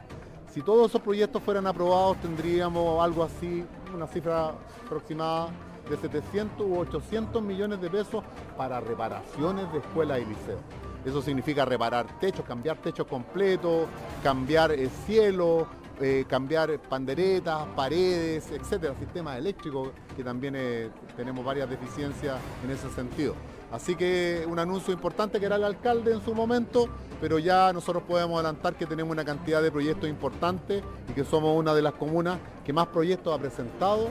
Si 0.52 0.62
todos 0.62 0.88
esos 0.88 1.02
proyectos 1.02 1.42
fueran 1.42 1.66
aprobados, 1.66 2.16
tendríamos 2.18 3.02
algo 3.02 3.22
así, 3.22 3.64
una 3.94 4.06
cifra 4.06 4.54
aproximada 4.86 5.50
de 5.88 5.96
700 5.96 6.60
u 6.66 6.78
800 6.78 7.42
millones 7.42 7.80
de 7.80 7.90
pesos 7.90 8.24
para 8.56 8.80
reparaciones 8.80 9.70
de 9.72 9.78
escuelas 9.78 10.20
y 10.20 10.24
liceos. 10.24 10.60
Eso 11.04 11.22
significa 11.22 11.64
reparar 11.64 12.06
techos, 12.18 12.44
cambiar 12.44 12.76
techos 12.78 13.06
completos, 13.06 13.86
cambiar 14.22 14.72
el 14.72 14.90
cielo, 14.90 15.66
eh, 16.00 16.24
cambiar 16.28 16.78
panderetas, 16.80 17.66
paredes, 17.74 18.50
etcétera, 18.50 18.94
sistemas 18.98 19.38
eléctricos, 19.38 19.90
que 20.16 20.22
también 20.22 20.54
eh, 20.56 20.90
tenemos 21.16 21.44
varias 21.44 21.68
deficiencias 21.68 22.36
en 22.64 22.70
ese 22.70 22.90
sentido. 22.90 23.34
Así 23.70 23.96
que 23.96 24.46
un 24.48 24.58
anuncio 24.58 24.94
importante 24.94 25.38
que 25.38 25.46
era 25.46 25.56
el 25.56 25.64
alcalde 25.64 26.12
en 26.12 26.24
su 26.24 26.34
momento, 26.34 26.88
pero 27.20 27.38
ya 27.38 27.72
nosotros 27.72 28.02
podemos 28.04 28.36
adelantar 28.36 28.74
que 28.76 28.86
tenemos 28.86 29.12
una 29.12 29.24
cantidad 29.24 29.62
de 29.62 29.70
proyectos 29.70 30.08
importantes 30.08 30.82
y 31.08 31.12
que 31.12 31.24
somos 31.24 31.58
una 31.58 31.74
de 31.74 31.82
las 31.82 31.92
comunas 31.92 32.38
que 32.64 32.72
más 32.72 32.86
proyectos 32.88 33.34
ha 33.34 33.38
presentado 33.38 34.08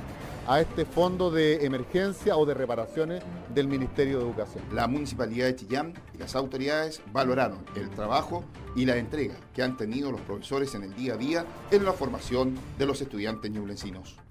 a 0.47 0.61
este 0.61 0.85
fondo 0.85 1.29
de 1.29 1.65
emergencia 1.65 2.37
o 2.37 2.45
de 2.45 2.53
reparaciones 2.53 3.21
del 3.53 3.67
Ministerio 3.67 4.19
de 4.19 4.25
Educación. 4.25 4.63
La 4.71 4.87
Municipalidad 4.87 5.47
de 5.47 5.55
Chillán 5.55 5.93
y 6.13 6.17
las 6.19 6.35
autoridades 6.35 7.01
valoraron 7.11 7.65
el 7.75 7.89
trabajo 7.89 8.45
y 8.75 8.85
la 8.85 8.95
entrega 8.95 9.35
que 9.53 9.63
han 9.63 9.75
tenido 9.75 10.11
los 10.11 10.21
profesores 10.21 10.73
en 10.75 10.83
el 10.83 10.95
día 10.95 11.15
a 11.15 11.17
día 11.17 11.45
en 11.71 11.83
la 11.83 11.91
formación 11.91 12.55
de 12.77 12.85
los 12.85 13.01
estudiantes 13.01 13.51
ñublencinos. 13.51 14.26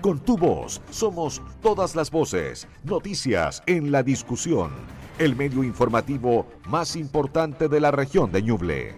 Con 0.00 0.20
tu 0.20 0.36
voz 0.36 0.82
somos 0.90 1.40
todas 1.62 1.94
las 1.94 2.10
voces, 2.10 2.68
noticias 2.84 3.62
en 3.66 3.90
la 3.90 4.02
discusión, 4.02 4.70
el 5.18 5.34
medio 5.34 5.64
informativo 5.64 6.46
más 6.66 6.94
importante 6.96 7.68
de 7.68 7.80
la 7.80 7.90
región 7.90 8.30
de 8.30 8.42
Ñuble. 8.42 8.94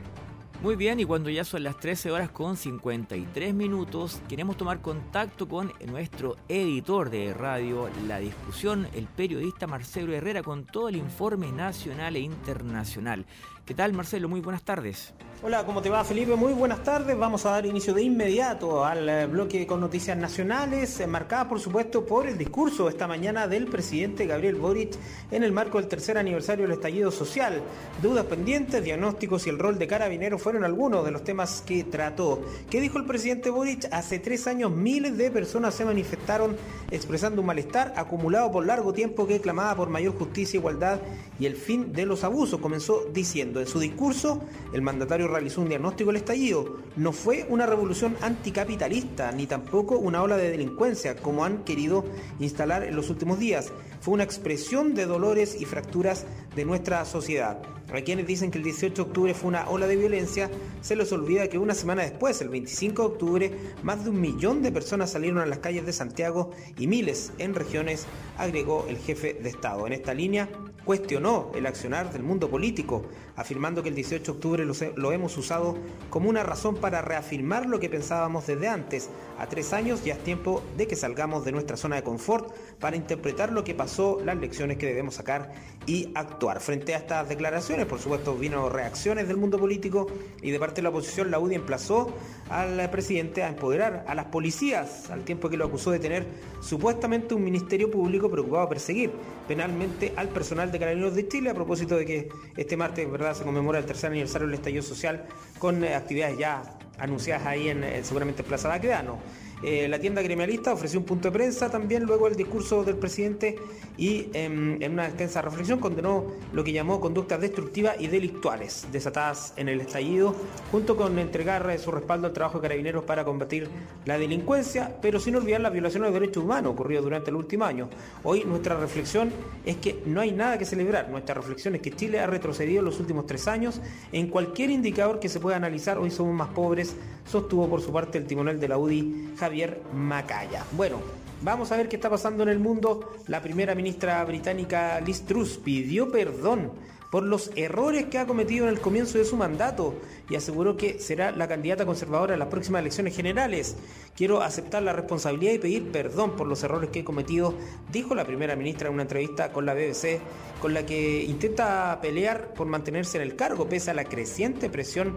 Muy 0.63 0.75
bien, 0.75 0.99
y 0.99 1.05
cuando 1.05 1.29
ya 1.29 1.45
son 1.45 1.63
las 1.63 1.79
13 1.79 2.11
horas 2.11 2.31
con 2.31 2.57
53 2.57 3.55
minutos, 3.55 4.21
queremos 4.27 4.57
tomar 4.57 4.81
contacto 4.81 5.47
con 5.47 5.71
nuestro 5.87 6.37
editor 6.49 7.11
de 7.11 7.35
radio 7.35 7.91
La 8.09 8.19
Discusión, 8.19 8.89
el 8.95 9.07
periodista 9.07 9.67
Marcelo 9.67 10.15
Herrera, 10.15 10.43
con 10.43 10.65
todo 10.65 10.89
el 10.89 10.97
informe 10.97 11.53
nacional 11.53 12.17
e 12.17 12.21
internacional. 12.21 13.27
¿Qué 13.67 13.75
tal, 13.75 13.93
Marcelo? 13.93 14.29
Muy 14.29 14.41
buenas 14.41 14.63
tardes. 14.63 15.15
Hola, 15.43 15.67
¿cómo 15.67 15.83
te 15.83 15.91
va 15.91 16.03
Felipe? 16.03 16.35
Muy 16.35 16.55
buenas 16.55 16.83
tardes. 16.83 17.17
Vamos 17.17 17.45
a 17.45 17.51
dar 17.51 17.67
inicio 17.67 17.93
de 17.93 18.03
inmediato 18.03 18.87
al 18.87 19.07
eh, 19.07 19.27
bloque 19.27 19.67
con 19.67 19.81
noticias 19.81 20.17
nacionales, 20.17 20.99
eh, 20.99 21.07
marcada 21.07 21.47
por 21.47 21.61
supuesto 21.61 22.07
por 22.07 22.27
el 22.27 22.39
discurso 22.39 22.89
esta 22.89 23.07
mañana 23.07 23.47
del 23.47 23.67
presidente 23.67 24.25
Gabriel 24.25 24.55
Boric 24.55 24.95
en 25.31 25.43
el 25.43 25.53
marco 25.53 25.79
del 25.79 25.89
tercer 25.89 26.17
aniversario 26.17 26.65
del 26.65 26.73
estallido 26.73 27.11
social. 27.11 27.61
Dudas 28.01 28.25
pendientes, 28.25 28.83
diagnósticos 28.83 29.47
y 29.47 29.51
el 29.51 29.59
rol 29.59 29.79
de 29.79 29.87
carabinero 29.87 30.39
fueron 30.39 30.65
algunos 30.65 31.05
de 31.05 31.11
los 31.11 31.23
temas 31.23 31.63
que 31.67 31.85
trató. 31.85 32.41
¿Qué 32.71 32.81
dijo 32.81 32.97
el 32.97 33.05
presidente 33.05 33.51
Boric? 33.51 33.93
Hace 33.93 34.19
tres 34.19 34.47
años 34.47 34.71
miles 34.71 35.19
de 35.19 35.31
personas 35.31 35.75
se 35.75 35.85
manifestaron 35.85 36.57
expresando 36.91 37.43
un 37.43 37.47
malestar 37.47 37.93
acumulado 37.97 38.51
por 38.51 38.65
largo 38.65 38.95
tiempo 38.95 39.27
que 39.27 39.43
clamaba 39.43 39.77
por 39.77 39.91
mayor 39.91 40.17
justicia, 40.17 40.57
igualdad 40.57 40.99
y 41.39 41.45
el 41.45 41.57
fin 41.57 41.93
de 41.93 42.07
los 42.07 42.25
abusos. 42.25 42.59
Comenzó 42.59 43.05
diciendo 43.13 43.61
en 43.61 43.67
su 43.67 43.79
discurso, 43.79 44.41
el 44.73 44.81
mandatario 44.81 45.26
realizó 45.29 45.61
un 45.61 45.69
diagnóstico 45.69 46.11
del 46.11 46.17
estallido. 46.17 46.79
No 46.97 47.13
fue 47.13 47.47
una 47.49 47.67
revolución 47.67 48.17
anticapitalista, 48.21 49.33
ni 49.33 49.47
tampoco 49.47 49.99
una 49.99 50.23
ola 50.23 50.37
de 50.37 50.51
delincuencia, 50.51 51.17
como 51.17 51.45
han 51.45 51.65
querido 51.65 52.05
instalar 52.41 52.85
en 52.85 52.97
los 52.97 53.11
últimos 53.11 53.39
días. 53.39 53.73
Fue 54.01 54.15
una 54.15 54.25
expresión 54.25 54.95
de 54.95 55.07
dolores 55.07 55.61
y 55.61 55.65
fracturas 55.65 56.27
de 56.55 56.65
nuestra 56.65 57.05
sociedad. 57.05 57.63
Quienes 58.05 58.27
dicen 58.27 58.51
que 58.51 58.59
el 58.59 58.65
18 58.65 58.95
de 58.95 59.09
octubre 59.09 59.35
fue 59.35 59.49
una 59.49 59.69
ola 59.69 59.87
de 59.87 59.97
violencia, 59.97 60.51
se 60.83 60.97
les 60.97 61.11
olvida 61.13 61.49
que 61.49 61.59
una 61.59 61.75
semana 61.75 62.03
después, 62.03 62.41
el 62.41 62.49
25 62.49 63.03
de 63.03 63.09
octubre, 63.09 63.53
más 63.83 64.05
de 64.05 64.11
un 64.11 64.21
millón 64.21 64.63
de 64.63 64.73
personas 64.73 65.13
salieron 65.13 65.39
a 65.39 65.47
las 65.47 65.61
calles 65.61 65.87
de 65.87 65.93
Santiago 65.93 66.51
y 66.79 66.89
miles 66.89 67.33
en 67.39 67.55
regiones, 67.55 68.07
agregó 68.37 68.87
el 68.89 68.99
jefe 68.99 69.35
de 69.35 69.49
Estado. 69.49 69.87
En 69.87 69.93
esta 69.93 70.13
línea, 70.13 70.49
cuestionó 70.85 71.51
el 71.55 71.67
accionar 71.67 72.13
del 72.13 72.23
mundo 72.23 72.49
político, 72.49 73.07
afirmando 73.37 73.83
que 73.83 73.91
el 73.91 73.95
18 73.95 74.25
de 74.25 74.31
octubre 74.33 74.65
lo, 74.97 75.13
hemos 75.13 75.37
usado 75.37 75.77
como 76.11 76.29
una 76.29 76.43
razón 76.43 76.77
para 76.77 77.03
reafirmar 77.03 77.67
lo 77.67 77.79
que 77.79 77.89
pensábamos 77.89 78.47
desde 78.47 78.69
antes. 78.69 79.11
A 79.39 79.47
tres 79.47 79.73
años 79.75 80.03
ya 80.03 80.15
es 80.15 80.25
tiempo 80.25 80.63
de 80.77 80.87
que 80.87 80.97
salgamos 80.97 81.45
de 81.45 81.53
nuestra 81.53 81.77
zona 81.77 81.97
de 81.97 82.03
confort 82.03 82.55
para 82.81 82.97
interpretar 82.97 83.53
lo 83.53 83.65
que 83.65 83.75
pasó, 83.75 84.19
las 84.25 84.37
lecciones 84.37 84.79
que 84.79 84.87
debemos 84.87 85.17
sacar 85.17 85.53
y 85.87 86.11
actuar. 86.15 86.61
Frente 86.61 86.95
a 86.95 86.99
estas 86.99 87.29
declaraciones, 87.29 87.85
por 87.87 87.99
supuesto, 87.99 88.35
vino 88.35 88.71
reacciones 88.71 89.29
del 89.29 89.37
mundo 89.37 89.59
político 89.59 90.07
y 90.41 90.51
de 90.51 90.59
parte 90.59 90.77
de 90.77 90.83
la 90.85 90.89
oposición, 90.89 91.31
la 91.31 91.39
UDI 91.39 91.57
emplazó 91.57 92.15
al 92.49 92.89
presidente 92.91 93.43
a 93.43 93.49
empoderar 93.49 94.05
a 94.09 94.15
las 94.15 94.27
policías, 94.27 95.11
al 95.11 95.25
tiempo 95.25 95.51
que 95.51 95.57
lo 95.57 95.67
acusó 95.67 95.91
de 95.91 95.99
tener 95.99 96.27
supuestamente 96.61 97.35
un 97.35 97.45
ministerio 97.45 97.91
público 97.91 98.31
preocupado 98.31 98.63
a 98.65 98.69
perseguir 98.69 99.13
penalmente 99.47 100.13
al 100.17 100.29
personal 100.29 100.73
de 100.73 100.79
Carabineros 100.79 101.15
de 101.15 101.29
Chile 101.29 101.51
a 101.51 101.55
propósito 101.55 101.97
de 101.97 102.07
que 102.07 102.29
este 102.57 102.77
martes 102.77 103.11
verdad 103.11 103.35
se 103.35 103.45
conmemora 103.45 103.79
el 103.79 103.85
tercer 103.85 104.11
aniversario 104.11 104.47
del 104.47 104.55
estallido 104.55 104.83
social 104.83 105.27
con 105.59 105.85
eh, 105.85 105.95
actividades 105.95 106.39
ya 106.39 106.63
anunciadas 106.99 107.47
ahí 107.47 107.69
en, 107.69 107.85
eh, 107.85 108.03
seguramente 108.03 108.43
Plaza 108.43 108.69
Baquedano. 108.69 109.19
Eh, 109.63 109.89
la 109.89 109.99
tienda 109.99 110.21
gremialista 110.21 110.73
ofreció 110.73 111.01
un 111.01 111.07
punto 111.07 111.29
de 111.29 111.33
prensa 111.33 111.71
también 111.71 112.05
luego 112.05 112.27
del 112.27 112.37
discurso 112.37 112.85
del 112.85 112.97
presidente 112.97 113.57
y 113.97 114.29
em, 114.35 114.81
en 114.83 114.93
una 114.93 115.07
extensa 115.07 115.41
reflexión 115.41 115.79
condenó 115.79 116.27
lo 116.53 116.63
que 116.63 116.73
llamó 116.73 117.01
conductas 117.01 117.41
destructivas 117.41 117.97
y 117.99 118.09
delictuales 118.09 118.87
desatadas 118.93 119.55
en 119.57 119.71
el 119.71 119.81
estallido, 119.81 120.35
junto 120.71 120.97
con 120.97 121.19
entregar 121.19 121.79
su 121.79 121.91
respaldo 121.91 122.27
al 122.27 122.35
trabajo 122.35 122.59
de 122.59 122.63
carabineros 122.63 123.05
para 123.05 123.25
combatir 123.25 123.69
la 124.05 124.19
delincuencia, 124.19 124.95
pero 125.01 125.19
sin 125.19 125.37
olvidar 125.37 125.63
las 125.63 125.73
violaciones 125.73 126.13
de 126.13 126.21
derechos 126.21 126.45
humanos 126.45 126.73
ocurridas 126.73 127.03
durante 127.03 127.31
el 127.31 127.37
último 127.37 127.65
año. 127.65 127.89
Hoy 128.25 128.45
nuestra 128.45 128.77
reflexión 128.79 129.33
es 129.65 129.77
que 129.77 130.03
no 130.05 130.21
hay 130.21 130.33
nada 130.33 130.59
que 130.59 130.67
celebrar. 130.67 131.09
Nuestra 131.09 131.35
reflexión 131.35 131.75
es 131.75 131.81
que 131.81 131.93
Chile 131.93 132.21
ha 132.21 132.27
retrocedido 132.27 132.81
en 132.81 132.85
los 132.85 133.01
últimos 133.01 133.27
tres 133.27 133.49
años 133.49 133.81
en 134.13 134.29
cualquier 134.29 134.71
indicador 134.71 135.19
que 135.19 135.29
se 135.29 135.41
pueda 135.41 135.57
analizar. 135.57 135.99
Hoy 135.99 136.11
somos 136.11 136.35
más 136.35 136.49
pobres, 136.49 136.95
sostuvo 137.25 137.69
por 137.69 137.81
su 137.81 137.93
parte 137.93 138.19
el 138.19 138.27
timonel 138.27 138.61
de 138.61 138.69
la 138.69 138.79
UDI, 138.79 139.31
Javier 139.47 139.81
Macaya. 139.95 140.65
Bueno, 140.73 141.01
vamos 141.41 141.71
a 141.71 141.77
ver 141.77 141.89
qué 141.89 141.95
está 141.95 142.11
pasando 142.11 142.43
en 142.43 142.49
el 142.49 142.59
mundo. 142.59 143.13
La 143.29 143.41
primera 143.41 143.77
ministra 143.77 144.25
británica 144.25 145.01
Liz 145.01 145.23
Truss 145.23 145.57
pidió 145.59 146.11
perdón 146.11 146.73
por 147.13 147.23
los 147.23 147.53
errores 147.55 148.07
que 148.07 148.19
ha 148.19 148.27
cometido 148.27 148.67
en 148.67 148.75
el 148.75 148.81
comienzo 148.81 149.19
de 149.19 149.25
su 149.25 149.37
mandato 149.37 149.95
y 150.29 150.35
aseguró 150.35 150.77
que 150.77 150.99
será 150.99 151.31
la 151.31 151.47
candidata 151.47 151.87
conservadora 151.87 152.33
en 152.33 152.41
las 152.41 152.49
próximas 152.49 152.81
elecciones 152.81 153.15
generales. 153.15 153.77
Quiero 154.17 154.43
aceptar 154.43 154.83
la 154.83 154.93
responsabilidad 154.93 155.53
y 155.53 155.59
pedir 155.59 155.93
perdón 155.93 156.35
por 156.35 156.49
los 156.49 156.65
errores 156.65 156.91
que 156.91 157.01
he 157.01 157.05
cometido, 157.05 157.55
dijo 157.93 158.17
la 158.17 158.25
primera 158.25 158.57
ministra 158.57 158.89
en 158.89 158.95
una 158.95 159.05
entrevista 159.05 159.53
con 159.53 159.65
la 159.65 159.75
BBC, 159.75 160.19
con 160.61 160.75
la 160.75 160.85
que 160.85 161.23
intenta 161.23 162.01
pelear 162.03 162.53
por 162.53 162.67
mantenerse 162.67 163.19
en 163.19 163.23
el 163.23 163.37
cargo 163.37 163.69
pese 163.69 163.93
a 163.93 163.95
la 163.95 164.07
creciente 164.07 164.69
presión 164.69 165.15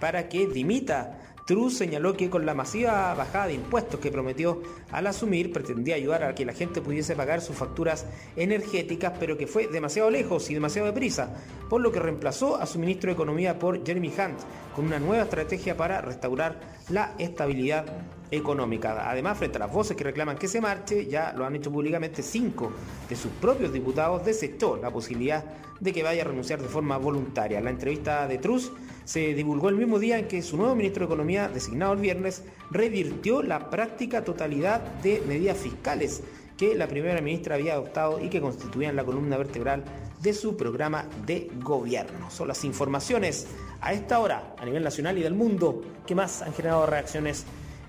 para 0.00 0.28
que 0.28 0.48
dimita 0.48 1.27
Truss 1.48 1.78
señaló 1.78 2.14
que 2.14 2.28
con 2.28 2.44
la 2.44 2.52
masiva 2.52 3.14
bajada 3.14 3.46
de 3.46 3.54
impuestos 3.54 3.98
que 4.00 4.12
prometió 4.12 4.60
al 4.92 5.06
asumir 5.06 5.50
pretendía 5.50 5.94
ayudar 5.94 6.22
a 6.22 6.34
que 6.34 6.44
la 6.44 6.52
gente 6.52 6.82
pudiese 6.82 7.16
pagar 7.16 7.40
sus 7.40 7.56
facturas 7.56 8.04
energéticas, 8.36 9.14
pero 9.18 9.38
que 9.38 9.46
fue 9.46 9.66
demasiado 9.66 10.10
lejos 10.10 10.50
y 10.50 10.54
demasiado 10.54 10.88
deprisa, 10.88 11.34
por 11.70 11.80
lo 11.80 11.90
que 11.90 12.00
reemplazó 12.00 12.56
a 12.56 12.66
su 12.66 12.78
ministro 12.78 13.08
de 13.08 13.14
Economía 13.14 13.58
por 13.58 13.82
Jeremy 13.82 14.08
Hunt 14.08 14.40
con 14.76 14.84
una 14.84 14.98
nueva 14.98 15.24
estrategia 15.24 15.74
para 15.74 16.02
restaurar 16.02 16.60
la 16.90 17.14
estabilidad 17.18 17.86
económica. 18.30 19.10
Además, 19.10 19.38
frente 19.38 19.56
a 19.56 19.60
las 19.60 19.72
voces 19.72 19.96
que 19.96 20.04
reclaman 20.04 20.36
que 20.36 20.48
se 20.48 20.60
marche, 20.60 21.06
ya 21.06 21.32
lo 21.32 21.46
han 21.46 21.56
hecho 21.56 21.72
públicamente 21.72 22.22
cinco 22.22 22.72
de 23.08 23.16
sus 23.16 23.32
propios 23.32 23.72
diputados, 23.72 24.22
desechó 24.22 24.76
la 24.76 24.90
posibilidad 24.90 25.42
de 25.80 25.92
que 25.94 26.02
vaya 26.02 26.24
a 26.24 26.26
renunciar 26.26 26.60
de 26.60 26.68
forma 26.68 26.98
voluntaria. 26.98 27.58
La 27.62 27.70
entrevista 27.70 28.28
de 28.28 28.36
Truss 28.36 28.70
se 29.08 29.32
divulgó 29.32 29.70
el 29.70 29.76
mismo 29.76 29.98
día 29.98 30.18
en 30.18 30.28
que 30.28 30.42
su 30.42 30.58
nuevo 30.58 30.74
ministro 30.74 31.00
de 31.00 31.06
Economía, 31.06 31.48
designado 31.48 31.94
el 31.94 31.98
viernes, 31.98 32.44
revirtió 32.70 33.42
la 33.42 33.70
práctica 33.70 34.22
totalidad 34.22 34.82
de 35.02 35.22
medidas 35.26 35.56
fiscales 35.56 36.22
que 36.58 36.74
la 36.74 36.86
primera 36.86 37.18
ministra 37.22 37.54
había 37.54 37.72
adoptado 37.72 38.22
y 38.22 38.28
que 38.28 38.42
constituían 38.42 38.96
la 38.96 39.04
columna 39.04 39.38
vertebral 39.38 39.82
de 40.20 40.34
su 40.34 40.58
programa 40.58 41.06
de 41.24 41.50
gobierno. 41.62 42.30
Son 42.30 42.48
las 42.48 42.62
informaciones 42.64 43.46
a 43.80 43.94
esta 43.94 44.18
hora 44.18 44.54
a 44.58 44.66
nivel 44.66 44.84
nacional 44.84 45.16
y 45.16 45.22
del 45.22 45.32
mundo 45.32 45.80
que 46.06 46.14
más 46.14 46.42
han 46.42 46.52
generado 46.52 46.84
reacciones 46.84 47.46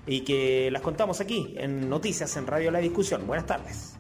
y 0.08 0.22
que 0.22 0.72
las 0.72 0.82
contamos 0.82 1.20
aquí 1.20 1.54
en 1.58 1.90
Noticias 1.90 2.38
en 2.38 2.48
Radio 2.48 2.72
La 2.72 2.80
Discusión. 2.80 3.28
Buenas 3.28 3.46
tardes. 3.46 3.98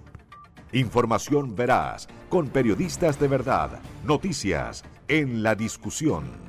Información 0.71 1.53
veraz, 1.53 2.07
con 2.29 2.47
periodistas 2.47 3.19
de 3.19 3.27
verdad. 3.27 3.81
Noticias 4.05 4.85
en 5.09 5.43
La 5.43 5.53
Discusión. 5.53 6.48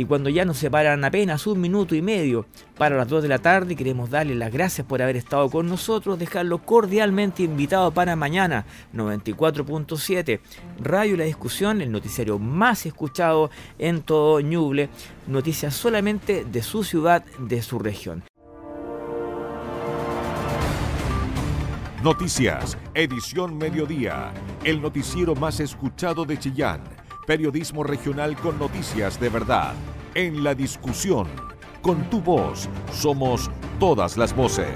Y 0.00 0.06
cuando 0.06 0.30
ya 0.30 0.46
nos 0.46 0.56
separan 0.56 1.04
apenas 1.04 1.46
un 1.46 1.60
minuto 1.60 1.94
y 1.94 2.00
medio 2.00 2.46
para 2.78 2.96
las 2.96 3.06
2 3.06 3.22
de 3.22 3.28
la 3.28 3.38
tarde, 3.38 3.76
queremos 3.76 4.08
darle 4.08 4.34
las 4.34 4.50
gracias 4.50 4.86
por 4.86 5.02
haber 5.02 5.16
estado 5.16 5.50
con 5.50 5.68
nosotros, 5.68 6.18
dejarlo 6.18 6.64
cordialmente 6.64 7.42
invitado 7.42 7.90
para 7.90 8.16
mañana, 8.16 8.64
94.7, 8.94 10.40
Radio 10.78 11.18
La 11.18 11.24
Discusión, 11.24 11.82
el 11.82 11.92
noticiario 11.92 12.38
más 12.38 12.86
escuchado 12.86 13.50
en 13.78 14.00
todo 14.00 14.40
Ñuble, 14.40 14.88
noticias 15.26 15.74
solamente 15.74 16.46
de 16.46 16.62
su 16.62 16.82
ciudad, 16.82 17.22
de 17.38 17.60
su 17.60 17.78
región. 17.78 18.22
Noticias, 22.02 22.78
edición 22.94 23.58
mediodía, 23.58 24.32
el 24.64 24.80
noticiero 24.80 25.34
más 25.34 25.60
escuchado 25.60 26.24
de 26.24 26.38
Chillán, 26.38 26.80
periodismo 27.30 27.84
regional 27.84 28.36
con 28.36 28.58
noticias 28.58 29.20
de 29.20 29.28
verdad, 29.28 29.72
en 30.16 30.42
la 30.42 30.52
discusión, 30.52 31.28
Con 31.80 32.10
tu 32.10 32.20
voz 32.20 32.68
somos 32.92 33.48
todas 33.78 34.16
las 34.16 34.34
voces. 34.34 34.74